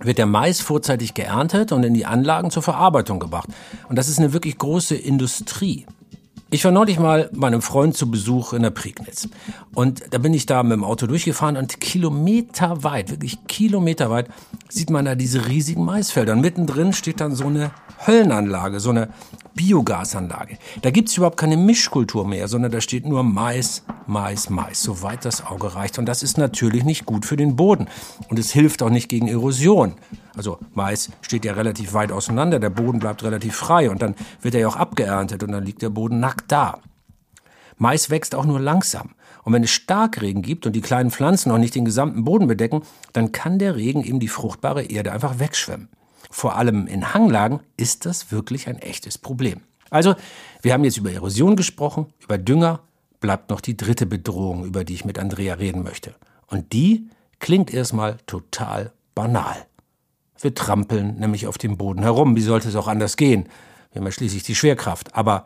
wird 0.00 0.18
der 0.18 0.26
Mais 0.26 0.60
vorzeitig 0.60 1.14
geerntet 1.14 1.72
und 1.72 1.82
in 1.82 1.94
die 1.94 2.06
Anlagen 2.06 2.50
zur 2.50 2.62
Verarbeitung 2.62 3.20
gebracht. 3.20 3.48
Und 3.88 3.96
das 3.96 4.08
ist 4.08 4.18
eine 4.18 4.32
wirklich 4.32 4.58
große 4.58 4.94
Industrie. 4.94 5.86
Ich 6.54 6.66
war 6.66 6.70
neulich 6.70 6.98
mal 6.98 7.30
bei 7.32 7.46
einem 7.46 7.62
Freund 7.62 7.96
zu 7.96 8.10
Besuch 8.10 8.52
in 8.52 8.60
der 8.60 8.68
Prignitz. 8.68 9.26
Und 9.74 10.02
da 10.10 10.18
bin 10.18 10.34
ich 10.34 10.44
da 10.44 10.62
mit 10.62 10.72
dem 10.72 10.84
Auto 10.84 11.06
durchgefahren 11.06 11.56
und 11.56 11.80
kilometerweit, 11.80 13.10
wirklich 13.10 13.38
kilometerweit, 13.46 14.28
sieht 14.68 14.90
man 14.90 15.06
da 15.06 15.14
diese 15.14 15.48
riesigen 15.48 15.82
Maisfelder. 15.82 16.34
Und 16.34 16.42
mittendrin 16.42 16.92
steht 16.92 17.22
dann 17.22 17.34
so 17.34 17.46
eine 17.46 17.70
Höllenanlage, 18.06 18.80
so 18.80 18.90
eine 18.90 19.08
Biogasanlage. 19.54 20.58
Da 20.82 20.90
gibt's 20.90 21.16
überhaupt 21.16 21.36
keine 21.36 21.56
Mischkultur 21.56 22.26
mehr, 22.26 22.48
sondern 22.48 22.72
da 22.72 22.80
steht 22.80 23.06
nur 23.06 23.22
Mais, 23.22 23.82
Mais, 24.06 24.50
Mais, 24.50 24.82
soweit 24.82 25.24
das 25.24 25.46
Auge 25.46 25.74
reicht. 25.74 25.98
Und 25.98 26.06
das 26.06 26.22
ist 26.22 26.38
natürlich 26.38 26.84
nicht 26.84 27.06
gut 27.06 27.26
für 27.26 27.36
den 27.36 27.56
Boden. 27.56 27.88
Und 28.28 28.38
es 28.38 28.50
hilft 28.52 28.82
auch 28.82 28.90
nicht 28.90 29.08
gegen 29.08 29.28
Erosion. 29.28 29.94
Also 30.36 30.58
Mais 30.74 31.10
steht 31.20 31.44
ja 31.44 31.52
relativ 31.52 31.92
weit 31.92 32.12
auseinander, 32.12 32.58
der 32.58 32.70
Boden 32.70 32.98
bleibt 32.98 33.22
relativ 33.22 33.54
frei 33.56 33.90
und 33.90 34.00
dann 34.00 34.14
wird 34.40 34.54
er 34.54 34.62
ja 34.62 34.68
auch 34.68 34.76
abgeerntet 34.76 35.42
und 35.42 35.52
dann 35.52 35.64
liegt 35.64 35.82
der 35.82 35.90
Boden 35.90 36.20
nackt 36.20 36.50
da. 36.50 36.78
Mais 37.76 38.10
wächst 38.10 38.34
auch 38.34 38.44
nur 38.44 38.60
langsam. 38.60 39.10
Und 39.44 39.52
wenn 39.52 39.64
es 39.64 39.70
Starkregen 39.70 40.42
gibt 40.42 40.66
und 40.66 40.72
die 40.74 40.80
kleinen 40.80 41.10
Pflanzen 41.10 41.48
noch 41.48 41.58
nicht 41.58 41.74
den 41.74 41.84
gesamten 41.84 42.24
Boden 42.24 42.46
bedecken, 42.46 42.82
dann 43.12 43.32
kann 43.32 43.58
der 43.58 43.76
Regen 43.76 44.04
eben 44.04 44.20
die 44.20 44.28
fruchtbare 44.28 44.84
Erde 44.84 45.12
einfach 45.12 45.38
wegschwemmen 45.38 45.88
vor 46.32 46.56
allem 46.56 46.86
in 46.86 47.14
Hanglagen, 47.14 47.60
ist 47.76 48.06
das 48.06 48.32
wirklich 48.32 48.68
ein 48.68 48.78
echtes 48.78 49.18
Problem. 49.18 49.60
Also, 49.90 50.14
wir 50.62 50.72
haben 50.72 50.84
jetzt 50.84 50.96
über 50.96 51.12
Erosion 51.12 51.54
gesprochen, 51.54 52.06
über 52.18 52.38
Dünger, 52.38 52.80
bleibt 53.20 53.50
noch 53.50 53.60
die 53.60 53.76
dritte 53.76 54.06
Bedrohung, 54.06 54.64
über 54.64 54.84
die 54.84 54.94
ich 54.94 55.04
mit 55.04 55.18
Andrea 55.18 55.54
reden 55.54 55.82
möchte. 55.82 56.14
Und 56.46 56.72
die 56.72 57.10
klingt 57.38 57.72
erstmal 57.72 58.16
total 58.26 58.92
banal. 59.14 59.66
Wir 60.40 60.54
trampeln 60.54 61.18
nämlich 61.18 61.46
auf 61.46 61.58
dem 61.58 61.76
Boden 61.76 62.02
herum. 62.02 62.34
Wie 62.34 62.42
sollte 62.42 62.68
es 62.68 62.76
auch 62.76 62.88
anders 62.88 63.16
gehen? 63.16 63.48
Wir 63.92 64.00
haben 64.00 64.06
ja 64.06 64.12
schließlich 64.12 64.42
die 64.42 64.54
Schwerkraft. 64.54 65.14
Aber 65.14 65.44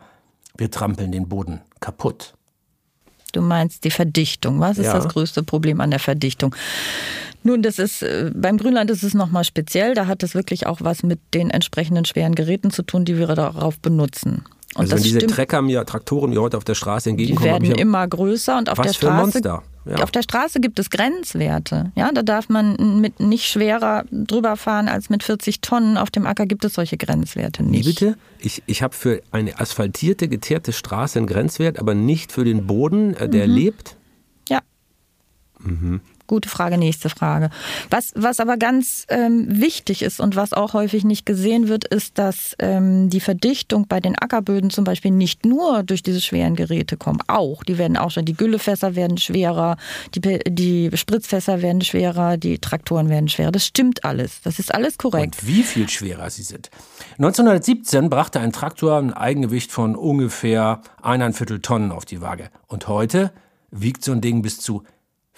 wir 0.57 0.71
trampeln 0.71 1.11
den 1.11 1.27
Boden 1.27 1.61
kaputt. 1.79 2.33
Du 3.37 3.43
meinst 3.43 3.83
die 3.83 3.91
Verdichtung. 3.91 4.59
Was 4.59 4.79
ist 4.79 4.87
ja. 4.87 4.93
das 4.93 5.07
größte 5.09 5.43
Problem 5.43 5.79
an 5.79 5.91
der 5.91 5.99
Verdichtung? 5.99 6.55
Nun, 7.43 7.61
das 7.61 7.77
ist 7.77 8.01
äh, 8.01 8.31
beim 8.33 8.57
Grünland 8.57 8.89
ist 8.89 9.03
es 9.03 9.13
nochmal 9.13 9.43
speziell. 9.43 9.93
Da 9.93 10.07
hat 10.07 10.23
es 10.23 10.33
wirklich 10.33 10.65
auch 10.65 10.79
was 10.81 11.03
mit 11.03 11.19
den 11.35 11.51
entsprechenden 11.51 12.03
schweren 12.05 12.33
Geräten 12.33 12.71
zu 12.71 12.81
tun, 12.81 13.05
die 13.05 13.19
wir 13.19 13.27
darauf 13.27 13.79
benutzen. 13.79 14.43
Und 14.73 14.81
also 14.81 14.95
wenn 14.95 15.03
diese 15.03 15.19
stimmt, 15.19 15.33
Trecker 15.33 15.61
mir, 15.61 15.85
Traktoren 15.85 16.31
mir 16.31 16.41
heute 16.41 16.57
auf 16.57 16.63
der 16.63 16.73
Straße 16.73 17.11
entgegenkommen, 17.11 17.61
die 17.61 17.69
werden 17.69 17.79
immer 17.79 18.07
größer 18.07 18.57
und 18.57 18.69
auf 18.69 18.79
der 18.79 18.93
Straße. 18.93 19.39
Ja. 19.89 20.03
Auf 20.03 20.11
der 20.11 20.21
Straße 20.21 20.59
gibt 20.59 20.79
es 20.79 20.89
Grenzwerte. 20.89 21.91
Ja, 21.95 22.11
da 22.11 22.23
darf 22.23 22.49
man 22.49 22.99
mit 22.99 23.19
nicht 23.19 23.45
schwerer 23.45 24.05
drüber 24.11 24.57
fahren 24.57 24.87
als 24.87 25.09
mit 25.09 25.23
40 25.23 25.61
Tonnen. 25.61 25.97
Auf 25.97 26.09
dem 26.09 26.25
Acker 26.25 26.45
gibt 26.45 26.65
es 26.65 26.73
solche 26.73 26.97
Grenzwerte 26.97 27.63
nicht. 27.63 27.85
Wie 27.85 27.89
bitte? 27.89 28.17
Ich, 28.39 28.63
ich 28.65 28.81
habe 28.81 28.95
für 28.95 29.21
eine 29.31 29.59
asphaltierte, 29.59 30.27
geteerte 30.27 30.73
Straße 30.73 31.19
einen 31.19 31.27
Grenzwert, 31.27 31.79
aber 31.79 31.95
nicht 31.95 32.31
für 32.31 32.43
den 32.43 32.67
Boden, 32.67 33.13
äh, 33.15 33.29
der 33.29 33.47
mhm. 33.47 33.53
lebt? 33.53 33.95
Ja. 34.49 34.59
Mhm. 35.59 36.01
Gute 36.27 36.49
Frage, 36.49 36.77
nächste 36.77 37.09
Frage. 37.09 37.49
Was, 37.89 38.11
was 38.15 38.39
aber 38.39 38.57
ganz 38.57 39.05
ähm, 39.07 39.45
wichtig 39.49 40.01
ist 40.01 40.19
und 40.19 40.35
was 40.35 40.53
auch 40.53 40.73
häufig 40.73 41.05
nicht 41.05 41.25
gesehen 41.25 41.69
wird, 41.69 41.85
ist, 41.85 42.17
dass 42.17 42.55
ähm, 42.59 43.09
die 43.09 43.21
Verdichtung 43.21 43.87
bei 43.87 43.99
den 43.99 44.17
Ackerböden 44.17 44.69
zum 44.69 44.83
Beispiel 44.83 45.11
nicht 45.11 45.45
nur 45.45 45.83
durch 45.83 46.03
diese 46.03 46.21
schweren 46.21 46.55
Geräte 46.55 46.97
kommt. 46.97 47.23
Auch, 47.27 47.63
die 47.63 47.77
werden 47.77 47.95
auch 47.97 48.11
schon, 48.11 48.25
die 48.25 48.33
Güllefässer 48.35 48.95
werden 48.95 49.17
schwerer, 49.17 49.77
die, 50.13 50.21
die 50.47 50.89
Spritzfässer 50.93 51.61
werden 51.61 51.81
schwerer, 51.81 52.37
die 52.37 52.59
Traktoren 52.59 53.09
werden 53.09 53.29
schwerer. 53.29 53.51
Das 53.51 53.65
stimmt 53.65 54.03
alles. 54.03 54.41
Das 54.41 54.59
ist 54.59 54.73
alles 54.73 54.97
korrekt. 54.97 55.37
Und 55.41 55.47
wie 55.47 55.63
viel 55.63 55.87
schwerer 55.89 56.29
sie 56.29 56.43
sind. 56.43 56.69
1917 57.17 58.09
brachte 58.09 58.39
ein 58.39 58.51
Traktor 58.51 58.97
ein 58.97 59.13
Eigengewicht 59.13 59.71
von 59.71 59.95
ungefähr 59.95 60.81
eineinviertel 61.01 61.61
Tonnen 61.61 61.91
auf 61.91 62.05
die 62.05 62.21
Waage. 62.21 62.49
Und 62.67 62.87
heute 62.87 63.31
wiegt 63.71 64.03
so 64.03 64.11
ein 64.11 64.21
Ding 64.21 64.41
bis 64.41 64.59
zu 64.59 64.83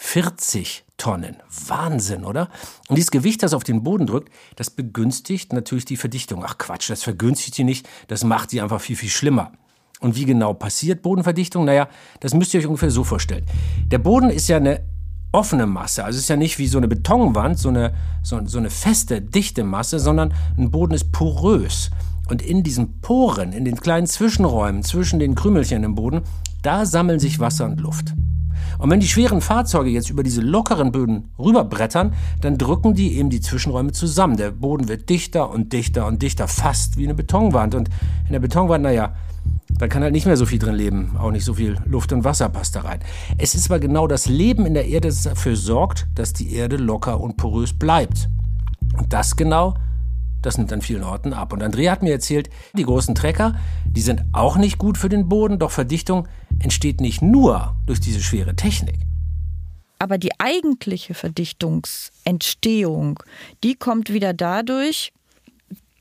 40 0.02 0.86
Tonnen. 0.98 1.36
Wahnsinn, 1.68 2.24
oder? 2.24 2.50
Und 2.88 2.96
dieses 2.96 3.12
Gewicht, 3.12 3.44
das 3.44 3.54
auf 3.54 3.66
den 3.66 3.84
Boden 3.84 4.08
drückt, 4.08 4.34
das 4.56 4.70
begünstigt 4.70 5.52
natürlich 5.52 5.86
die 5.86 5.98
Verdichtung. 5.98 6.44
Ach 6.46 6.58
Quatsch, 6.58 6.90
das 6.90 7.04
vergünstigt 7.04 7.54
sie 7.54 7.66
nicht, 7.66 7.88
das 8.08 8.24
macht 8.24 8.50
sie 8.50 8.62
einfach 8.62 8.80
viel, 8.80 8.96
viel 8.96 9.10
schlimmer. 9.10 9.52
Und 10.00 10.16
wie 10.16 10.24
genau 10.24 10.54
passiert 10.54 11.02
Bodenverdichtung? 11.02 11.66
Naja, 11.66 11.90
das 12.22 12.34
müsst 12.34 12.54
ihr 12.54 12.62
euch 12.62 12.66
ungefähr 12.66 12.90
so 12.90 13.04
vorstellen. 13.04 13.46
Der 13.88 14.00
Boden 14.00 14.30
ist 14.30 14.48
ja 14.48 14.56
eine 14.56 14.82
offene 15.34 15.68
Masse. 15.68 16.06
Also 16.06 16.16
es 16.16 16.24
ist 16.24 16.30
ja 16.30 16.38
nicht 16.38 16.58
wie 16.60 16.68
so 16.68 16.78
eine 16.78 16.88
Betonwand, 16.88 17.60
so 17.60 17.70
eine, 17.70 17.94
so, 18.24 18.40
so 18.46 18.58
eine 18.58 18.70
feste, 18.70 19.22
dichte 19.22 19.66
Masse, 19.66 20.00
sondern 20.00 20.34
ein 20.58 20.72
Boden 20.72 20.94
ist 20.94 21.12
porös. 21.12 21.92
Und 22.30 22.42
in 22.42 22.64
diesen 22.64 23.02
Poren, 23.02 23.52
in 23.52 23.66
den 23.66 23.76
kleinen 23.76 24.08
Zwischenräumen 24.08 24.82
zwischen 24.84 25.20
den 25.20 25.36
Krümelchen 25.36 25.84
im 25.84 25.96
Boden, 25.96 26.22
da 26.62 26.86
sammeln 26.86 27.20
sich 27.20 27.40
Wasser 27.40 27.66
und 27.66 27.82
Luft. 27.82 28.14
Und 28.80 28.90
wenn 28.90 29.02
die 29.02 29.08
schweren 29.08 29.42
Fahrzeuge 29.42 29.90
jetzt 29.90 30.10
über 30.10 30.24
diese 30.24 30.42
lockeren 30.42 30.92
Böden 30.92 31.30
rüberbrettern, 31.38 32.14
dann 32.42 32.58
drücken 32.58 32.96
die 32.96 33.18
eben 33.18 33.30
die 33.30 33.42
Zwischenräume 33.42 33.92
zusammen. 33.92 34.38
Der 34.38 34.52
Boden 34.52 34.88
wird 34.88 35.10
dichter 35.10 35.52
und 35.52 35.74
dichter 35.74 36.08
und 36.08 36.22
dichter, 36.22 36.48
fast 36.48 36.98
wie 36.98 37.04
eine 37.04 37.14
Betonwand. 37.14 37.76
Und 37.76 37.90
in 38.26 38.32
der 38.32 38.40
Betonwand, 38.40 38.84
naja, 38.84 39.14
da 39.78 39.88
kann 39.88 40.02
halt 40.02 40.14
nicht 40.14 40.26
mehr 40.26 40.38
so 40.38 40.46
viel 40.46 40.60
drin 40.60 40.76
leben. 40.76 41.18
Auch 41.18 41.32
nicht 41.32 41.44
so 41.44 41.54
viel 41.54 41.78
Luft 41.86 42.14
und 42.14 42.24
Wasser 42.24 42.48
passt 42.48 42.76
da 42.76 42.82
rein. 42.82 43.00
Es 43.38 43.54
ist 43.54 43.70
aber 43.70 43.80
genau 43.80 44.08
das 44.08 44.28
Leben 44.28 44.66
in 44.66 44.74
der 44.74 44.88
Erde, 44.88 45.10
das 45.10 45.24
dafür 45.24 45.58
sorgt, 45.58 46.08
dass 46.16 46.32
die 46.32 46.54
Erde 46.54 46.78
locker 46.78 47.20
und 47.20 47.36
porös 47.36 47.74
bleibt. 47.74 48.30
Und 48.98 49.12
das 49.12 49.36
genau 49.36 49.76
das 50.42 50.58
nimmt 50.58 50.74
an 50.74 50.82
vielen 50.82 51.04
Orten 51.04 51.34
ab. 51.34 51.54
Und 51.54 51.64
Andrea 51.64 51.92
hat 51.92 52.04
mir 52.04 52.12
erzählt, 52.12 52.50
die 52.74 52.84
großen 52.84 53.16
Trecker, 53.16 53.56
die 53.86 54.02
sind 54.02 54.24
auch 54.32 54.58
nicht 54.58 54.78
gut 54.78 54.98
für 54.98 55.10
den 55.10 55.30
Boden, 55.30 55.60
doch 55.60 55.72
Verdichtung 55.72 56.28
entsteht 56.60 57.02
nicht 57.02 57.22
nur 57.22 57.76
durch 57.86 58.00
diese 58.00 58.22
schwere 58.22 58.56
Technik. 58.56 59.00
Aber 60.00 60.18
die 60.18 60.40
eigentliche 60.40 61.14
Verdichtungsentstehung, 61.14 63.22
die 63.64 63.76
kommt 63.76 64.14
wieder 64.14 64.34
dadurch, 64.34 65.12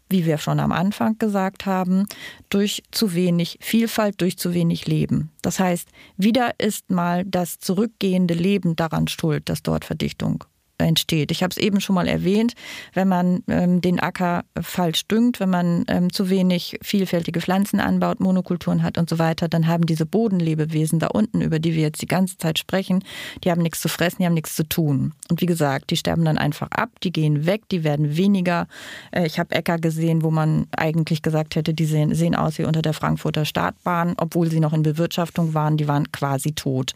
wie 0.09 0.25
wir 0.25 0.39
schon 0.39 0.61
am 0.61 0.73
Anfang 0.73 1.19
gesagt 1.19 1.67
haben, 1.67 2.07
durch 2.49 2.83
zu 2.91 3.15
wenig 3.15 3.59
Vielfalt, 3.61 4.21
durch 4.21 4.39
zu 4.39 4.55
wenig 4.55 4.87
Leben. 4.87 5.31
Das 5.43 5.61
heißt, 5.61 5.89
wieder 6.17 6.53
ist 6.59 6.91
mal 6.91 7.25
das 7.25 7.59
zurückgehende 7.59 8.35
Leben 8.35 8.77
daran 8.77 9.09
schuld, 9.09 9.49
dass 9.49 9.63
dort 9.63 9.85
Verdichtung 9.85 10.45
entsteht. 10.79 11.31
Ich 11.31 11.43
habe 11.43 11.51
es 11.51 11.57
eben 11.57 11.81
schon 11.81 11.95
mal 11.95 12.09
erwähnt, 12.09 12.55
wenn 12.95 13.09
man 13.09 13.43
ähm, 13.49 13.81
den 13.81 14.01
Acker 14.01 14.45
falsch 14.61 15.07
düngt, 15.07 15.41
wenn 15.41 15.51
man 15.51 15.85
ähm, 15.89 16.13
zu 16.13 16.31
wenig 16.31 16.79
vielfältige 16.83 17.41
Pflanzen 17.41 17.81
anbaut, 17.81 18.21
Monokulturen 18.21 18.83
hat 18.83 18.99
und 18.99 19.11
so 19.11 19.19
weiter, 19.19 19.49
dann 19.49 19.67
haben 19.67 19.87
diese 19.87 20.07
Bodenlebewesen 20.07 20.99
da 20.99 21.09
unten, 21.09 21.41
über 21.41 21.59
die 21.59 21.75
wir 21.75 21.83
jetzt 21.83 22.03
die 22.03 22.07
ganze 22.07 22.39
Zeit 22.39 22.59
sprechen, 22.59 23.05
die 23.45 23.51
haben 23.51 23.63
nichts 23.63 23.81
zu 23.81 23.89
fressen, 23.89 24.19
die 24.21 24.27
haben 24.27 24.35
nichts 24.35 24.55
zu 24.55 24.69
tun. 24.69 25.13
Und 25.31 25.41
wie 25.41 25.47
gesagt, 25.47 25.91
die 25.91 25.97
sterben 25.97 26.25
dann 26.25 26.39
einfach 26.39 26.71
ab, 26.71 26.91
die 27.03 27.13
gehen 27.13 27.47
weg, 27.47 27.69
die 27.71 27.85
werden 27.85 28.17
weniger. 28.17 28.67
Äh, 29.11 29.27
ich 29.27 29.39
habe 29.39 29.55
Äcker 29.55 29.79
gesehen, 29.79 30.23
wo 30.23 30.31
man 30.31 30.67
eigentlich 30.77 31.23
gesagt 31.23 31.57
hätte, 31.57 31.75
die 31.75 31.87
sehen, 31.87 32.15
sehen 32.15 32.35
aus 32.35 32.59
wie 32.59 32.65
unter 32.65 32.83
der 32.83 32.95
Frankfurter 32.95 33.45
Startbahn, 33.45 34.15
obwohl 34.19 34.51
sie 34.51 34.61
noch 34.61 34.73
in 34.73 34.83
Bewirtschaftung 34.83 35.55
waren, 35.55 35.77
die 35.77 35.89
waren 35.89 36.11
quasi 36.13 36.53
tot. 36.53 36.93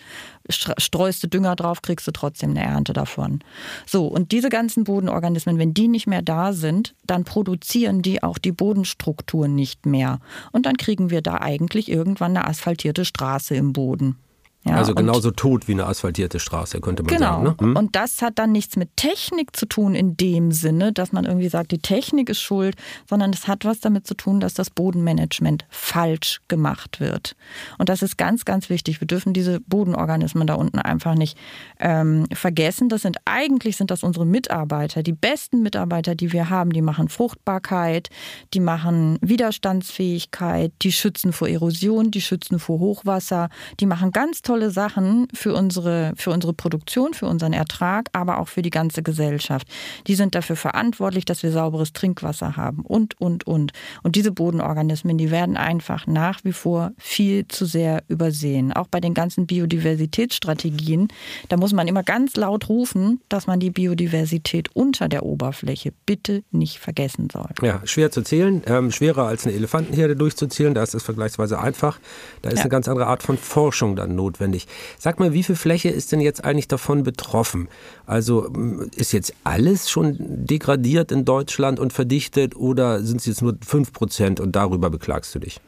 Streust 0.48 1.22
du 1.22 1.28
Dünger 1.28 1.56
drauf, 1.56 1.82
kriegst 1.82 2.06
du 2.06 2.10
trotzdem 2.10 2.50
eine 2.50 2.62
Ernte 2.62 2.92
davon. 2.92 3.40
So, 3.86 4.06
und 4.06 4.32
diese 4.32 4.48
ganzen 4.48 4.84
Bodenorganismen, 4.84 5.58
wenn 5.58 5.74
die 5.74 5.88
nicht 5.88 6.06
mehr 6.06 6.22
da 6.22 6.52
sind, 6.52 6.94
dann 7.06 7.24
produzieren 7.24 8.02
die 8.02 8.22
auch 8.22 8.38
die 8.38 8.52
Bodenstruktur 8.52 9.48
nicht 9.48 9.86
mehr. 9.86 10.20
Und 10.52 10.66
dann 10.66 10.76
kriegen 10.76 11.10
wir 11.10 11.22
da 11.22 11.40
eigentlich 11.40 11.90
irgendwann 11.90 12.36
eine 12.36 12.46
asphaltierte 12.46 13.04
Straße 13.04 13.54
im 13.54 13.72
Boden. 13.72 14.16
Ja, 14.64 14.76
also 14.76 14.94
genauso 14.94 15.32
tot 15.32 15.66
wie 15.66 15.72
eine 15.72 15.86
asphaltierte 15.86 16.38
Straße, 16.38 16.80
könnte 16.80 17.02
man 17.02 17.12
genau. 17.12 17.44
sagen. 17.44 17.44
Ne? 17.44 17.56
Hm? 17.58 17.76
Und 17.76 17.96
das 17.96 18.22
hat 18.22 18.38
dann 18.38 18.52
nichts 18.52 18.76
mit 18.76 18.96
Technik 18.96 19.56
zu 19.56 19.66
tun 19.66 19.96
in 19.96 20.16
dem 20.16 20.52
Sinne, 20.52 20.92
dass 20.92 21.10
man 21.10 21.24
irgendwie 21.24 21.48
sagt, 21.48 21.72
die 21.72 21.80
Technik 21.80 22.28
ist 22.28 22.40
schuld, 22.40 22.76
sondern 23.08 23.32
es 23.32 23.48
hat 23.48 23.64
was 23.64 23.80
damit 23.80 24.06
zu 24.06 24.14
tun, 24.14 24.38
dass 24.38 24.54
das 24.54 24.70
Bodenmanagement 24.70 25.64
falsch 25.68 26.40
gemacht 26.46 27.00
wird. 27.00 27.34
Und 27.78 27.88
das 27.88 28.02
ist 28.02 28.16
ganz, 28.16 28.44
ganz 28.44 28.70
wichtig. 28.70 29.00
Wir 29.00 29.08
dürfen 29.08 29.32
diese 29.32 29.58
Bodenorganismen 29.58 30.46
da 30.46 30.54
unten 30.54 30.78
einfach 30.78 31.16
nicht 31.16 31.36
ähm, 31.80 32.26
vergessen. 32.32 32.88
Das 32.88 33.02
sind 33.02 33.16
eigentlich 33.24 33.76
sind 33.76 33.90
das 33.90 34.04
unsere 34.04 34.26
Mitarbeiter, 34.26 35.02
die 35.02 35.12
besten 35.12 35.62
Mitarbeiter, 35.62 36.14
die 36.14 36.32
wir 36.32 36.50
haben. 36.50 36.70
Die 36.70 36.82
machen 36.82 37.08
Fruchtbarkeit, 37.08 38.10
die 38.54 38.60
machen 38.60 39.18
Widerstandsfähigkeit, 39.22 40.72
die 40.82 40.92
schützen 40.92 41.32
vor 41.32 41.48
Erosion, 41.48 42.12
die 42.12 42.20
schützen 42.20 42.60
vor 42.60 42.78
Hochwasser, 42.78 43.48
die 43.80 43.86
machen 43.86 44.12
ganz 44.12 44.42
tolle 44.42 44.51
tolle 44.52 44.70
Sachen 44.70 45.28
für 45.32 45.54
unsere, 45.54 46.12
für 46.14 46.30
unsere 46.30 46.52
Produktion, 46.52 47.14
für 47.14 47.24
unseren 47.24 47.54
Ertrag, 47.54 48.10
aber 48.12 48.38
auch 48.38 48.48
für 48.48 48.60
die 48.60 48.68
ganze 48.68 49.02
Gesellschaft. 49.02 49.66
Die 50.06 50.14
sind 50.14 50.34
dafür 50.34 50.56
verantwortlich, 50.56 51.24
dass 51.24 51.42
wir 51.42 51.50
sauberes 51.50 51.94
Trinkwasser 51.94 52.58
haben 52.58 52.82
und, 52.82 53.18
und, 53.18 53.46
und. 53.46 53.72
Und 54.02 54.14
diese 54.14 54.30
Bodenorganismen, 54.30 55.16
die 55.16 55.30
werden 55.30 55.56
einfach 55.56 56.06
nach 56.06 56.44
wie 56.44 56.52
vor 56.52 56.92
viel 56.98 57.48
zu 57.48 57.64
sehr 57.64 58.02
übersehen. 58.08 58.74
Auch 58.74 58.88
bei 58.88 59.00
den 59.00 59.14
ganzen 59.14 59.46
Biodiversitätsstrategien, 59.46 61.08
da 61.48 61.56
muss 61.56 61.72
man 61.72 61.88
immer 61.88 62.02
ganz 62.02 62.36
laut 62.36 62.68
rufen, 62.68 63.22
dass 63.30 63.46
man 63.46 63.58
die 63.58 63.70
Biodiversität 63.70 64.68
unter 64.76 65.08
der 65.08 65.22
Oberfläche 65.22 65.94
bitte 66.04 66.42
nicht 66.50 66.78
vergessen 66.78 67.28
soll. 67.32 67.48
Ja, 67.62 67.80
schwer 67.84 68.10
zu 68.10 68.20
zählen, 68.20 68.62
ähm, 68.66 68.90
schwerer 68.90 69.24
als 69.24 69.46
eine 69.46 69.56
Elefantenherde 69.56 70.14
durchzuzählen, 70.14 70.74
da 70.74 70.82
ist 70.82 70.92
es 70.92 71.04
vergleichsweise 71.04 71.58
einfach. 71.58 71.98
Da 72.42 72.50
ist 72.50 72.58
ja. 72.58 72.64
eine 72.64 72.70
ganz 72.70 72.86
andere 72.86 73.06
Art 73.06 73.22
von 73.22 73.38
Forschung 73.38 73.96
dann 73.96 74.14
notwendig 74.14 74.41
notwendig. 74.42 74.66
Sag 74.98 75.20
mal, 75.20 75.32
wie 75.32 75.42
viel 75.42 75.56
Fläche 75.56 75.88
ist 75.88 76.12
denn 76.12 76.20
jetzt 76.20 76.44
eigentlich 76.44 76.68
davon 76.68 77.02
betroffen? 77.02 77.68
Also 78.06 78.50
ist 78.96 79.12
jetzt 79.12 79.34
alles 79.44 79.90
schon 79.90 80.16
degradiert 80.18 81.12
in 81.12 81.24
Deutschland 81.24 81.78
und 81.80 81.92
verdichtet 81.92 82.56
oder 82.56 83.02
sind 83.02 83.20
es 83.20 83.26
jetzt 83.26 83.42
nur 83.42 83.56
5 83.64 83.92
Prozent 83.92 84.40
und 84.40 84.52
darüber 84.52 84.90
beklagst 84.90 85.34
du 85.34 85.38
dich? 85.38 85.60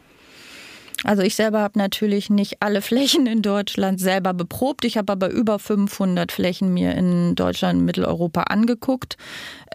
Also 1.05 1.23
ich 1.23 1.35
selber 1.35 1.61
habe 1.61 1.79
natürlich 1.79 2.31
nicht 2.31 2.63
alle 2.63 2.81
Flächen 2.81 3.27
in 3.27 3.43
Deutschland 3.43 4.01
selber 4.01 4.33
beprobt. 4.33 4.87
Ich 4.87 4.97
habe 4.97 5.13
aber 5.13 5.29
über 5.29 5.59
500 5.59 6.33
Flächen 6.33 6.73
mir 6.73 6.95
in 6.95 7.35
Deutschland 7.35 7.79
und 7.79 7.85
Mitteleuropa 7.85 8.45
angeguckt. 8.45 9.19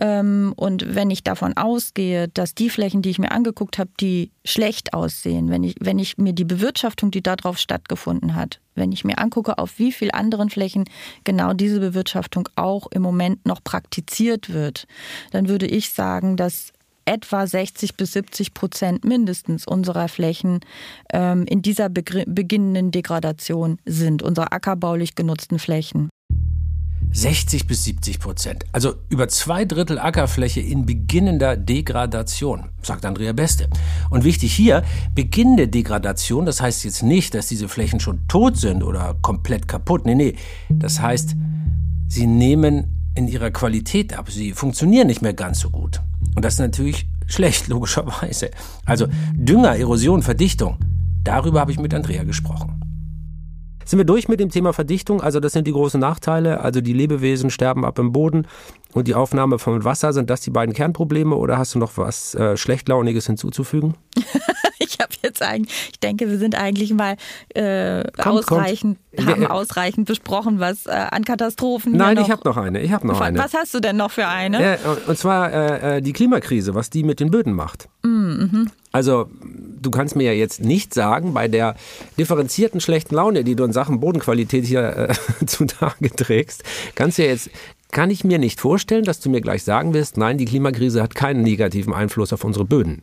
Ähm, 0.01 0.53
und 0.55 0.95
wenn 0.95 1.11
ich 1.11 1.23
davon 1.23 1.55
ausgehe, 1.55 2.29
dass 2.29 2.55
die 2.55 2.71
Flächen, 2.71 3.03
die 3.03 3.11
ich 3.11 3.19
mir 3.19 3.31
angeguckt 3.31 3.77
habe, 3.77 3.91
die 3.99 4.31
schlecht 4.43 4.93
aussehen, 4.93 5.51
wenn 5.51 5.63
ich, 5.63 5.75
wenn 5.79 5.99
ich 5.99 6.17
mir 6.17 6.33
die 6.33 6.45
Bewirtschaftung, 6.45 7.11
die 7.11 7.21
darauf 7.21 7.59
stattgefunden 7.59 8.33
hat, 8.33 8.59
wenn 8.73 8.91
ich 8.91 9.05
mir 9.05 9.19
angucke, 9.19 9.59
auf 9.59 9.77
wie 9.77 9.91
vielen 9.91 10.11
anderen 10.11 10.49
Flächen 10.49 10.85
genau 11.25 11.53
diese 11.53 11.79
Bewirtschaftung 11.79 12.49
auch 12.55 12.87
im 12.91 13.03
Moment 13.03 13.45
noch 13.45 13.63
praktiziert 13.63 14.51
wird, 14.51 14.87
dann 15.31 15.47
würde 15.47 15.67
ich 15.67 15.91
sagen, 15.91 16.37
dass 16.37 16.73
etwa 17.09 17.45
60 17.45 17.95
bis 17.95 18.13
70 18.13 18.53
Prozent 18.53 19.03
mindestens 19.03 19.65
unserer 19.65 20.07
Flächen 20.07 20.59
ähm, 21.11 21.45
in 21.45 21.61
dieser 21.61 21.89
beginnenden 21.89 22.91
Degradation 22.91 23.79
sind, 23.85 24.21
unserer 24.21 24.53
ackerbaulich 24.53 25.15
genutzten 25.15 25.57
Flächen. 25.57 26.09
60 27.11 27.65
bis 27.65 27.85
70 27.85 28.19
Prozent, 28.19 28.65
also 28.71 28.93
über 29.09 29.27
zwei 29.27 29.65
Drittel 29.65 29.97
Ackerfläche 29.97 30.59
in 30.59 30.85
beginnender 30.85 31.57
Degradation, 31.57 32.69
sagt 32.83 33.03
Andrea 33.03 33.33
Beste. 33.33 33.67
Und 34.11 34.23
wichtig 34.23 34.53
hier, 34.53 34.83
beginnende 35.15 35.67
Degradation, 35.67 36.45
das 36.45 36.61
heißt 36.61 36.83
jetzt 36.83 37.01
nicht, 37.01 37.33
dass 37.33 37.47
diese 37.47 37.67
Flächen 37.67 37.99
schon 37.99 38.27
tot 38.27 38.57
sind 38.57 38.83
oder 38.83 39.17
komplett 39.23 39.67
kaputt. 39.67 40.05
Nee, 40.05 40.13
nee, 40.13 40.35
das 40.69 40.99
heißt, 40.99 41.35
sie 42.07 42.27
nehmen 42.27 43.11
in 43.15 43.27
ihrer 43.27 43.49
Qualität 43.49 44.13
ab, 44.13 44.29
sie 44.29 44.51
funktionieren 44.51 45.07
nicht 45.07 45.23
mehr 45.23 45.33
ganz 45.33 45.61
so 45.61 45.71
gut. 45.71 46.01
Und 46.35 46.45
das 46.45 46.53
ist 46.53 46.59
natürlich 46.59 47.07
schlecht, 47.27 47.67
logischerweise. 47.67 48.51
Also 48.85 49.07
Dünger, 49.33 49.75
Erosion, 49.77 50.21
Verdichtung. 50.21 50.77
Darüber 51.23 51.59
habe 51.59 51.71
ich 51.71 51.79
mit 51.79 51.93
Andrea 51.93 52.23
gesprochen. 52.23 52.79
Sind 53.89 53.97
wir 53.97 54.05
durch 54.05 54.27
mit 54.27 54.39
dem 54.39 54.49
Thema 54.49 54.71
Verdichtung? 54.71 55.19
Also 55.19 55.39
das 55.39 55.53
sind 55.53 55.65
die 55.65 55.71
großen 55.71 55.99
Nachteile. 55.99 56.61
Also 56.61 56.79
die 56.79 56.93
Lebewesen 56.93 57.49
sterben 57.49 57.83
ab 57.83 57.97
im 57.97 58.11
Boden 58.11 58.45
und 58.93 59.07
die 59.07 59.15
Aufnahme 59.15 59.57
von 59.57 59.83
Wasser. 59.83 60.13
Sind 60.13 60.29
das 60.29 60.41
die 60.41 60.51
beiden 60.51 60.75
Kernprobleme 60.75 61.35
oder 61.35 61.57
hast 61.57 61.73
du 61.73 61.79
noch 61.79 61.97
was 61.97 62.35
äh, 62.35 62.55
Schlechtlauниges 62.55 63.25
hinzuzufügen? 63.25 63.95
ich 64.99 65.03
habe 65.03 65.13
jetzt 65.23 65.41
eigentlich, 65.41 65.89
ich 65.91 65.99
denke, 65.99 66.29
wir 66.29 66.37
sind 66.37 66.55
eigentlich 66.55 66.93
mal 66.93 67.15
äh, 67.55 68.03
kommt, 68.11 68.39
ausreichend, 68.39 68.97
kommt. 69.15 69.29
haben 69.29 69.47
ausreichend 69.47 70.07
besprochen, 70.07 70.59
was 70.59 70.85
äh, 70.85 70.91
an 70.91 71.23
Katastrophen. 71.23 71.93
Nein, 71.93 72.17
ich 72.17 72.29
habe 72.29 72.41
noch 72.43 72.57
eine. 72.57 72.81
Ich 72.81 72.91
habe 72.91 73.07
noch 73.07 73.21
eine. 73.21 73.39
Was 73.39 73.53
hast 73.53 73.73
du 73.73 73.79
denn 73.79 73.95
noch 73.95 74.11
für 74.11 74.27
eine? 74.27 74.61
Ja, 74.61 74.77
und 75.07 75.17
zwar 75.17 75.51
äh, 75.51 75.97
äh, 75.97 76.01
die 76.01 76.13
Klimakrise, 76.13 76.75
was 76.75 76.89
die 76.89 77.03
mit 77.03 77.19
den 77.19 77.31
Böden 77.31 77.53
macht. 77.53 77.87
Mm, 78.03 78.09
mhm. 78.09 78.71
Also 78.91 79.29
du 79.81 79.91
kannst 79.91 80.15
mir 80.15 80.23
ja 80.23 80.33
jetzt 80.33 80.61
nicht 80.61 80.93
sagen, 80.93 81.33
bei 81.33 81.47
der 81.47 81.75
differenzierten 82.17 82.81
schlechten 82.81 83.15
Laune, 83.15 83.43
die 83.43 83.55
du 83.55 83.63
in 83.63 83.71
Sachen 83.71 83.99
Bodenqualität 83.99 84.65
hier 84.65 85.09
äh, 85.09 85.45
zutage 85.45 86.09
trägst, 86.09 86.63
kannst 86.95 87.17
du 87.17 87.23
ja 87.23 87.29
jetzt 87.29 87.49
kann 87.91 88.11
ich 88.11 88.23
mir 88.23 88.37
nicht 88.37 88.59
vorstellen, 88.61 89.03
dass 89.03 89.19
du 89.19 89.31
mir 89.31 89.41
gleich 89.41 89.63
sagen 89.63 89.95
wirst, 89.95 90.15
nein, 90.15 90.37
die 90.37 90.45
Klimakrise 90.45 91.01
hat 91.01 91.15
keinen 91.15 91.41
negativen 91.41 91.91
Einfluss 91.91 92.31
auf 92.33 92.43
unsere 92.43 92.65
Böden. 92.65 93.01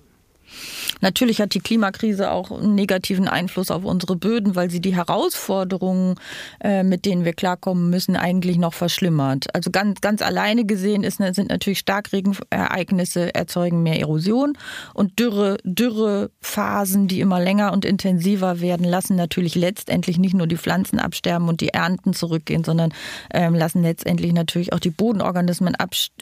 Natürlich 1.00 1.40
hat 1.40 1.54
die 1.54 1.60
Klimakrise 1.60 2.30
auch 2.30 2.50
einen 2.50 2.74
negativen 2.74 3.28
Einfluss 3.28 3.70
auf 3.70 3.84
unsere 3.84 4.16
Böden, 4.16 4.54
weil 4.54 4.70
sie 4.70 4.80
die 4.80 4.94
Herausforderungen, 4.94 6.16
äh, 6.60 6.82
mit 6.82 7.04
denen 7.04 7.24
wir 7.24 7.32
klarkommen 7.32 7.90
müssen, 7.90 8.16
eigentlich 8.16 8.58
noch 8.58 8.74
verschlimmert. 8.74 9.54
Also 9.54 9.70
ganz, 9.70 10.00
ganz 10.00 10.22
alleine 10.22 10.64
gesehen 10.64 11.04
ist, 11.04 11.18
sind 11.18 11.48
natürlich 11.48 11.78
Starkregenereignisse 11.78 13.34
erzeugen 13.34 13.82
mehr 13.82 14.00
Erosion 14.00 14.56
und 14.94 15.18
Dürre, 15.18 15.58
Dürrephasen, 15.64 17.08
die 17.08 17.20
immer 17.20 17.40
länger 17.40 17.72
und 17.72 17.84
intensiver 17.84 18.60
werden, 18.60 18.84
lassen 18.84 19.16
natürlich 19.16 19.54
letztendlich 19.54 20.18
nicht 20.18 20.34
nur 20.34 20.46
die 20.46 20.56
Pflanzen 20.56 20.98
absterben 20.98 21.48
und 21.48 21.60
die 21.60 21.68
Ernten 21.68 22.12
zurückgehen, 22.14 22.64
sondern 22.64 22.92
ähm, 23.32 23.54
lassen 23.54 23.82
letztendlich 23.82 24.32
natürlich 24.32 24.72
auch 24.72 24.80
die 24.80 24.90
Bodenorganismen 24.90 25.76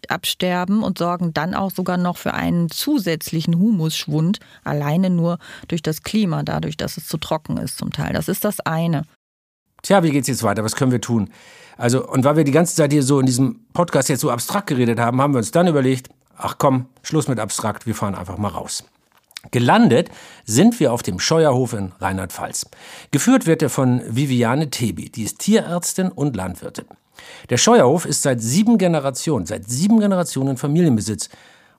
absterben 0.08 0.82
und 0.82 0.98
sorgen 0.98 1.32
dann 1.32 1.54
auch 1.54 1.70
sogar 1.70 1.96
noch 1.96 2.16
für 2.16 2.34
einen 2.34 2.70
zusätzlichen 2.70 3.58
Humusschwund, 3.58 4.23
alleine 4.64 5.10
nur 5.10 5.38
durch 5.68 5.82
das 5.82 6.02
Klima, 6.02 6.42
dadurch, 6.42 6.76
dass 6.76 6.96
es 6.96 7.06
zu 7.06 7.18
trocken 7.18 7.56
ist 7.56 7.78
zum 7.78 7.92
Teil. 7.92 8.12
Das 8.12 8.28
ist 8.28 8.44
das 8.44 8.60
eine. 8.60 9.02
Tja, 9.82 10.02
wie 10.02 10.10
geht's 10.10 10.28
jetzt 10.28 10.42
weiter? 10.42 10.64
Was 10.64 10.76
können 10.76 10.92
wir 10.92 11.00
tun? 11.00 11.30
Also, 11.76 12.06
und 12.06 12.24
weil 12.24 12.36
wir 12.36 12.44
die 12.44 12.52
ganze 12.52 12.74
Zeit 12.74 12.92
hier 12.92 13.02
so 13.02 13.20
in 13.20 13.26
diesem 13.26 13.66
Podcast 13.72 14.08
jetzt 14.08 14.20
so 14.20 14.30
abstrakt 14.30 14.68
geredet 14.68 14.98
haben, 14.98 15.20
haben 15.20 15.34
wir 15.34 15.38
uns 15.38 15.50
dann 15.50 15.66
überlegt, 15.66 16.08
ach 16.36 16.56
komm, 16.58 16.86
Schluss 17.02 17.28
mit 17.28 17.38
abstrakt, 17.38 17.86
wir 17.86 17.94
fahren 17.94 18.14
einfach 18.14 18.38
mal 18.38 18.48
raus. 18.48 18.84
Gelandet 19.50 20.10
sind 20.44 20.80
wir 20.80 20.92
auf 20.92 21.02
dem 21.02 21.18
Scheuerhof 21.18 21.74
in 21.74 21.92
Rheinland-Pfalz. 22.00 22.66
Geführt 23.10 23.46
wird 23.46 23.62
er 23.62 23.70
von 23.70 24.02
Viviane 24.08 24.70
Tebi, 24.70 25.10
die 25.10 25.24
ist 25.24 25.40
Tierärztin 25.40 26.10
und 26.10 26.34
Landwirtin. 26.34 26.86
Der 27.50 27.58
Scheuerhof 27.58 28.06
ist 28.06 28.22
seit 28.22 28.40
sieben 28.40 28.78
Generationen, 28.78 29.46
seit 29.46 29.68
sieben 29.68 30.00
Generationen 30.00 30.56
Familienbesitz 30.56 31.28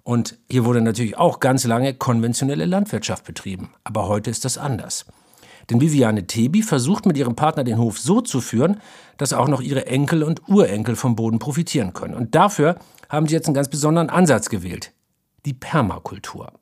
und 0.05 0.37
hier 0.51 0.65
wurde 0.65 0.81
natürlich 0.81 1.17
auch 1.17 1.39
ganz 1.39 1.63
lange 1.63 1.95
konventionelle 1.95 2.65
Landwirtschaft 2.65 3.25
betrieben. 3.25 3.71
Aber 3.83 4.07
heute 4.07 4.29
ist 4.29 4.45
das 4.45 4.59
anders. 4.59 5.07
Denn 5.71 5.81
Viviane 5.81 6.27
Tebi 6.27 6.61
versucht 6.61 7.07
mit 7.07 7.17
ihrem 7.17 7.35
Partner 7.35 7.63
den 7.63 7.79
Hof 7.79 7.97
so 7.97 8.21
zu 8.21 8.39
führen, 8.39 8.79
dass 9.17 9.33
auch 9.33 9.47
noch 9.47 9.61
ihre 9.61 9.87
Enkel 9.87 10.21
und 10.21 10.47
Urenkel 10.47 10.95
vom 10.95 11.15
Boden 11.15 11.39
profitieren 11.39 11.93
können. 11.93 12.13
Und 12.13 12.35
dafür 12.35 12.77
haben 13.09 13.27
sie 13.27 13.33
jetzt 13.33 13.47
einen 13.47 13.55
ganz 13.55 13.67
besonderen 13.67 14.11
Ansatz 14.11 14.49
gewählt. 14.49 14.93
Die 15.47 15.53
Permakultur. 15.53 16.53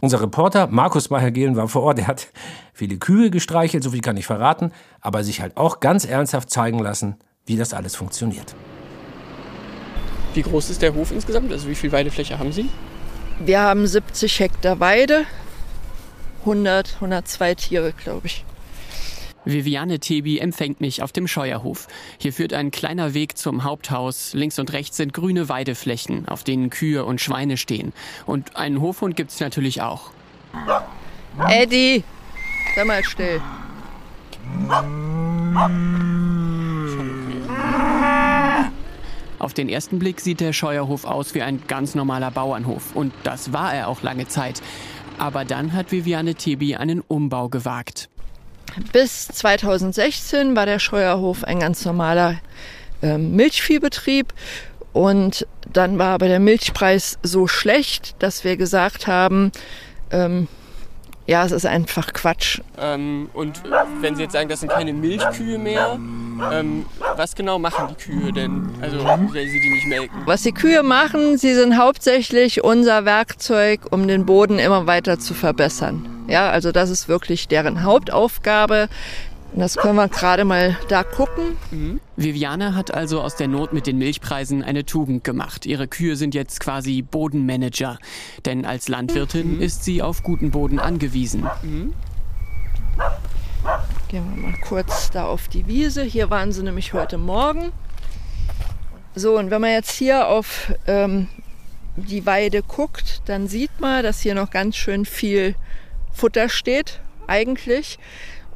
Unser 0.00 0.20
Reporter 0.20 0.66
Markus 0.66 1.08
Meyer-Gehlen 1.08 1.54
war 1.54 1.68
vor 1.68 1.82
Ort. 1.82 2.00
Er 2.00 2.08
hat 2.08 2.26
viele 2.72 2.96
Kühe 2.96 3.30
gestreichelt, 3.30 3.84
so 3.84 3.92
viel 3.92 4.00
kann 4.00 4.16
ich 4.16 4.26
verraten, 4.26 4.72
aber 5.00 5.22
sich 5.22 5.40
halt 5.40 5.56
auch 5.56 5.78
ganz 5.78 6.04
ernsthaft 6.04 6.50
zeigen 6.50 6.80
lassen, 6.80 7.14
wie 7.46 7.56
das 7.56 7.72
alles 7.74 7.94
funktioniert. 7.94 8.56
Wie 10.34 10.42
groß 10.42 10.70
ist 10.70 10.82
der 10.82 10.94
Hof 10.94 11.12
insgesamt? 11.12 11.52
Also 11.52 11.68
wie 11.68 11.76
viel 11.76 11.92
Weidefläche 11.92 12.40
haben 12.40 12.50
Sie? 12.50 12.68
Wir 13.40 13.60
haben 13.60 13.86
70 13.86 14.40
Hektar 14.40 14.80
Weide, 14.80 15.24
100, 16.40 16.94
102 16.96 17.54
Tiere, 17.54 17.92
glaube 17.92 18.26
ich. 18.26 18.44
Viviane 19.44 20.00
Tebi 20.00 20.38
empfängt 20.38 20.80
mich 20.80 21.02
auf 21.02 21.12
dem 21.12 21.28
Scheuerhof. 21.28 21.86
Hier 22.18 22.32
führt 22.32 22.52
ein 22.52 22.70
kleiner 22.70 23.14
Weg 23.14 23.38
zum 23.38 23.64
Haupthaus. 23.64 24.34
Links 24.34 24.58
und 24.58 24.72
rechts 24.72 24.96
sind 24.96 25.14
grüne 25.14 25.48
Weideflächen, 25.48 26.28
auf 26.28 26.44
denen 26.44 26.68
Kühe 26.68 27.04
und 27.04 27.20
Schweine 27.20 27.56
stehen. 27.56 27.92
Und 28.26 28.56
einen 28.56 28.80
Hofhund 28.80 29.16
gibt 29.16 29.30
es 29.30 29.40
natürlich 29.40 29.80
auch. 29.82 30.10
Eddie, 31.48 32.02
sei 32.74 32.84
mal 32.84 33.04
still. 33.04 33.40
Auf 39.38 39.54
den 39.54 39.68
ersten 39.68 39.98
Blick 39.98 40.20
sieht 40.20 40.40
der 40.40 40.52
Scheuerhof 40.52 41.04
aus 41.04 41.34
wie 41.34 41.42
ein 41.42 41.62
ganz 41.68 41.94
normaler 41.94 42.30
Bauernhof. 42.30 42.94
Und 42.94 43.12
das 43.22 43.52
war 43.52 43.72
er 43.72 43.88
auch 43.88 44.02
lange 44.02 44.26
Zeit. 44.26 44.60
Aber 45.18 45.44
dann 45.44 45.72
hat 45.72 45.92
Viviane 45.92 46.34
Tebi 46.34 46.76
einen 46.76 47.00
Umbau 47.00 47.48
gewagt. 47.48 48.08
Bis 48.92 49.28
2016 49.28 50.54
war 50.54 50.66
der 50.66 50.78
Scheuerhof 50.78 51.44
ein 51.44 51.60
ganz 51.60 51.84
normaler 51.84 52.40
äh, 53.02 53.18
Milchviehbetrieb. 53.18 54.32
Und 54.92 55.46
dann 55.72 55.98
war 55.98 56.14
aber 56.14 56.28
der 56.28 56.40
Milchpreis 56.40 57.18
so 57.22 57.46
schlecht, 57.46 58.16
dass 58.20 58.42
wir 58.44 58.56
gesagt 58.56 59.06
haben, 59.06 59.52
ähm, 60.10 60.48
ja, 61.28 61.44
es 61.44 61.52
ist 61.52 61.66
einfach 61.66 62.14
Quatsch. 62.14 62.60
Ähm, 62.80 63.28
und 63.34 63.62
wenn 64.00 64.16
Sie 64.16 64.22
jetzt 64.22 64.32
sagen, 64.32 64.48
das 64.48 64.60
sind 64.60 64.72
keine 64.72 64.94
Milchkühe 64.94 65.58
mehr, 65.58 65.98
ähm, 66.50 66.86
was 67.16 67.34
genau 67.34 67.58
machen 67.58 67.88
die 67.90 68.02
Kühe 68.02 68.32
denn? 68.32 68.70
Also, 68.80 69.04
wenn 69.04 69.48
Sie 69.48 69.60
die 69.60 69.70
nicht 69.70 69.86
melken? 69.86 70.22
Was 70.24 70.42
die 70.42 70.52
Kühe 70.52 70.82
machen, 70.82 71.36
sie 71.36 71.52
sind 71.52 71.76
hauptsächlich 71.76 72.64
unser 72.64 73.04
Werkzeug, 73.04 73.80
um 73.90 74.08
den 74.08 74.24
Boden 74.24 74.58
immer 74.58 74.86
weiter 74.86 75.18
zu 75.18 75.34
verbessern. 75.34 76.24
Ja, 76.28 76.50
also 76.50 76.72
das 76.72 76.88
ist 76.88 77.08
wirklich 77.08 77.46
deren 77.46 77.82
Hauptaufgabe. 77.82 78.88
Das 79.54 79.76
können 79.76 79.96
wir 79.96 80.08
gerade 80.08 80.44
mal 80.44 80.76
da 80.88 81.02
gucken. 81.02 81.56
Mhm. 81.70 82.00
Viviane 82.16 82.74
hat 82.74 82.92
also 82.92 83.20
aus 83.20 83.36
der 83.36 83.48
Not 83.48 83.72
mit 83.72 83.86
den 83.86 83.98
Milchpreisen 83.98 84.62
eine 84.62 84.84
Tugend 84.84 85.24
gemacht. 85.24 85.66
Ihre 85.66 85.88
Kühe 85.88 86.16
sind 86.16 86.34
jetzt 86.34 86.60
quasi 86.60 87.02
Bodenmanager. 87.02 87.98
Denn 88.44 88.64
als 88.64 88.88
Landwirtin 88.88 89.56
mhm. 89.56 89.62
ist 89.62 89.84
sie 89.84 90.02
auf 90.02 90.22
guten 90.22 90.50
Boden 90.50 90.78
angewiesen. 90.78 91.46
Mhm. 91.62 91.94
Gehen 94.08 94.24
wir 94.34 94.48
mal 94.50 94.58
kurz 94.60 95.10
da 95.10 95.26
auf 95.26 95.48
die 95.48 95.66
Wiese. 95.66 96.02
Hier 96.02 96.30
waren 96.30 96.52
sie 96.52 96.62
nämlich 96.62 96.92
heute 96.92 97.18
Morgen. 97.18 97.72
So, 99.14 99.36
und 99.36 99.50
wenn 99.50 99.60
man 99.60 99.70
jetzt 99.70 99.90
hier 99.90 100.28
auf 100.28 100.72
ähm, 100.86 101.28
die 101.96 102.24
Weide 102.24 102.62
guckt, 102.62 103.22
dann 103.26 103.48
sieht 103.48 103.80
man, 103.80 104.02
dass 104.02 104.20
hier 104.20 104.34
noch 104.34 104.50
ganz 104.50 104.76
schön 104.76 105.04
viel 105.04 105.56
Futter 106.12 106.48
steht, 106.48 107.00
eigentlich. 107.26 107.98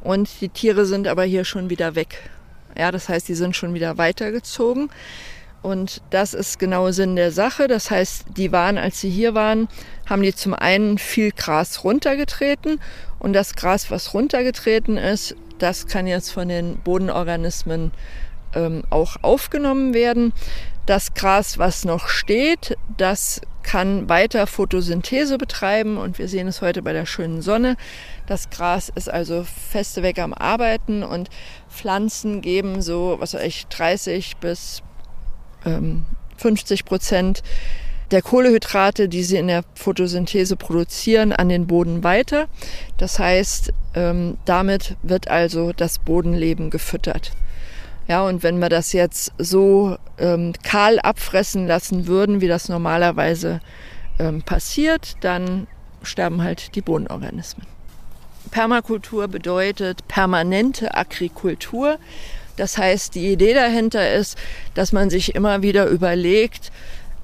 Und 0.03 0.41
die 0.41 0.49
Tiere 0.49 0.85
sind 0.85 1.07
aber 1.07 1.23
hier 1.23 1.45
schon 1.45 1.69
wieder 1.69 1.95
weg. 1.95 2.29
Ja, 2.77 2.91
das 2.91 3.07
heißt, 3.07 3.27
die 3.27 3.35
sind 3.35 3.55
schon 3.55 3.73
wieder 3.73 3.97
weitergezogen. 3.97 4.89
Und 5.61 6.01
das 6.09 6.33
ist 6.33 6.59
genau 6.59 6.91
Sinn 6.91 7.15
der 7.15 7.31
Sache. 7.31 7.67
Das 7.69 7.89
heißt, 7.89 8.25
die 8.35 8.51
waren, 8.51 8.77
als 8.77 8.99
sie 8.99 9.09
hier 9.09 9.33
waren, 9.33 9.69
haben 10.05 10.21
die 10.21 10.35
zum 10.35 10.53
einen 10.53 10.97
viel 10.97 11.31
Gras 11.31 11.85
runtergetreten. 11.85 12.81
Und 13.17 13.31
das 13.31 13.55
Gras, 13.55 13.89
was 13.89 14.13
runtergetreten 14.13 14.97
ist, 14.97 15.35
das 15.59 15.87
kann 15.87 16.05
jetzt 16.05 16.31
von 16.31 16.49
den 16.49 16.77
Bodenorganismen 16.79 17.91
ähm, 18.55 18.83
auch 18.89 19.15
aufgenommen 19.21 19.93
werden. 19.93 20.33
Das 20.85 21.13
Gras, 21.13 21.57
was 21.57 21.85
noch 21.85 22.09
steht, 22.09 22.77
das 22.97 23.39
kann 23.63 24.09
weiter 24.09 24.47
Photosynthese 24.47 25.37
betreiben 25.37 25.97
und 25.97 26.19
wir 26.19 26.27
sehen 26.27 26.47
es 26.49 26.61
heute 26.61 26.81
bei 26.81 26.91
der 26.91 27.05
schönen 27.05 27.41
Sonne. 27.41 27.77
Das 28.27 28.49
Gras 28.49 28.91
ist 28.93 29.09
also 29.09 29.45
festeweg 29.45 30.19
am 30.19 30.33
Arbeiten 30.33 31.03
und 31.03 31.29
Pflanzen 31.69 32.41
geben 32.41 32.81
so, 32.81 33.15
was 33.19 33.33
weiß 33.33 33.43
ich, 33.43 33.67
30 33.67 34.37
bis 34.37 34.83
ähm, 35.65 36.05
50 36.37 36.83
Prozent 36.83 37.43
der 38.11 38.21
Kohlehydrate, 38.21 39.07
die 39.07 39.23
sie 39.23 39.37
in 39.37 39.47
der 39.47 39.63
Photosynthese 39.75 40.57
produzieren, 40.57 41.31
an 41.31 41.47
den 41.47 41.65
Boden 41.65 42.03
weiter. 42.03 42.47
Das 42.97 43.17
heißt, 43.17 43.71
ähm, 43.95 44.37
damit 44.43 44.97
wird 45.01 45.29
also 45.29 45.71
das 45.71 45.97
Bodenleben 45.97 46.69
gefüttert. 46.69 47.31
Ja, 48.07 48.25
und 48.25 48.43
wenn 48.43 48.59
wir 48.59 48.69
das 48.69 48.91
jetzt 48.93 49.31
so 49.37 49.97
ähm, 50.17 50.53
kahl 50.63 50.99
abfressen 50.99 51.67
lassen 51.67 52.07
würden, 52.07 52.41
wie 52.41 52.47
das 52.47 52.67
normalerweise 52.67 53.61
ähm, 54.19 54.41
passiert, 54.41 55.15
dann 55.21 55.67
sterben 56.01 56.43
halt 56.43 56.75
die 56.75 56.81
Bodenorganismen. 56.81 57.65
Permakultur 58.51 59.27
bedeutet 59.27 60.07
permanente 60.07 60.93
Agrikultur. 60.93 61.97
Das 62.57 62.77
heißt, 62.77 63.15
die 63.15 63.31
Idee 63.31 63.53
dahinter 63.53 64.13
ist, 64.13 64.37
dass 64.75 64.91
man 64.91 65.09
sich 65.09 65.33
immer 65.33 65.61
wieder 65.61 65.87
überlegt, 65.87 66.71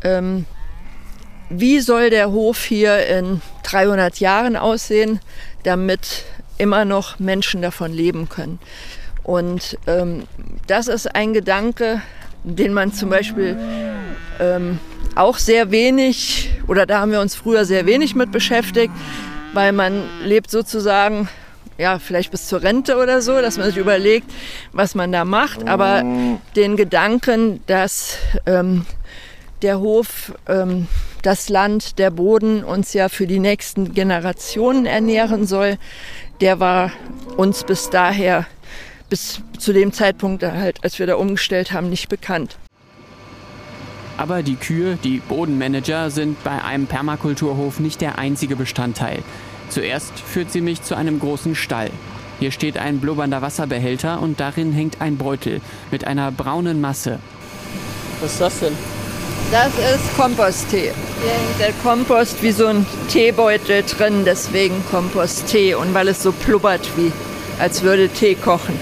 ähm, 0.03 0.45
wie 1.49 1.79
soll 1.79 2.09
der 2.09 2.31
Hof 2.31 2.63
hier 2.63 3.05
in 3.07 3.41
300 3.63 4.19
Jahren 4.19 4.55
aussehen, 4.55 5.19
damit 5.63 6.25
immer 6.57 6.85
noch 6.85 7.19
Menschen 7.19 7.61
davon 7.61 7.91
leben 7.91 8.29
können. 8.29 8.59
Und 9.29 9.77
ähm, 9.85 10.23
das 10.65 10.87
ist 10.87 11.13
ein 11.13 11.33
Gedanke, 11.33 12.01
den 12.43 12.73
man 12.73 12.93
zum 12.93 13.11
Beispiel 13.11 13.55
ähm, 14.39 14.79
auch 15.13 15.37
sehr 15.37 15.69
wenig, 15.69 16.49
oder 16.65 16.87
da 16.87 17.01
haben 17.01 17.11
wir 17.11 17.21
uns 17.21 17.35
früher 17.35 17.63
sehr 17.63 17.85
wenig 17.85 18.15
mit 18.15 18.31
beschäftigt, 18.31 18.91
weil 19.53 19.71
man 19.71 20.01
lebt 20.23 20.49
sozusagen, 20.49 21.29
ja, 21.77 21.99
vielleicht 21.99 22.31
bis 22.31 22.47
zur 22.47 22.63
Rente 22.63 22.97
oder 22.97 23.21
so, 23.21 23.39
dass 23.39 23.59
man 23.59 23.67
sich 23.67 23.77
überlegt, 23.77 24.25
was 24.71 24.95
man 24.95 25.11
da 25.11 25.25
macht. 25.25 25.67
Aber 25.67 26.03
den 26.55 26.75
Gedanken, 26.75 27.61
dass 27.67 28.17
ähm, 28.47 28.87
der 29.61 29.79
Hof, 29.79 30.33
ähm, 30.47 30.87
das 31.21 31.49
Land, 31.49 31.99
der 31.99 32.09
Boden 32.09 32.63
uns 32.63 32.93
ja 32.93 33.09
für 33.09 33.27
die 33.27 33.39
nächsten 33.39 33.93
Generationen 33.93 34.87
ernähren 34.87 35.45
soll, 35.45 35.77
der 36.41 36.59
war 36.59 36.91
uns 37.37 37.63
bis 37.63 37.91
daher 37.91 38.47
bis 39.09 39.41
zu 39.57 39.73
dem 39.73 39.91
Zeitpunkt 39.91 40.43
halt, 40.43 40.83
als 40.83 40.99
wir 40.99 41.07
da 41.07 41.15
umgestellt 41.15 41.71
haben, 41.71 41.89
nicht 41.89 42.09
bekannt. 42.09 42.57
Aber 44.17 44.43
die 44.43 44.55
Kühe, 44.55 44.97
die 45.03 45.19
Bodenmanager, 45.19 46.11
sind 46.11 46.43
bei 46.43 46.61
einem 46.61 46.87
Permakulturhof 46.87 47.79
nicht 47.79 48.01
der 48.01 48.19
einzige 48.19 48.55
Bestandteil. 48.55 49.23
Zuerst 49.69 50.19
führt 50.19 50.51
sie 50.51 50.61
mich 50.61 50.81
zu 50.81 50.95
einem 50.95 51.19
großen 51.19 51.55
Stall. 51.55 51.89
Hier 52.39 52.51
steht 52.51 52.77
ein 52.77 52.99
blubbernder 52.99 53.41
Wasserbehälter 53.41 54.21
und 54.21 54.39
darin 54.39 54.73
hängt 54.73 55.01
ein 55.01 55.17
Beutel 55.17 55.61
mit 55.91 56.05
einer 56.05 56.31
braunen 56.31 56.81
Masse. 56.81 57.19
Was 58.21 58.33
ist 58.33 58.41
das 58.41 58.59
denn? 58.59 58.73
Das 59.51 59.67
ist 59.67 60.17
Komposttee. 60.17 60.91
Hier 61.21 61.31
hängt 61.31 61.59
der 61.59 61.73
Kompost 61.81 62.43
wie 62.43 62.51
so 62.51 62.67
ein 62.67 62.85
Teebeutel 63.09 63.83
drin, 63.83 64.23
deswegen 64.25 64.75
Komposttee 64.91 65.73
und 65.75 65.93
weil 65.93 66.09
es 66.09 66.21
so 66.21 66.31
plubbert, 66.31 66.87
wie 66.97 67.11
als 67.59 67.81
würde 67.81 68.09
Tee 68.09 68.35
kochen. 68.35 68.77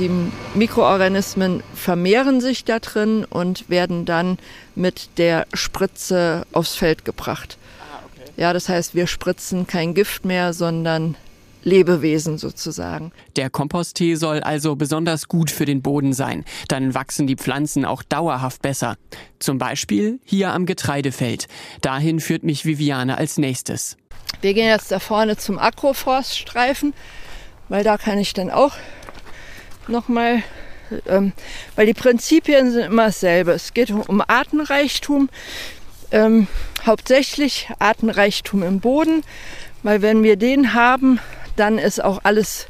Die 0.00 0.10
Mikroorganismen 0.54 1.62
vermehren 1.74 2.40
sich 2.40 2.64
da 2.64 2.78
drin 2.78 3.26
und 3.28 3.68
werden 3.68 4.06
dann 4.06 4.38
mit 4.74 5.10
der 5.18 5.46
Spritze 5.52 6.46
aufs 6.52 6.74
Feld 6.74 7.04
gebracht. 7.04 7.58
Ah, 7.80 8.00
ja, 8.38 8.54
das 8.54 8.70
heißt, 8.70 8.94
wir 8.94 9.06
spritzen 9.06 9.66
kein 9.66 9.92
Gift 9.92 10.24
mehr, 10.24 10.54
sondern 10.54 11.16
Lebewesen 11.64 12.38
sozusagen. 12.38 13.12
Der 13.36 13.50
Komposttee 13.50 14.14
soll 14.14 14.40
also 14.40 14.74
besonders 14.74 15.28
gut 15.28 15.50
für 15.50 15.66
den 15.66 15.82
Boden 15.82 16.14
sein. 16.14 16.46
Dann 16.68 16.94
wachsen 16.94 17.26
die 17.26 17.36
Pflanzen 17.36 17.84
auch 17.84 18.02
dauerhaft 18.02 18.62
besser. 18.62 18.96
Zum 19.38 19.58
Beispiel 19.58 20.18
hier 20.24 20.54
am 20.54 20.64
Getreidefeld. 20.64 21.46
Dahin 21.82 22.20
führt 22.20 22.42
mich 22.42 22.64
Viviane 22.64 23.18
als 23.18 23.36
nächstes. 23.36 23.98
Wir 24.40 24.54
gehen 24.54 24.68
jetzt 24.68 24.90
da 24.90 24.98
vorne 24.98 25.36
zum 25.36 25.58
Agroforststreifen, 25.58 26.94
weil 27.68 27.84
da 27.84 27.98
kann 27.98 28.18
ich 28.18 28.32
dann 28.32 28.50
auch 28.50 28.72
nochmal, 29.90 30.42
ähm, 31.06 31.32
weil 31.76 31.86
die 31.86 31.94
Prinzipien 31.94 32.70
sind 32.70 32.84
immer 32.84 33.06
dasselbe. 33.06 33.52
Es 33.52 33.74
geht 33.74 33.90
um 33.90 34.22
Artenreichtum, 34.26 35.28
ähm, 36.10 36.46
hauptsächlich 36.84 37.68
Artenreichtum 37.78 38.62
im 38.62 38.80
Boden, 38.80 39.22
weil 39.82 40.02
wenn 40.02 40.22
wir 40.22 40.36
den 40.36 40.74
haben, 40.74 41.20
dann 41.56 41.78
ist 41.78 42.02
auch 42.02 42.20
alles, 42.22 42.66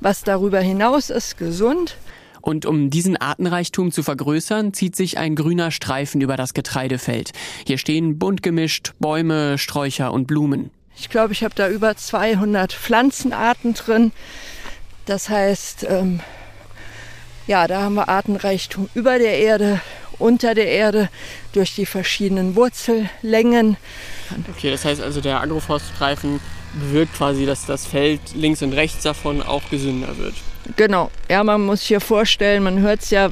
was 0.00 0.22
darüber 0.22 0.60
hinaus 0.60 1.10
ist, 1.10 1.36
gesund. 1.36 1.96
Und 2.40 2.66
um 2.66 2.90
diesen 2.90 3.16
Artenreichtum 3.16 3.90
zu 3.90 4.02
vergrößern, 4.02 4.74
zieht 4.74 4.96
sich 4.96 5.16
ein 5.16 5.34
grüner 5.34 5.70
Streifen 5.70 6.20
über 6.20 6.36
das 6.36 6.52
Getreidefeld. 6.52 7.32
Hier 7.66 7.78
stehen 7.78 8.18
bunt 8.18 8.42
gemischt 8.42 8.92
Bäume, 8.98 9.56
Sträucher 9.56 10.12
und 10.12 10.26
Blumen. 10.26 10.70
Ich 10.96 11.08
glaube, 11.08 11.32
ich 11.32 11.42
habe 11.42 11.54
da 11.54 11.70
über 11.70 11.96
200 11.96 12.72
Pflanzenarten 12.72 13.72
drin. 13.72 14.12
Das 15.06 15.30
heißt, 15.30 15.86
ähm, 15.88 16.20
ja, 17.46 17.66
da 17.66 17.82
haben 17.82 17.94
wir 17.94 18.08
Artenreichtum 18.08 18.88
über 18.94 19.18
der 19.18 19.38
Erde, 19.38 19.80
unter 20.18 20.54
der 20.54 20.68
Erde, 20.68 21.08
durch 21.52 21.74
die 21.74 21.86
verschiedenen 21.86 22.56
Wurzellängen. 22.56 23.76
Okay, 24.56 24.70
das 24.70 24.84
heißt 24.84 25.02
also, 25.02 25.20
der 25.20 25.40
Agroforststreifen 25.40 26.40
bewirkt 26.78 27.14
quasi, 27.14 27.46
dass 27.46 27.66
das 27.66 27.86
Feld 27.86 28.20
links 28.34 28.62
und 28.62 28.72
rechts 28.72 29.02
davon 29.02 29.42
auch 29.42 29.62
gesünder 29.70 30.16
wird. 30.18 30.34
Genau, 30.76 31.10
ja, 31.28 31.44
man 31.44 31.60
muss 31.60 31.80
sich 31.80 31.88
hier 31.88 32.00
vorstellen, 32.00 32.62
man 32.62 32.80
hört 32.80 33.02
es 33.02 33.10
ja, 33.10 33.30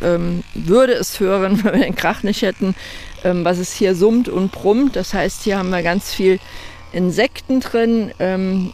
ähm, 0.00 0.42
würde 0.54 0.94
es 0.94 1.20
hören, 1.20 1.58
wenn 1.64 1.74
wir 1.74 1.84
den 1.84 1.94
Krach 1.94 2.22
nicht 2.22 2.42
hätten, 2.42 2.74
ähm, 3.24 3.44
was 3.44 3.58
es 3.58 3.72
hier 3.72 3.94
summt 3.94 4.28
und 4.28 4.52
brummt. 4.52 4.96
Das 4.96 5.12
heißt, 5.12 5.44
hier 5.44 5.58
haben 5.58 5.70
wir 5.70 5.82
ganz 5.82 6.12
viel 6.12 6.40
Insekten 6.92 7.60
drin, 7.60 8.12
ähm, 8.18 8.72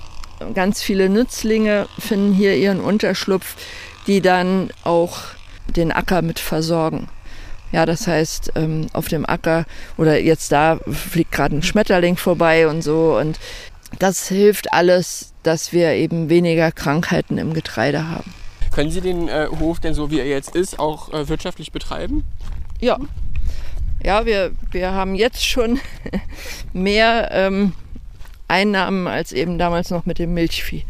ganz 0.55 0.83
viele 0.83 1.09
Nützlinge 1.09 1.89
finden 1.99 2.33
hier 2.33 2.57
ihren 2.57 2.81
Unterschlupf 2.81 3.57
die 4.07 4.21
dann 4.21 4.71
auch 4.85 5.19
den 5.69 5.93
Acker 5.93 6.23
mit 6.23 6.39
versorgen. 6.39 7.09
Ja, 7.73 7.85
das 7.85 8.07
heißt, 8.07 8.53
ähm, 8.55 8.87
auf 8.93 9.09
dem 9.09 9.27
Acker 9.27 9.65
oder 9.97 10.21
jetzt 10.21 10.53
da 10.53 10.79
fliegt 10.91 11.33
gerade 11.33 11.57
ein 11.57 11.63
Schmetterling 11.63 12.17
vorbei 12.17 12.69
und 12.69 12.83
so. 12.83 13.19
Und 13.19 13.39
das 13.99 14.29
hilft 14.29 14.73
alles, 14.73 15.33
dass 15.43 15.73
wir 15.73 15.93
eben 15.93 16.29
weniger 16.29 16.71
Krankheiten 16.73 17.39
im 17.39 17.55
Getreide 17.55 18.09
haben. 18.09 18.33
Können 18.73 18.91
Sie 18.91 19.01
den 19.01 19.29
äh, 19.29 19.49
Hof 19.59 19.81
denn 19.81 19.95
so, 19.95 20.11
wie 20.11 20.21
er 20.21 20.27
jetzt 20.27 20.55
ist, 20.55 20.79
auch 20.79 21.13
äh, 21.13 21.29
wirtschaftlich 21.29 21.73
betreiben? 21.73 22.25
Ja. 22.81 22.99
Ja, 24.05 24.27
wir, 24.27 24.53
wir 24.71 24.93
haben 24.93 25.15
jetzt 25.15 25.45
schon 25.45 25.81
mehr 26.73 27.31
ähm, 27.33 27.73
Einnahmen 28.49 29.07
als 29.09 29.33
eben 29.33 29.59
damals 29.59 29.91
noch 29.91 30.07
mit 30.07 30.19
dem 30.19 30.35
Milchvieh. 30.35 30.85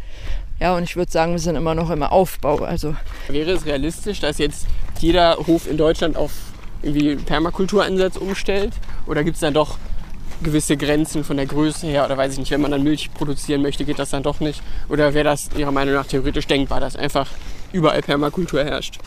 Ja, 0.59 0.75
und 0.75 0.83
ich 0.83 0.95
würde 0.95 1.11
sagen, 1.11 1.33
wir 1.33 1.39
sind 1.39 1.55
immer 1.55 1.75
noch 1.75 1.89
im 1.89 2.01
Aufbau. 2.03 2.57
Also 2.59 2.95
Wäre 3.27 3.51
es 3.51 3.65
realistisch, 3.65 4.19
dass 4.19 4.39
jetzt 4.39 4.65
jeder 4.99 5.37
Hof 5.45 5.69
in 5.69 5.77
Deutschland 5.77 6.17
auf 6.17 6.31
irgendwie 6.81 7.15
Permakulturansatz 7.15 8.17
umstellt? 8.17 8.73
Oder 9.05 9.23
gibt 9.23 9.35
es 9.35 9.41
dann 9.41 9.53
doch 9.53 9.77
gewisse 10.41 10.77
Grenzen 10.77 11.23
von 11.23 11.37
der 11.37 11.45
Größe 11.45 11.87
her? 11.87 12.05
Oder 12.05 12.17
weiß 12.17 12.33
ich 12.33 12.39
nicht, 12.39 12.51
wenn 12.51 12.61
man 12.61 12.71
dann 12.71 12.83
Milch 12.83 13.13
produzieren 13.13 13.61
möchte, 13.61 13.85
geht 13.85 13.99
das 13.99 14.09
dann 14.09 14.23
doch 14.23 14.39
nicht? 14.39 14.61
Oder 14.89 15.13
wäre 15.13 15.25
das 15.25 15.49
Ihrer 15.55 15.71
Meinung 15.71 15.93
nach 15.93 16.07
theoretisch 16.07 16.47
denkbar, 16.47 16.79
dass 16.79 16.95
einfach 16.95 17.29
überall 17.71 18.01
Permakultur 18.01 18.63
herrscht? 18.63 18.99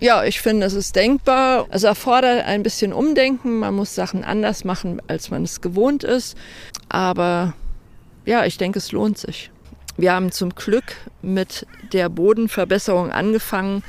Ja, 0.00 0.24
ich 0.24 0.40
finde, 0.40 0.66
es 0.66 0.72
ist 0.72 0.96
denkbar. 0.96 1.66
Es 1.70 1.84
erfordert 1.84 2.44
ein 2.44 2.64
bisschen 2.64 2.92
Umdenken. 2.92 3.60
Man 3.60 3.74
muss 3.74 3.94
Sachen 3.94 4.24
anders 4.24 4.64
machen, 4.64 5.00
als 5.06 5.30
man 5.30 5.44
es 5.44 5.60
gewohnt 5.60 6.02
ist. 6.02 6.36
Aber 6.88 7.54
ja, 8.24 8.44
ich 8.44 8.58
denke, 8.58 8.80
es 8.80 8.90
lohnt 8.90 9.18
sich. 9.18 9.50
Wir 9.96 10.12
haben 10.12 10.32
zum 10.32 10.54
Glück 10.54 10.96
mit 11.20 11.66
der 11.92 12.08
Bodenverbesserung 12.08 13.10
angefangen, 13.10 13.82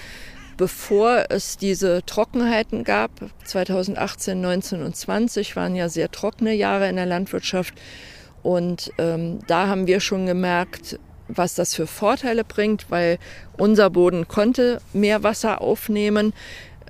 bevor 0.58 1.26
es 1.30 1.58
diese 1.58 2.06
Trockenheiten 2.06 2.84
gab. 2.84 3.12
2018, 3.46 4.40
19 4.40 4.84
und 4.84 4.96
20 4.96 5.56
waren 5.56 5.76
ja 5.76 5.90
sehr 5.90 6.12
trockene 6.12 6.54
Jahre 6.54 6.90
in 6.90 6.98
der 6.98 7.06
Landwirtschaft. 7.06 7.74
Und 8.44 8.92
ähm, 8.98 9.40
da 9.48 9.68
haben 9.68 9.88
wir 9.88 10.02
schon 10.02 10.26
gemerkt, 10.26 11.00
was 11.30 11.56
das 11.56 11.74
für 11.74 11.88
Vorteile 11.88 12.44
bringt, 12.44 12.92
weil 12.92 13.18
unser 13.58 13.90
Boden 13.90 14.28
konnte 14.28 14.82
mehr 14.92 15.24
Wasser 15.24 15.62
aufnehmen 15.62 16.34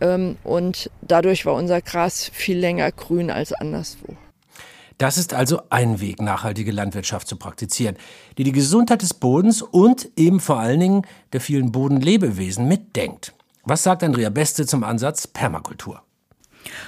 ähm, 0.02 0.38
und 0.44 0.90
dadurch 1.02 1.46
war 1.46 1.54
unser 1.54 1.82
Gras 1.82 2.30
viel 2.34 2.58
länger 2.58 2.92
grün 2.92 3.30
als 3.30 3.54
anderswo. 3.54 4.16
Das 4.98 5.18
ist 5.18 5.34
also 5.34 5.62
ein 5.70 6.00
Weg, 6.00 6.22
nachhaltige 6.22 6.72
Landwirtschaft 6.72 7.28
zu 7.28 7.36
praktizieren, 7.36 7.96
die 8.38 8.44
die 8.44 8.52
Gesundheit 8.52 9.02
des 9.02 9.14
Bodens 9.14 9.62
und 9.62 10.10
eben 10.16 10.40
vor 10.40 10.60
allen 10.60 10.80
Dingen 10.80 11.02
der 11.32 11.42
vielen 11.42 11.72
Bodenlebewesen 11.72 12.68
mitdenkt. 12.68 13.34
Was 13.66 13.84
sagt 13.84 14.04
Andrea 14.04 14.30
Beste 14.30 14.66
zum 14.66 14.84
Ansatz 14.84 15.26
Permakultur? 15.28 16.02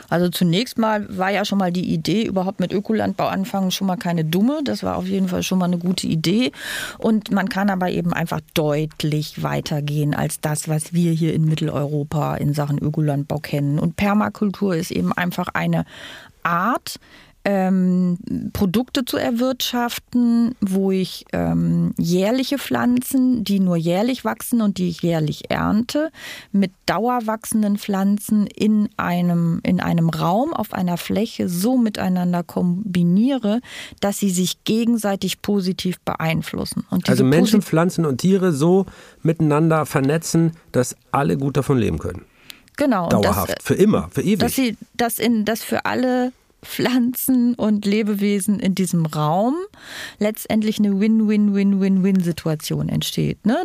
Also 0.10 0.30
zunächst 0.30 0.78
mal 0.78 1.06
war 1.18 1.32
ja 1.32 1.46
schon 1.46 1.58
mal 1.58 1.72
die 1.72 1.94
Idee, 1.94 2.26
überhaupt 2.26 2.60
mit 2.60 2.72
Ökolandbau 2.72 3.28
anfangen, 3.28 3.72
schon 3.72 3.88
mal 3.88 3.98
keine 3.98 4.24
dumme. 4.24 4.62
Das 4.64 4.84
war 4.84 4.98
auf 4.98 5.06
jeden 5.06 5.28
Fall 5.28 5.44
schon 5.44 5.60
mal 5.60 5.66
eine 5.66 5.78
gute 5.78 6.08
Idee. 6.08 6.52
Und 6.98 7.32
man 7.32 7.50
kann 7.50 7.70
aber 7.70 7.90
eben 7.90 8.14
einfach 8.14 8.42
deutlich 8.54 9.44
weitergehen 9.44 10.14
als 10.14 10.40
das, 10.40 10.68
was 10.70 10.94
wir 10.94 11.12
hier 11.12 11.34
in 11.34 11.46
Mitteleuropa 11.46 12.36
in 12.36 12.54
Sachen 12.54 12.78
Ökolandbau 12.78 13.40
kennen. 13.40 13.80
Und 13.80 13.96
Permakultur 13.96 14.76
ist 14.76 14.92
eben 14.92 15.14
einfach 15.14 15.50
eine 15.54 15.86
Art, 16.44 17.00
ähm, 17.46 18.18
Produkte 18.54 19.06
zu 19.06 19.18
erwirtschaften, 19.18 20.56
wo 20.62 20.92
ich 20.92 21.26
ähm, 21.32 21.94
jährliche 21.98 22.58
Pflanzen, 22.58 23.44
die 23.44 23.60
nur 23.60 23.78
jährlich 23.78 24.26
wachsen 24.26 24.62
und 24.62 24.80
die 24.80 24.90
ich 24.90 25.04
jährlich 25.04 25.52
ernte, 25.52 26.12
mit 26.52 26.72
dauerwachsenden 26.88 27.78
Pflanzen 27.78 28.48
in 28.48 28.90
einem, 28.98 29.62
in 29.64 29.80
einem 29.80 30.10
Raum 30.10 30.54
auf 30.54 30.74
einer 30.74 30.98
Fläche 30.98 31.48
so 31.48 31.78
miteinander 31.78 32.42
kombiniere, 32.42 33.62
dass 34.02 34.18
sie 34.18 34.32
sich 34.32 34.64
gegenseitig 34.64 35.44
positiv 35.44 36.00
beeinflussen. 36.00 36.84
also 37.08 37.24
Menschen, 37.24 37.62
Pflanzen 37.62 38.06
und 38.06 38.18
Tiere 38.18 38.54
so 38.54 38.88
miteinander 39.22 39.86
vernetzen, 39.86 40.54
dass 40.72 40.96
alle 41.12 41.38
gut 41.38 41.58
davon 41.58 41.78
leben 41.78 42.00
können. 42.00 42.26
Genau. 42.78 43.08
Dauerhaft, 43.08 43.50
das, 43.50 43.64
für 43.64 43.76
immer, 43.76 44.10
für 44.12 44.22
ewig. 44.22 44.40
Dass 44.40 44.56
sie 44.56 44.78
das 44.98 45.20
in 45.20 45.46
das 45.46 45.64
für 45.64 45.86
alle 45.86 46.34
Pflanzen 46.66 47.56
und 47.56 47.86
Lebewesen 47.86 48.60
in 48.60 48.76
diesem 48.76 49.06
Raum 49.06 49.56
letztendlich 50.20 50.80
eine 50.80 51.00
Win-Win-Win-Win-Win-Situation 51.00 52.90
entsteht. 52.90 53.46
Ne? 53.46 53.58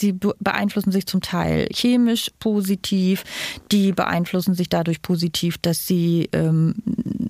Die 0.00 0.12
beeinflussen 0.12 0.92
sich 0.92 1.06
zum 1.06 1.20
Teil 1.20 1.68
chemisch 1.72 2.30
positiv, 2.38 3.24
die 3.70 3.92
beeinflussen 3.92 4.54
sich 4.54 4.68
dadurch 4.68 5.02
positiv, 5.02 5.58
dass 5.58 5.86
sie 5.86 6.28
ähm, 6.32 6.74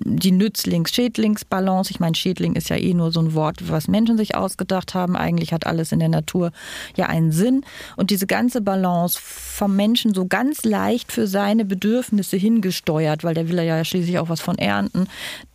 die 0.07 0.33
Nützlings-Schädlings-Balance, 0.33 1.91
ich 1.91 1.99
meine, 1.99 2.15
Schädling 2.15 2.57
ist 2.57 2.69
ja 2.69 2.77
eh 2.77 2.93
nur 2.93 3.11
so 3.11 3.21
ein 3.21 3.35
Wort, 3.35 3.71
was 3.71 3.89
Menschen 3.89 4.19
sich 4.19 4.35
ausgedacht 4.37 4.95
haben. 4.95 5.17
Eigentlich 5.17 5.53
hat 5.53 5.67
alles 5.67 5.93
in 5.93 5.99
der 5.99 6.11
Natur 6.11 6.53
ja 6.95 7.07
einen 7.07 7.33
Sinn. 7.33 7.65
Und 7.97 8.11
diese 8.11 8.27
ganze 8.27 8.61
Balance 8.61 9.19
vom 9.21 9.75
Menschen 9.77 10.13
so 10.13 10.27
ganz 10.27 10.65
leicht 10.65 11.11
für 11.11 11.27
seine 11.27 11.65
Bedürfnisse 11.65 12.37
hingesteuert, 12.37 13.25
weil 13.25 13.35
der 13.35 13.49
will 13.49 13.59
ja 13.63 13.83
schließlich 13.83 14.19
auch 14.19 14.29
was 14.29 14.43
von 14.43 14.59
ernten, 14.59 15.07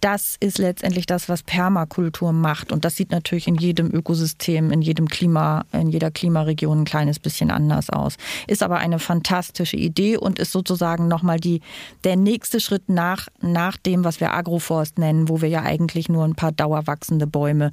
das 0.01 0.35
ist 0.39 0.57
letztendlich 0.57 1.05
das, 1.05 1.29
was 1.29 1.43
Permakultur 1.43 2.33
macht. 2.33 2.71
Und 2.71 2.85
das 2.85 2.95
sieht 2.95 3.11
natürlich 3.11 3.47
in 3.47 3.55
jedem 3.55 3.93
Ökosystem, 3.93 4.71
in 4.71 4.81
jedem 4.81 5.07
Klima, 5.07 5.65
in 5.71 5.89
jeder 5.89 6.09
Klimaregion 6.09 6.81
ein 6.81 6.85
kleines 6.85 7.19
bisschen 7.19 7.51
anders 7.51 7.89
aus. 7.89 8.15
Ist 8.47 8.63
aber 8.63 8.77
eine 8.77 8.97
fantastische 8.97 9.77
Idee 9.77 10.17
und 10.17 10.39
ist 10.39 10.51
sozusagen 10.51 11.07
nochmal 11.07 11.39
die, 11.39 11.61
der 12.03 12.15
nächste 12.15 12.59
Schritt 12.59 12.89
nach, 12.89 13.27
nach 13.41 13.77
dem, 13.77 14.03
was 14.03 14.19
wir 14.19 14.31
Agroforst 14.39 14.97
nennen, 14.97 15.27
wo 15.27 15.41
wir 15.41 15.49
ja 15.49 15.63
eigentlich 15.63 16.07
nur 16.07 16.23
ein 16.23 16.35
paar 16.35 16.51
dauerwachsende 16.51 17.27
Bäume 17.27 17.71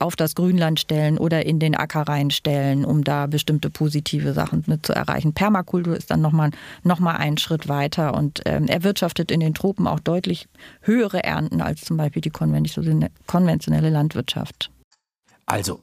auf 0.00 0.16
das 0.16 0.34
Grünland 0.34 0.80
stellen 0.80 1.18
oder 1.18 1.46
in 1.46 1.58
den 1.58 1.76
Acker 1.76 2.02
reinstellen, 2.02 2.84
um 2.84 3.04
da 3.04 3.26
bestimmte 3.26 3.70
positive 3.70 4.32
Sachen 4.32 4.64
mit 4.66 4.84
zu 4.84 4.92
erreichen. 4.92 5.32
Permakultur 5.32 5.96
ist 5.96 6.10
dann 6.10 6.20
nochmal 6.20 6.50
noch 6.82 6.98
mal 6.98 7.16
einen 7.16 7.38
Schritt 7.38 7.68
weiter 7.68 8.14
und 8.14 8.42
ähm, 8.44 8.66
erwirtschaftet 8.66 9.30
in 9.30 9.40
den 9.40 9.54
Tropen 9.54 9.86
auch 9.86 10.00
deutlich 10.00 10.48
höhere 10.80 11.22
Ernten 11.22 11.60
als 11.60 11.82
zum 11.82 11.96
Beispiel 11.96 12.22
die 12.22 12.30
konventionelle 12.30 13.90
Landwirtschaft. 13.90 14.70
Also, 15.46 15.80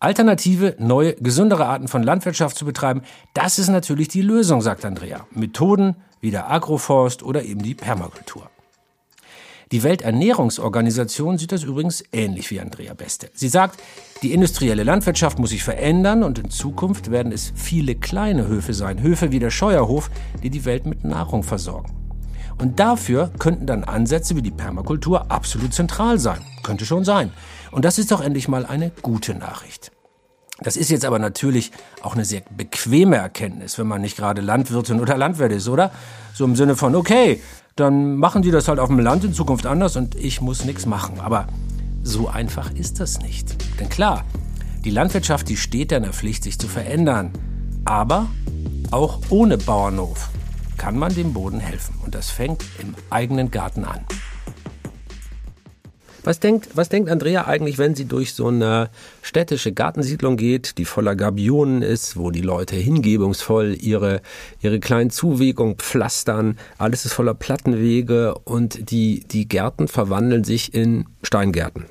alternative, 0.00 0.74
neue, 0.78 1.14
gesündere 1.14 1.66
Arten 1.66 1.86
von 1.86 2.02
Landwirtschaft 2.02 2.56
zu 2.56 2.64
betreiben, 2.64 3.02
das 3.32 3.58
ist 3.58 3.68
natürlich 3.68 4.08
die 4.08 4.22
Lösung, 4.22 4.60
sagt 4.60 4.84
Andrea. 4.84 5.26
Methoden 5.30 5.96
wie 6.20 6.30
der 6.30 6.50
Agroforst 6.50 7.22
oder 7.22 7.44
eben 7.44 7.62
die 7.62 7.74
Permakultur. 7.74 8.50
Die 9.74 9.82
Welternährungsorganisation 9.82 11.36
sieht 11.36 11.50
das 11.50 11.64
übrigens 11.64 12.04
ähnlich 12.12 12.48
wie 12.52 12.60
Andrea 12.60 12.94
Beste. 12.94 13.28
Sie 13.34 13.48
sagt, 13.48 13.82
die 14.22 14.32
industrielle 14.32 14.84
Landwirtschaft 14.84 15.40
muss 15.40 15.50
sich 15.50 15.64
verändern 15.64 16.22
und 16.22 16.38
in 16.38 16.48
Zukunft 16.48 17.10
werden 17.10 17.32
es 17.32 17.52
viele 17.56 17.96
kleine 17.96 18.46
Höfe 18.46 18.72
sein, 18.72 19.02
Höfe 19.02 19.32
wie 19.32 19.40
der 19.40 19.50
Scheuerhof, 19.50 20.12
die 20.44 20.50
die 20.50 20.64
Welt 20.64 20.86
mit 20.86 21.02
Nahrung 21.02 21.42
versorgen. 21.42 21.92
Und 22.56 22.78
dafür 22.78 23.32
könnten 23.40 23.66
dann 23.66 23.82
Ansätze 23.82 24.36
wie 24.36 24.42
die 24.42 24.52
Permakultur 24.52 25.28
absolut 25.32 25.74
zentral 25.74 26.20
sein. 26.20 26.38
Könnte 26.62 26.86
schon 26.86 27.04
sein. 27.04 27.32
Und 27.72 27.84
das 27.84 27.98
ist 27.98 28.12
doch 28.12 28.20
endlich 28.20 28.46
mal 28.46 28.64
eine 28.66 28.92
gute 29.02 29.34
Nachricht. 29.34 29.90
Das 30.60 30.76
ist 30.76 30.88
jetzt 30.88 31.04
aber 31.04 31.18
natürlich 31.18 31.72
auch 32.00 32.14
eine 32.14 32.24
sehr 32.24 32.42
bequeme 32.56 33.16
Erkenntnis, 33.16 33.76
wenn 33.76 33.88
man 33.88 34.02
nicht 34.02 34.16
gerade 34.16 34.40
Landwirtin 34.40 35.00
oder 35.00 35.16
Landwirt 35.16 35.50
ist, 35.50 35.66
oder? 35.66 35.90
So 36.32 36.44
im 36.44 36.54
Sinne 36.54 36.76
von, 36.76 36.94
okay, 36.94 37.40
dann 37.76 38.16
machen 38.16 38.42
die 38.42 38.50
das 38.50 38.68
halt 38.68 38.78
auf 38.78 38.88
dem 38.88 39.00
Land 39.00 39.24
in 39.24 39.34
Zukunft 39.34 39.66
anders 39.66 39.96
und 39.96 40.14
ich 40.14 40.40
muss 40.40 40.64
nichts 40.64 40.86
machen. 40.86 41.18
Aber 41.20 41.46
so 42.02 42.28
einfach 42.28 42.72
ist 42.72 43.00
das 43.00 43.20
nicht. 43.20 43.56
Denn 43.80 43.88
klar, 43.88 44.24
die 44.84 44.90
Landwirtschaft, 44.90 45.48
die 45.48 45.56
steht 45.56 45.90
der 45.90 46.02
Pflicht, 46.12 46.44
sich 46.44 46.58
zu 46.58 46.68
verändern. 46.68 47.32
Aber 47.84 48.28
auch 48.90 49.20
ohne 49.30 49.58
Bauernhof 49.58 50.28
kann 50.76 50.96
man 50.96 51.14
dem 51.14 51.32
Boden 51.32 51.60
helfen. 51.60 51.96
Und 52.04 52.14
das 52.14 52.30
fängt 52.30 52.64
im 52.78 52.94
eigenen 53.10 53.50
Garten 53.50 53.84
an. 53.84 54.00
Was 56.24 56.40
denkt, 56.40 56.70
was 56.74 56.88
denkt 56.88 57.10
Andrea 57.10 57.46
eigentlich, 57.46 57.76
wenn 57.76 57.94
sie 57.94 58.06
durch 58.06 58.32
so 58.32 58.48
eine 58.48 58.88
städtische 59.20 59.72
Gartensiedlung 59.72 60.38
geht, 60.38 60.78
die 60.78 60.86
voller 60.86 61.14
Gabionen 61.16 61.82
ist, 61.82 62.16
wo 62.16 62.30
die 62.30 62.40
Leute 62.40 62.76
hingebungsvoll 62.76 63.76
ihre, 63.78 64.22
ihre 64.62 64.80
kleinen 64.80 65.10
Zuwegungen 65.10 65.76
pflastern, 65.76 66.58
alles 66.78 67.04
ist 67.04 67.12
voller 67.12 67.34
Plattenwege 67.34 68.36
und 68.44 68.90
die, 68.90 69.24
die 69.30 69.46
Gärten 69.46 69.86
verwandeln 69.86 70.44
sich 70.44 70.72
in 70.72 71.04
Steingärten? 71.22 71.84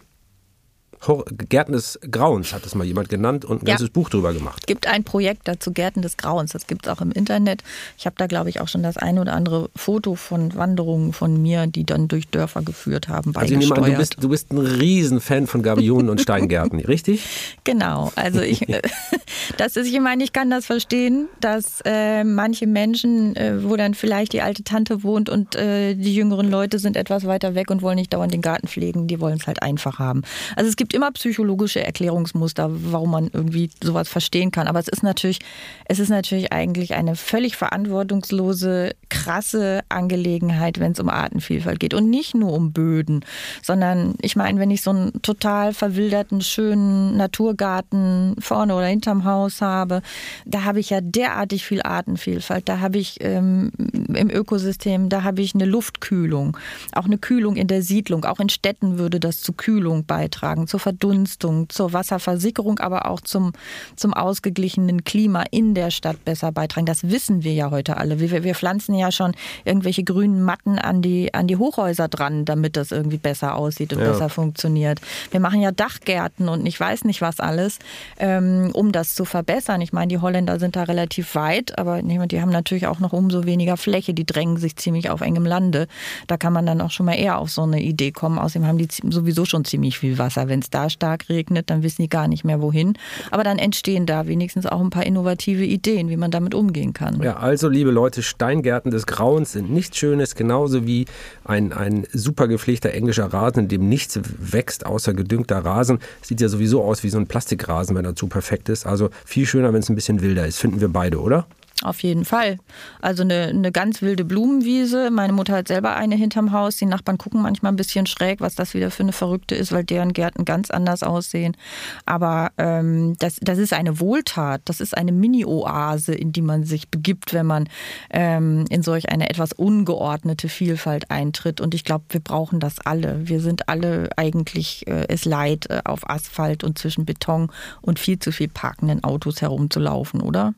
Gärten 1.50 1.74
des 1.74 2.00
Grauens 2.10 2.54
hat 2.54 2.66
es 2.66 2.76
mal 2.76 2.86
jemand 2.86 3.10
genannt 3.10 3.46
und 3.46 3.64
ein 3.64 3.66
ja. 3.66 3.74
ganzes 3.74 3.90
Buch 3.90 4.10
drüber 4.10 4.34
gemacht. 4.34 4.60
Es 4.62 4.66
gibt 4.66 4.88
ein 4.88 5.04
Projekt 5.04 5.48
dazu, 5.48 5.72
Gärten 5.72 6.02
des 6.02 6.18
Grauens. 6.18 6.52
Das 6.52 6.68
gibt 6.68 6.86
es 6.86 6.92
auch 6.92 7.02
im 7.02 7.12
Internet. 7.12 7.64
Ich 7.98 8.06
habe 8.06 8.16
da, 8.18 8.28
glaube 8.28 8.50
ich, 8.50 8.62
auch 8.62 8.68
schon 8.68 8.84
das 8.84 8.98
eine 8.98 9.22
oder 9.22 9.34
andere 9.34 9.70
Foto 9.76 10.16
von 10.16 10.56
Wanderungen 10.56 11.14
von 11.14 11.42
mir, 11.42 11.68
die 11.68 11.86
dann 11.86 12.08
durch 12.08 12.28
Dörfer 12.28 12.62
geführt 12.62 13.08
haben, 13.08 13.36
Also 13.36 13.54
ich 13.54 13.60
nehme 13.60 13.76
an, 13.76 13.84
du 13.84 13.98
bist, 13.98 14.16
du 14.20 14.30
bist 14.30 14.52
ein 14.52 14.60
Riesenfan 14.60 15.48
von 15.48 15.62
Gabionen 15.62 16.10
und 16.10 16.22
Steingärten, 16.22 16.80
richtig? 16.86 17.24
Genau. 17.64 18.12
Also 18.16 18.42
ich, 18.42 18.62
das 19.58 19.76
ist, 19.76 19.88
ich 19.88 20.00
meine, 20.00 20.24
ich 20.24 20.34
kann 20.34 20.50
das 20.50 20.66
verstehen, 20.66 21.28
dass 21.40 21.82
äh, 21.86 22.24
manche 22.24 22.68
Menschen, 22.68 23.36
äh, 23.36 23.64
wo 23.64 23.76
dann 23.76 23.94
vielleicht 23.94 24.34
die 24.34 24.42
alte 24.42 24.64
Tante 24.64 25.04
wohnt 25.04 25.30
und 25.30 25.56
äh, 25.56 25.96
die 25.96 26.16
jüngeren 26.16 26.50
Leute 26.50 26.80
sind 26.80 26.96
etwas 26.96 27.26
weiter 27.26 27.56
weg 27.56 27.70
und 27.70 27.82
wollen 27.82 27.96
nicht 27.96 28.14
dauernd 28.14 28.34
den 28.34 28.42
Garten 28.42 28.68
pflegen, 28.68 29.08
die 29.08 29.20
wollen 29.20 29.38
es 29.40 29.48
halt 29.48 29.62
einfach 29.62 30.00
haben. 30.00 30.22
Also 30.56 30.70
es 30.70 30.76
gibt 30.76 30.93
gibt 30.94 30.96
immer 30.96 31.12
psychologische 31.12 31.84
Erklärungsmuster, 31.84 32.70
warum 32.72 33.12
man 33.12 33.30
irgendwie 33.34 33.70
sowas 33.84 34.08
verstehen 34.10 34.52
kann. 34.52 34.68
Aber 34.68 34.80
es 34.80 34.88
ist 34.88 35.02
natürlich, 35.02 35.40
es 35.86 36.00
ist 36.00 36.10
natürlich 36.10 36.54
eigentlich 36.54 36.94
eine 36.94 37.16
völlig 37.16 37.56
verantwortungslose, 37.56 38.92
krasse 39.10 39.82
Angelegenheit, 39.90 40.80
wenn 40.80 40.92
es 40.92 41.00
um 41.00 41.10
Artenvielfalt 41.10 41.80
geht. 41.80 41.94
Und 41.94 42.10
nicht 42.10 42.36
nur 42.36 42.54
um 42.54 42.74
Böden, 42.74 43.26
sondern 43.62 44.16
ich 44.22 44.36
meine, 44.36 44.60
wenn 44.60 44.72
ich 44.72 44.82
so 44.82 44.92
einen 44.92 45.22
total 45.22 45.74
verwilderten, 45.74 46.42
schönen 46.42 47.18
Naturgarten 47.18 48.36
vorne 48.40 48.76
oder 48.76 48.88
hinterm 48.88 49.26
Haus 49.26 49.62
habe, 49.62 50.02
da 50.46 50.64
habe 50.64 50.80
ich 50.80 50.92
ja 50.92 51.02
derartig 51.02 51.66
viel 51.66 51.82
Artenvielfalt. 51.82 52.70
Da 52.70 52.80
habe 52.80 53.00
ich 53.00 53.18
ähm, 53.22 53.72
im 54.14 54.30
Ökosystem, 54.30 55.10
da 55.10 55.24
habe 55.24 55.42
ich 55.42 55.56
eine 55.56 55.66
Luftkühlung, 55.66 56.58
auch 56.94 57.06
eine 57.06 57.18
Kühlung 57.18 57.56
in 57.56 57.68
der 57.68 57.82
Siedlung. 57.82 58.26
Auch 58.26 58.40
in 58.40 58.50
Städten 58.50 59.00
würde 59.00 59.20
das 59.20 59.42
zu 59.42 59.54
Kühlung 59.54 60.06
beitragen, 60.06 60.68
zur 60.68 60.83
Verdunstung, 60.84 61.70
zur 61.70 61.94
Wasserversickerung, 61.94 62.80
aber 62.80 63.10
auch 63.10 63.22
zum, 63.22 63.54
zum 63.96 64.14
ausgeglichenen 64.14 65.06
Klima 65.06 65.46
in 65.50 65.76
der 65.76 65.92
Stadt 65.92 66.26
besser 66.26 66.52
beitragen. 66.52 66.86
Das 66.86 67.10
wissen 67.10 67.44
wir 67.46 67.54
ja 67.54 67.72
heute 67.72 67.96
alle. 67.96 68.20
Wir, 68.20 68.44
wir 68.44 68.54
pflanzen 68.54 68.94
ja 68.94 69.10
schon 69.14 69.34
irgendwelche 69.64 70.04
grünen 70.04 70.44
Matten 70.44 70.78
an 70.78 71.02
die, 71.02 71.34
an 71.34 71.48
die 71.48 71.56
Hochhäuser 71.56 72.10
dran, 72.10 72.44
damit 72.44 72.76
das 72.76 72.92
irgendwie 72.92 73.18
besser 73.18 73.56
aussieht 73.56 73.94
und 73.94 74.00
ja. 74.00 74.12
besser 74.12 74.28
funktioniert. 74.28 75.00
Wir 75.32 75.40
machen 75.40 75.62
ja 75.62 75.72
Dachgärten 75.72 76.50
und 76.50 76.66
ich 76.66 76.78
weiß 76.78 77.06
nicht 77.06 77.22
was 77.22 77.40
alles, 77.40 77.80
ähm, 78.20 78.72
um 78.74 78.92
das 78.92 79.16
zu 79.16 79.24
verbessern. 79.24 79.80
Ich 79.80 79.94
meine, 79.94 80.10
die 80.10 80.18
Holländer 80.18 80.60
sind 80.60 80.76
da 80.76 80.84
relativ 80.84 81.34
weit, 81.36 81.80
aber 81.80 82.02
die 82.02 82.42
haben 82.42 82.52
natürlich 82.52 82.88
auch 82.88 83.00
noch 83.00 83.14
umso 83.14 83.46
weniger 83.46 83.78
Fläche. 83.78 84.14
Die 84.14 84.26
drängen 84.26 84.58
sich 84.58 84.76
ziemlich 84.76 85.10
auf 85.10 85.22
engem 85.22 85.46
Lande. 85.46 85.88
Da 86.28 86.36
kann 86.36 86.52
man 86.52 86.66
dann 86.66 86.82
auch 86.82 86.92
schon 86.92 87.06
mal 87.06 87.16
eher 87.16 87.38
auf 87.38 87.50
so 87.50 87.62
eine 87.62 87.82
Idee 87.82 88.12
kommen. 88.12 88.38
Außerdem 88.38 88.68
haben 88.68 88.78
die 88.78 88.90
sowieso 89.10 89.46
schon 89.46 89.64
ziemlich 89.64 89.98
viel 89.98 90.18
Wasser. 90.18 90.50
Wenn 90.50 90.60
es 90.60 90.73
da 90.74 90.90
stark 90.90 91.30
regnet, 91.30 91.70
dann 91.70 91.84
wissen 91.84 92.02
die 92.02 92.10
gar 92.10 92.28
nicht 92.28 92.44
mehr 92.44 92.62
wohin. 92.62 92.98
Aber 93.32 93.44
dann 93.44 93.58
entstehen 93.58 94.06
da 94.06 94.28
wenigstens 94.28 94.66
auch 94.66 94.82
ein 94.82 94.90
paar 94.90 95.06
innovative 95.06 95.64
Ideen, 95.64 96.10
wie 96.10 96.18
man 96.18 96.32
damit 96.32 96.56
umgehen 96.56 96.94
kann. 96.94 97.22
Ja, 97.22 97.38
also 97.38 97.70
liebe 97.70 97.92
Leute, 97.92 98.24
Steingärten 98.24 98.92
des 98.92 99.06
Grauens 99.06 99.54
sind 99.54 99.72
nichts 99.72 99.98
Schönes, 99.98 100.36
genauso 100.36 100.86
wie 100.86 101.06
ein, 101.44 101.74
ein 101.74 102.06
super 102.12 102.48
gepflegter 102.48 102.92
englischer 102.94 103.26
Rasen, 103.26 103.64
in 103.64 103.68
dem 103.68 103.90
nichts 103.90 104.20
wächst 104.24 104.86
außer 104.86 105.14
gedüngter 105.14 105.60
Rasen. 105.60 106.00
Sieht 106.22 106.42
ja 106.42 106.50
sowieso 106.50 106.84
aus 106.84 107.04
wie 107.04 107.10
so 107.10 107.18
ein 107.18 107.28
Plastikrasen, 107.28 107.96
wenn 107.96 108.06
er 108.06 108.16
zu 108.16 108.28
perfekt 108.28 108.70
ist. 108.70 108.86
Also 108.86 109.10
viel 109.26 109.46
schöner, 109.46 109.74
wenn 109.74 109.82
es 109.82 109.90
ein 109.90 109.96
bisschen 109.96 110.22
wilder 110.22 110.46
ist. 110.46 110.60
Finden 110.60 110.82
wir 110.82 110.90
beide, 110.90 111.22
oder? 111.22 111.46
Auf 111.84 112.02
jeden 112.02 112.24
Fall. 112.24 112.58
Also 113.02 113.24
eine, 113.24 113.48
eine 113.48 113.74
ganz 113.74 114.02
wilde 114.02 114.24
Blumenwiese. 114.24 115.12
Meine 115.12 115.34
Mutter 115.34 115.54
hat 115.58 115.68
selber 115.68 115.96
eine 115.96 116.16
hinterm 116.16 116.54
Haus. 116.54 116.78
Die 116.78 116.86
Nachbarn 116.86 117.18
gucken 117.18 117.42
manchmal 117.42 117.74
ein 117.74 117.76
bisschen 117.76 118.06
schräg, 118.06 118.40
was 118.40 118.56
das 118.56 118.74
wieder 118.74 118.90
für 118.90 119.04
eine 119.04 119.12
Verrückte 119.12 119.56
ist, 119.56 119.74
weil 119.74 119.84
deren 119.84 120.14
Gärten 120.14 120.46
ganz 120.46 120.72
anders 120.72 121.04
aussehen. 121.04 121.58
Aber 122.06 122.52
ähm, 122.58 123.16
das, 123.20 123.36
das 123.42 123.58
ist 123.58 123.74
eine 123.74 124.00
Wohltat. 124.00 124.62
Das 124.66 124.80
ist 124.80 124.98
eine 124.98 125.12
Mini-Oase, 125.12 126.16
in 126.16 126.32
die 126.32 126.42
man 126.42 126.64
sich 126.64 126.88
begibt, 126.88 127.34
wenn 127.34 127.48
man 127.48 127.68
ähm, 128.10 128.64
in 128.70 128.82
solch 128.82 129.10
eine 129.10 129.30
etwas 129.30 129.52
ungeordnete 129.52 130.48
Vielfalt 130.48 131.12
eintritt. 131.12 131.60
Und 131.60 131.76
ich 131.76 131.84
glaube, 131.84 132.06
wir 132.10 132.22
brauchen 132.22 132.62
das 132.62 132.80
alle. 132.80 133.28
Wir 133.28 133.42
sind 133.42 133.68
alle 133.68 134.10
eigentlich 134.16 134.88
äh, 134.88 135.06
es 135.10 135.26
leid, 135.26 135.70
äh, 135.70 135.82
auf 135.84 136.10
Asphalt 136.10 136.64
und 136.64 136.78
zwischen 136.78 137.06
Beton 137.06 137.52
und 137.82 138.00
viel 138.00 138.20
zu 138.20 138.32
viel 138.32 138.48
parkenden 138.48 139.04
Autos 139.04 139.42
herumzulaufen, 139.42 140.22
oder? 140.22 140.54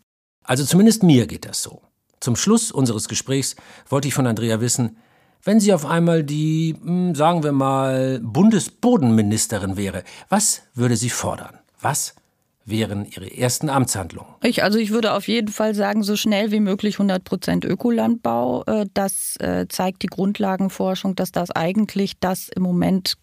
Also 0.45 0.65
zumindest 0.65 1.03
mir 1.03 1.27
geht 1.27 1.45
das 1.45 1.61
so. 1.61 1.81
Zum 2.19 2.35
Schluss 2.35 2.71
unseres 2.71 3.07
Gesprächs 3.07 3.55
wollte 3.89 4.07
ich 4.07 4.13
von 4.13 4.27
Andrea 4.27 4.61
wissen, 4.61 4.97
wenn 5.43 5.59
sie 5.59 5.73
auf 5.73 5.85
einmal 5.85 6.23
die, 6.23 6.75
hm, 6.81 7.13
sagen 7.13 7.43
wir 7.43 7.51
mal, 7.51 8.19
Bundesbodenministerin 8.23 9.77
wäre, 9.77 10.03
was 10.27 10.63
würde 10.73 10.97
sie 10.97 11.11
fordern? 11.11 11.59
Was 11.79 12.15
wären 12.65 13.05
ihre 13.05 13.31
ersten 13.31 13.69
Amtshandlungen? 13.69 14.33
Ich, 14.41 14.63
also 14.63 14.79
ich 14.79 14.89
würde 14.89 15.13
auf 15.13 15.27
jeden 15.27 15.49
Fall 15.49 15.75
sagen, 15.75 16.01
so 16.01 16.15
schnell 16.15 16.51
wie 16.51 16.59
möglich 16.59 16.95
100 16.95 17.23
Prozent 17.23 17.63
Ökolandbau. 17.63 18.63
Äh, 18.63 18.85
das 18.95 19.37
äh, 19.37 19.67
zeigt 19.69 20.01
die 20.01 20.07
Grundlagenforschung, 20.07 21.15
dass 21.15 21.31
das 21.31 21.51
eigentlich 21.51 22.19
das 22.19 22.49
im 22.49 22.63
Moment 22.63 23.17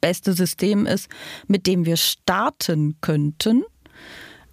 beste 0.00 0.32
System 0.32 0.86
ist, 0.86 1.08
mit 1.46 1.66
dem 1.66 1.84
wir 1.84 1.96
starten 1.96 2.96
könnten. 3.00 3.64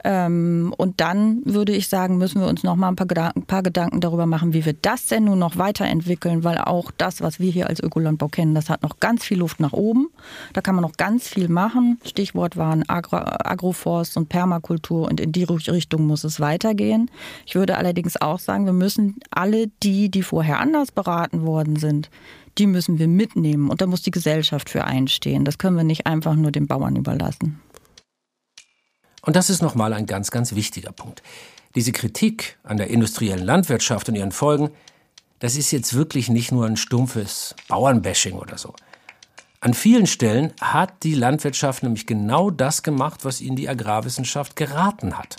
Ähm, 0.04 0.74
und 0.78 0.99
dann 0.99 1.41
würde 1.45 1.72
ich 1.72 1.88
sagen, 1.88 2.18
müssen 2.18 2.41
wir 2.41 2.47
uns 2.47 2.64
noch 2.64 2.76
mal 2.76 2.89
ein 2.89 2.95
paar, 2.95 3.08
Gedanken, 3.08 3.39
ein 3.39 3.45
paar 3.45 3.64
Gedanken 3.64 4.01
darüber 4.01 4.26
machen, 4.26 4.54
wie 4.54 4.66
wir 4.66 4.74
das 4.74 5.08
denn 5.08 5.26
nun 5.26 5.39
noch 5.39 5.58
weiterentwickeln, 5.58 6.43
weil 6.43 6.58
auch 6.58 6.91
das, 6.97 7.22
was 7.22 7.39
wir 7.39 7.51
hier 7.51 7.68
als 7.68 7.80
Ökolandbau 7.80 8.28
kennen, 8.28 8.54
das 8.54 8.70
hat 8.70 8.84
noch 8.84 8.99
ganz 8.99 9.24
viel 9.24 9.39
Luft 9.39 9.60
nach 9.60 9.74
oben. 9.74 10.10
Da 10.51 10.62
kann 10.62 10.76
man 10.76 10.82
noch 10.82 10.97
ganz 10.97 11.28
viel 11.28 11.47
machen. 11.47 11.99
Stichwort 12.06 12.58
waren 12.58 12.88
Agro, 12.89 13.18
Agroforst 13.18 14.18
und 14.18 14.28
Permakultur 14.28 15.08
und 15.08 15.20
in 15.20 15.32
die 15.32 15.43
Richtung 15.43 16.06
muss 16.06 16.24
es 16.24 16.39
weitergehen. 16.39 17.10
Ich 17.45 17.56
würde 17.56 17.78
allerdings 17.78 18.20
auch 18.20 18.39
sagen, 18.39 18.66
wir 18.66 18.74
müssen 18.74 19.16
alle 19.32 19.68
die, 19.84 20.10
die 20.10 20.24
vorher 20.24 20.60
anders 20.60 20.91
beraten 20.91 21.45
worden 21.45 21.78
sind, 21.78 22.10
die 22.58 22.68
müssen 22.68 22.99
wir 22.99 23.08
mitnehmen 23.08 23.70
und 23.70 23.82
da 23.82 23.88
muss 23.88 24.01
die 24.01 24.12
Gesellschaft 24.12 24.70
für 24.70 24.84
einstehen. 24.84 25.45
Das 25.45 25.58
können 25.58 25.78
wir 25.78 25.84
nicht 25.84 26.06
einfach 26.08 26.36
nur 26.36 26.51
den 26.51 26.68
Bauern 26.68 26.95
überlassen. 26.95 27.60
Und 29.26 29.36
das 29.36 29.49
ist 29.49 29.61
nochmal 29.61 29.93
ein 29.93 30.05
ganz, 30.05 30.32
ganz 30.32 30.53
wichtiger 30.53 30.91
Punkt. 30.91 31.24
Diese 31.76 31.91
Kritik 31.91 32.57
an 32.63 32.78
der 32.78 32.89
industriellen 32.89 33.43
Landwirtschaft 33.43 34.09
und 34.09 34.15
ihren 34.15 34.32
Folgen, 34.32 34.69
das 35.39 35.55
ist 35.55 35.71
jetzt 35.71 35.93
wirklich 35.93 36.30
nicht 36.30 36.51
nur 36.51 36.65
ein 36.65 36.78
stumpfes 36.78 37.55
Bauernbashing 37.67 38.34
oder 38.34 38.57
so. 38.57 38.74
An 39.61 39.74
vielen 39.74 40.07
Stellen 40.07 40.51
hat 40.59 41.03
die 41.03 41.15
Landwirtschaft 41.15 41.84
nämlich 41.84 42.05
genau 42.05 42.51
das 42.51 42.84
gemacht, 42.84 43.24
was 43.24 43.39
ihnen 43.39 43.55
die 43.55 43.69
Agrarwissenschaft 43.69 44.57
geraten 44.57 45.17
hat. 45.17 45.38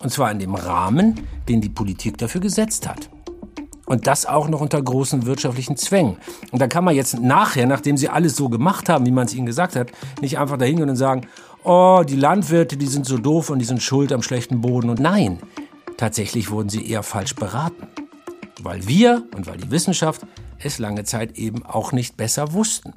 Und 0.00 0.10
zwar 0.10 0.32
in 0.32 0.40
dem 0.40 0.56
Rahmen, 0.56 1.26
den 1.48 1.60
die 1.60 1.68
Politik 1.68 2.18
dafür 2.18 2.40
gesetzt 2.40 2.88
hat. 2.88 3.08
Und 3.86 4.08
das 4.08 4.26
auch 4.26 4.48
noch 4.48 4.60
unter 4.60 4.82
großen 4.82 5.26
wirtschaftlichen 5.26 5.76
Zwängen. 5.76 6.16
Und 6.50 6.60
da 6.60 6.66
kann 6.66 6.82
man 6.82 6.96
jetzt 6.96 7.20
nachher, 7.20 7.66
nachdem 7.66 7.96
sie 7.96 8.08
alles 8.08 8.34
so 8.34 8.48
gemacht 8.48 8.88
haben, 8.88 9.06
wie 9.06 9.12
man 9.12 9.26
es 9.26 9.34
ihnen 9.34 9.46
gesagt 9.46 9.76
hat, 9.76 9.92
nicht 10.20 10.38
einfach 10.38 10.56
dahingehen 10.56 10.90
und 10.90 10.96
sagen, 10.96 11.28
oh, 11.64 12.02
die 12.06 12.16
Landwirte, 12.16 12.76
die 12.76 12.86
sind 12.86 13.06
so 13.06 13.18
doof 13.18 13.50
und 13.50 13.58
die 13.58 13.64
sind 13.64 13.82
schuld 13.82 14.12
am 14.12 14.22
schlechten 14.22 14.60
Boden. 14.60 14.90
Und 14.90 15.00
nein, 15.00 15.38
tatsächlich 15.96 16.50
wurden 16.50 16.68
sie 16.68 16.86
eher 16.88 17.02
falsch 17.02 17.34
beraten. 17.34 17.88
Weil 18.60 18.86
wir 18.86 19.24
und 19.34 19.46
weil 19.46 19.56
die 19.56 19.70
Wissenschaft 19.70 20.22
es 20.58 20.78
lange 20.78 21.04
Zeit 21.04 21.36
eben 21.36 21.64
auch 21.64 21.92
nicht 21.92 22.16
besser 22.16 22.52
wussten. 22.52 22.94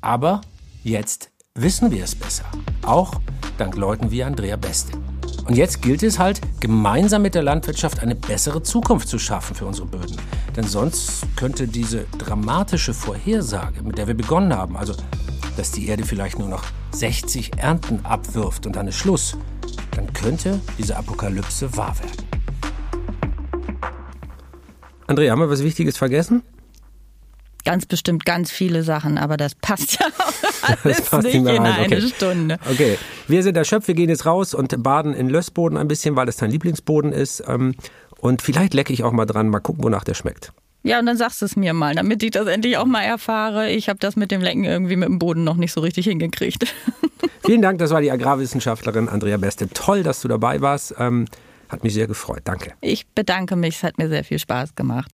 Aber 0.00 0.42
jetzt 0.82 1.30
wissen 1.54 1.90
wir 1.90 2.04
es 2.04 2.14
besser. 2.14 2.44
Auch 2.84 3.14
dank 3.56 3.76
Leuten 3.76 4.10
wie 4.10 4.22
Andrea 4.22 4.56
Beste. 4.56 4.92
Und 5.48 5.56
jetzt 5.56 5.80
gilt 5.80 6.02
es 6.02 6.18
halt, 6.18 6.42
gemeinsam 6.60 7.22
mit 7.22 7.34
der 7.34 7.42
Landwirtschaft 7.42 8.00
eine 8.00 8.14
bessere 8.14 8.62
Zukunft 8.62 9.08
zu 9.08 9.18
schaffen 9.18 9.56
für 9.56 9.64
unsere 9.64 9.86
Böden. 9.86 10.14
Denn 10.54 10.64
sonst 10.64 11.24
könnte 11.36 11.66
diese 11.66 12.04
dramatische 12.18 12.92
Vorhersage, 12.92 13.82
mit 13.82 13.96
der 13.96 14.06
wir 14.06 14.14
begonnen 14.14 14.54
haben, 14.54 14.76
also 14.76 14.92
dass 15.56 15.72
die 15.72 15.88
Erde 15.88 16.04
vielleicht 16.04 16.38
nur 16.38 16.48
noch 16.48 16.64
60 16.90 17.56
Ernten 17.56 18.04
abwirft 18.04 18.66
und 18.66 18.76
dann 18.76 18.88
ist 18.88 18.96
Schluss, 18.96 19.38
dann 19.92 20.12
könnte 20.12 20.60
diese 20.76 20.96
Apokalypse 20.96 21.74
wahr 21.74 21.96
werden. 21.98 22.28
Andrea, 25.06 25.32
haben 25.32 25.40
wir 25.40 25.48
was 25.48 25.64
Wichtiges 25.64 25.96
vergessen? 25.96 26.42
Ganz 27.68 27.84
bestimmt 27.84 28.24
ganz 28.24 28.50
viele 28.50 28.82
Sachen, 28.82 29.18
aber 29.18 29.36
das 29.36 29.54
passt 29.54 30.00
ja 30.00 30.06
auch 30.06 30.32
alles 30.62 30.96
das 30.96 31.02
passt 31.02 31.24
nicht 31.24 31.34
in 31.34 31.46
eine 31.46 31.84
okay. 31.84 32.00
Stunde. 32.00 32.56
Okay, 32.64 32.96
wir 33.26 33.42
sind 33.42 33.58
der 33.58 33.64
Schöpf, 33.64 33.88
wir 33.88 33.94
gehen 33.94 34.08
jetzt 34.08 34.24
raus 34.24 34.54
und 34.54 34.82
baden 34.82 35.12
in 35.12 35.28
Lössboden 35.28 35.76
ein 35.76 35.86
bisschen, 35.86 36.16
weil 36.16 36.30
es 36.30 36.36
dein 36.36 36.50
Lieblingsboden 36.50 37.12
ist. 37.12 37.44
Ähm, 37.46 37.74
und 38.20 38.40
vielleicht 38.40 38.72
lecke 38.72 38.94
ich 38.94 39.04
auch 39.04 39.12
mal 39.12 39.26
dran, 39.26 39.50
mal 39.50 39.60
gucken, 39.60 39.84
wonach 39.84 40.02
der 40.02 40.14
schmeckt. 40.14 40.50
Ja, 40.82 40.98
und 40.98 41.04
dann 41.04 41.18
sagst 41.18 41.42
du 41.42 41.44
es 41.44 41.56
mir 41.56 41.74
mal, 41.74 41.94
damit 41.94 42.22
ich 42.22 42.30
das 42.30 42.46
endlich 42.46 42.78
auch 42.78 42.86
mal 42.86 43.02
erfahre. 43.02 43.68
Ich 43.70 43.90
habe 43.90 43.98
das 43.98 44.16
mit 44.16 44.30
dem 44.30 44.40
Lecken 44.40 44.64
irgendwie 44.64 44.96
mit 44.96 45.10
dem 45.10 45.18
Boden 45.18 45.44
noch 45.44 45.56
nicht 45.56 45.74
so 45.74 45.82
richtig 45.82 46.06
hingekriegt. 46.06 46.74
Vielen 47.44 47.60
Dank, 47.60 47.80
das 47.80 47.90
war 47.90 48.00
die 48.00 48.10
Agrarwissenschaftlerin 48.10 49.10
Andrea 49.10 49.36
Beste. 49.36 49.68
Toll, 49.68 50.02
dass 50.02 50.22
du 50.22 50.28
dabei 50.28 50.62
warst. 50.62 50.94
Ähm, 50.98 51.26
hat 51.68 51.84
mich 51.84 51.92
sehr 51.92 52.06
gefreut. 52.06 52.40
Danke. 52.44 52.72
Ich 52.80 53.06
bedanke 53.08 53.56
mich, 53.56 53.76
es 53.76 53.82
hat 53.82 53.98
mir 53.98 54.08
sehr 54.08 54.24
viel 54.24 54.38
Spaß 54.38 54.74
gemacht. 54.74 55.10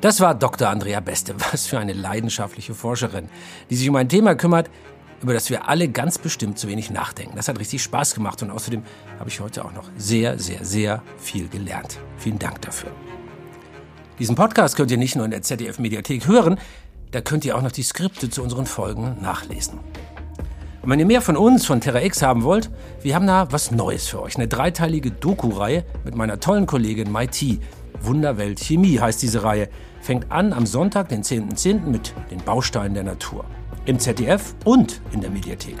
Das 0.00 0.20
war 0.20 0.34
Dr. 0.34 0.68
Andrea 0.68 1.00
Beste. 1.00 1.34
Was 1.52 1.66
für 1.66 1.78
eine 1.78 1.92
leidenschaftliche 1.92 2.74
Forscherin, 2.74 3.28
die 3.70 3.76
sich 3.76 3.88
um 3.88 3.96
ein 3.96 4.08
Thema 4.08 4.34
kümmert, 4.34 4.70
über 5.22 5.32
das 5.32 5.48
wir 5.48 5.68
alle 5.68 5.88
ganz 5.88 6.18
bestimmt 6.18 6.58
zu 6.58 6.68
wenig 6.68 6.90
nachdenken. 6.90 7.36
Das 7.36 7.48
hat 7.48 7.58
richtig 7.58 7.82
Spaß 7.82 8.14
gemacht 8.14 8.42
und 8.42 8.50
außerdem 8.50 8.82
habe 9.18 9.30
ich 9.30 9.40
heute 9.40 9.64
auch 9.64 9.72
noch 9.72 9.88
sehr, 9.96 10.38
sehr, 10.38 10.64
sehr 10.64 11.02
viel 11.16 11.48
gelernt. 11.48 11.98
Vielen 12.18 12.38
Dank 12.38 12.60
dafür. 12.60 12.90
Diesen 14.18 14.34
Podcast 14.34 14.76
könnt 14.76 14.90
ihr 14.90 14.98
nicht 14.98 15.16
nur 15.16 15.24
in 15.24 15.30
der 15.30 15.42
ZDF-Mediathek 15.42 16.26
hören, 16.26 16.58
da 17.12 17.20
könnt 17.22 17.44
ihr 17.44 17.56
auch 17.56 17.62
noch 17.62 17.72
die 17.72 17.82
Skripte 17.82 18.28
zu 18.28 18.42
unseren 18.42 18.66
Folgen 18.66 19.16
nachlesen. 19.22 19.80
Und 20.82 20.90
wenn 20.90 21.00
ihr 21.00 21.06
mehr 21.06 21.22
von 21.22 21.36
uns, 21.36 21.66
von 21.66 21.80
Terra 21.80 22.02
X 22.02 22.22
haben 22.22 22.44
wollt, 22.44 22.70
wir 23.02 23.14
haben 23.14 23.26
da 23.26 23.50
was 23.50 23.70
Neues 23.70 24.06
für 24.06 24.22
euch. 24.22 24.36
Eine 24.36 24.48
dreiteilige 24.48 25.10
Doku-Reihe 25.10 25.84
mit 26.04 26.14
meiner 26.14 26.38
tollen 26.38 26.66
Kollegin 26.66 27.10
Mai. 27.10 27.28
Wunderwelt 28.02 28.60
Chemie 28.60 28.98
heißt 28.98 29.22
diese 29.22 29.42
Reihe. 29.42 29.68
Fängt 30.00 30.30
an 30.30 30.52
am 30.52 30.66
Sonntag, 30.66 31.08
den 31.08 31.22
10.10. 31.22 31.56
.10. 31.56 31.80
mit 31.86 32.14
den 32.30 32.38
Bausteinen 32.38 32.94
der 32.94 33.04
Natur. 33.04 33.44
im 33.86 33.98
ZDF 33.98 34.54
und 34.64 35.00
in 35.12 35.20
der 35.20 35.30
Mediathek. 35.30 35.76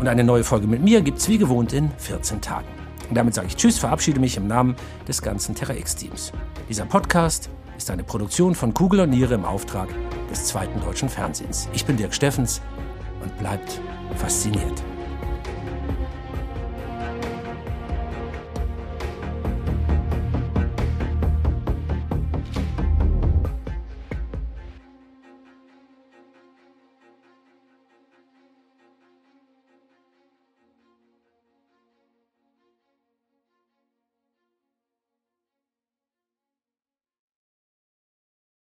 Und 0.00 0.08
eine 0.08 0.24
neue 0.24 0.44
Folge 0.44 0.66
mit 0.66 0.82
mir 0.82 1.00
gibt's 1.02 1.28
wie 1.28 1.38
gewohnt 1.38 1.72
in 1.72 1.90
14 1.98 2.40
Tagen. 2.40 2.66
Und 3.08 3.16
damit 3.16 3.34
sage 3.34 3.46
ich 3.48 3.56
Tschüss, 3.56 3.78
verabschiede 3.78 4.18
mich 4.18 4.36
im 4.36 4.46
Namen 4.46 4.74
des 5.06 5.22
ganzen 5.22 5.54
Terra 5.54 5.74
X-Teams. 5.74 6.32
Dieser 6.68 6.86
Podcast 6.86 7.48
ist 7.76 7.90
eine 7.90 8.02
Produktion 8.02 8.54
von 8.54 8.74
Kugel 8.74 9.00
und 9.00 9.10
Niere 9.10 9.34
im 9.34 9.44
Auftrag 9.44 9.88
des 10.30 10.46
zweiten 10.46 10.80
deutschen 10.80 11.08
Fernsehens. 11.08 11.68
Ich 11.72 11.84
bin 11.84 11.96
Dirk 11.96 12.14
Steffens 12.14 12.60
und 13.22 13.38
bleibt 13.38 13.80
fasziniert. 14.16 14.82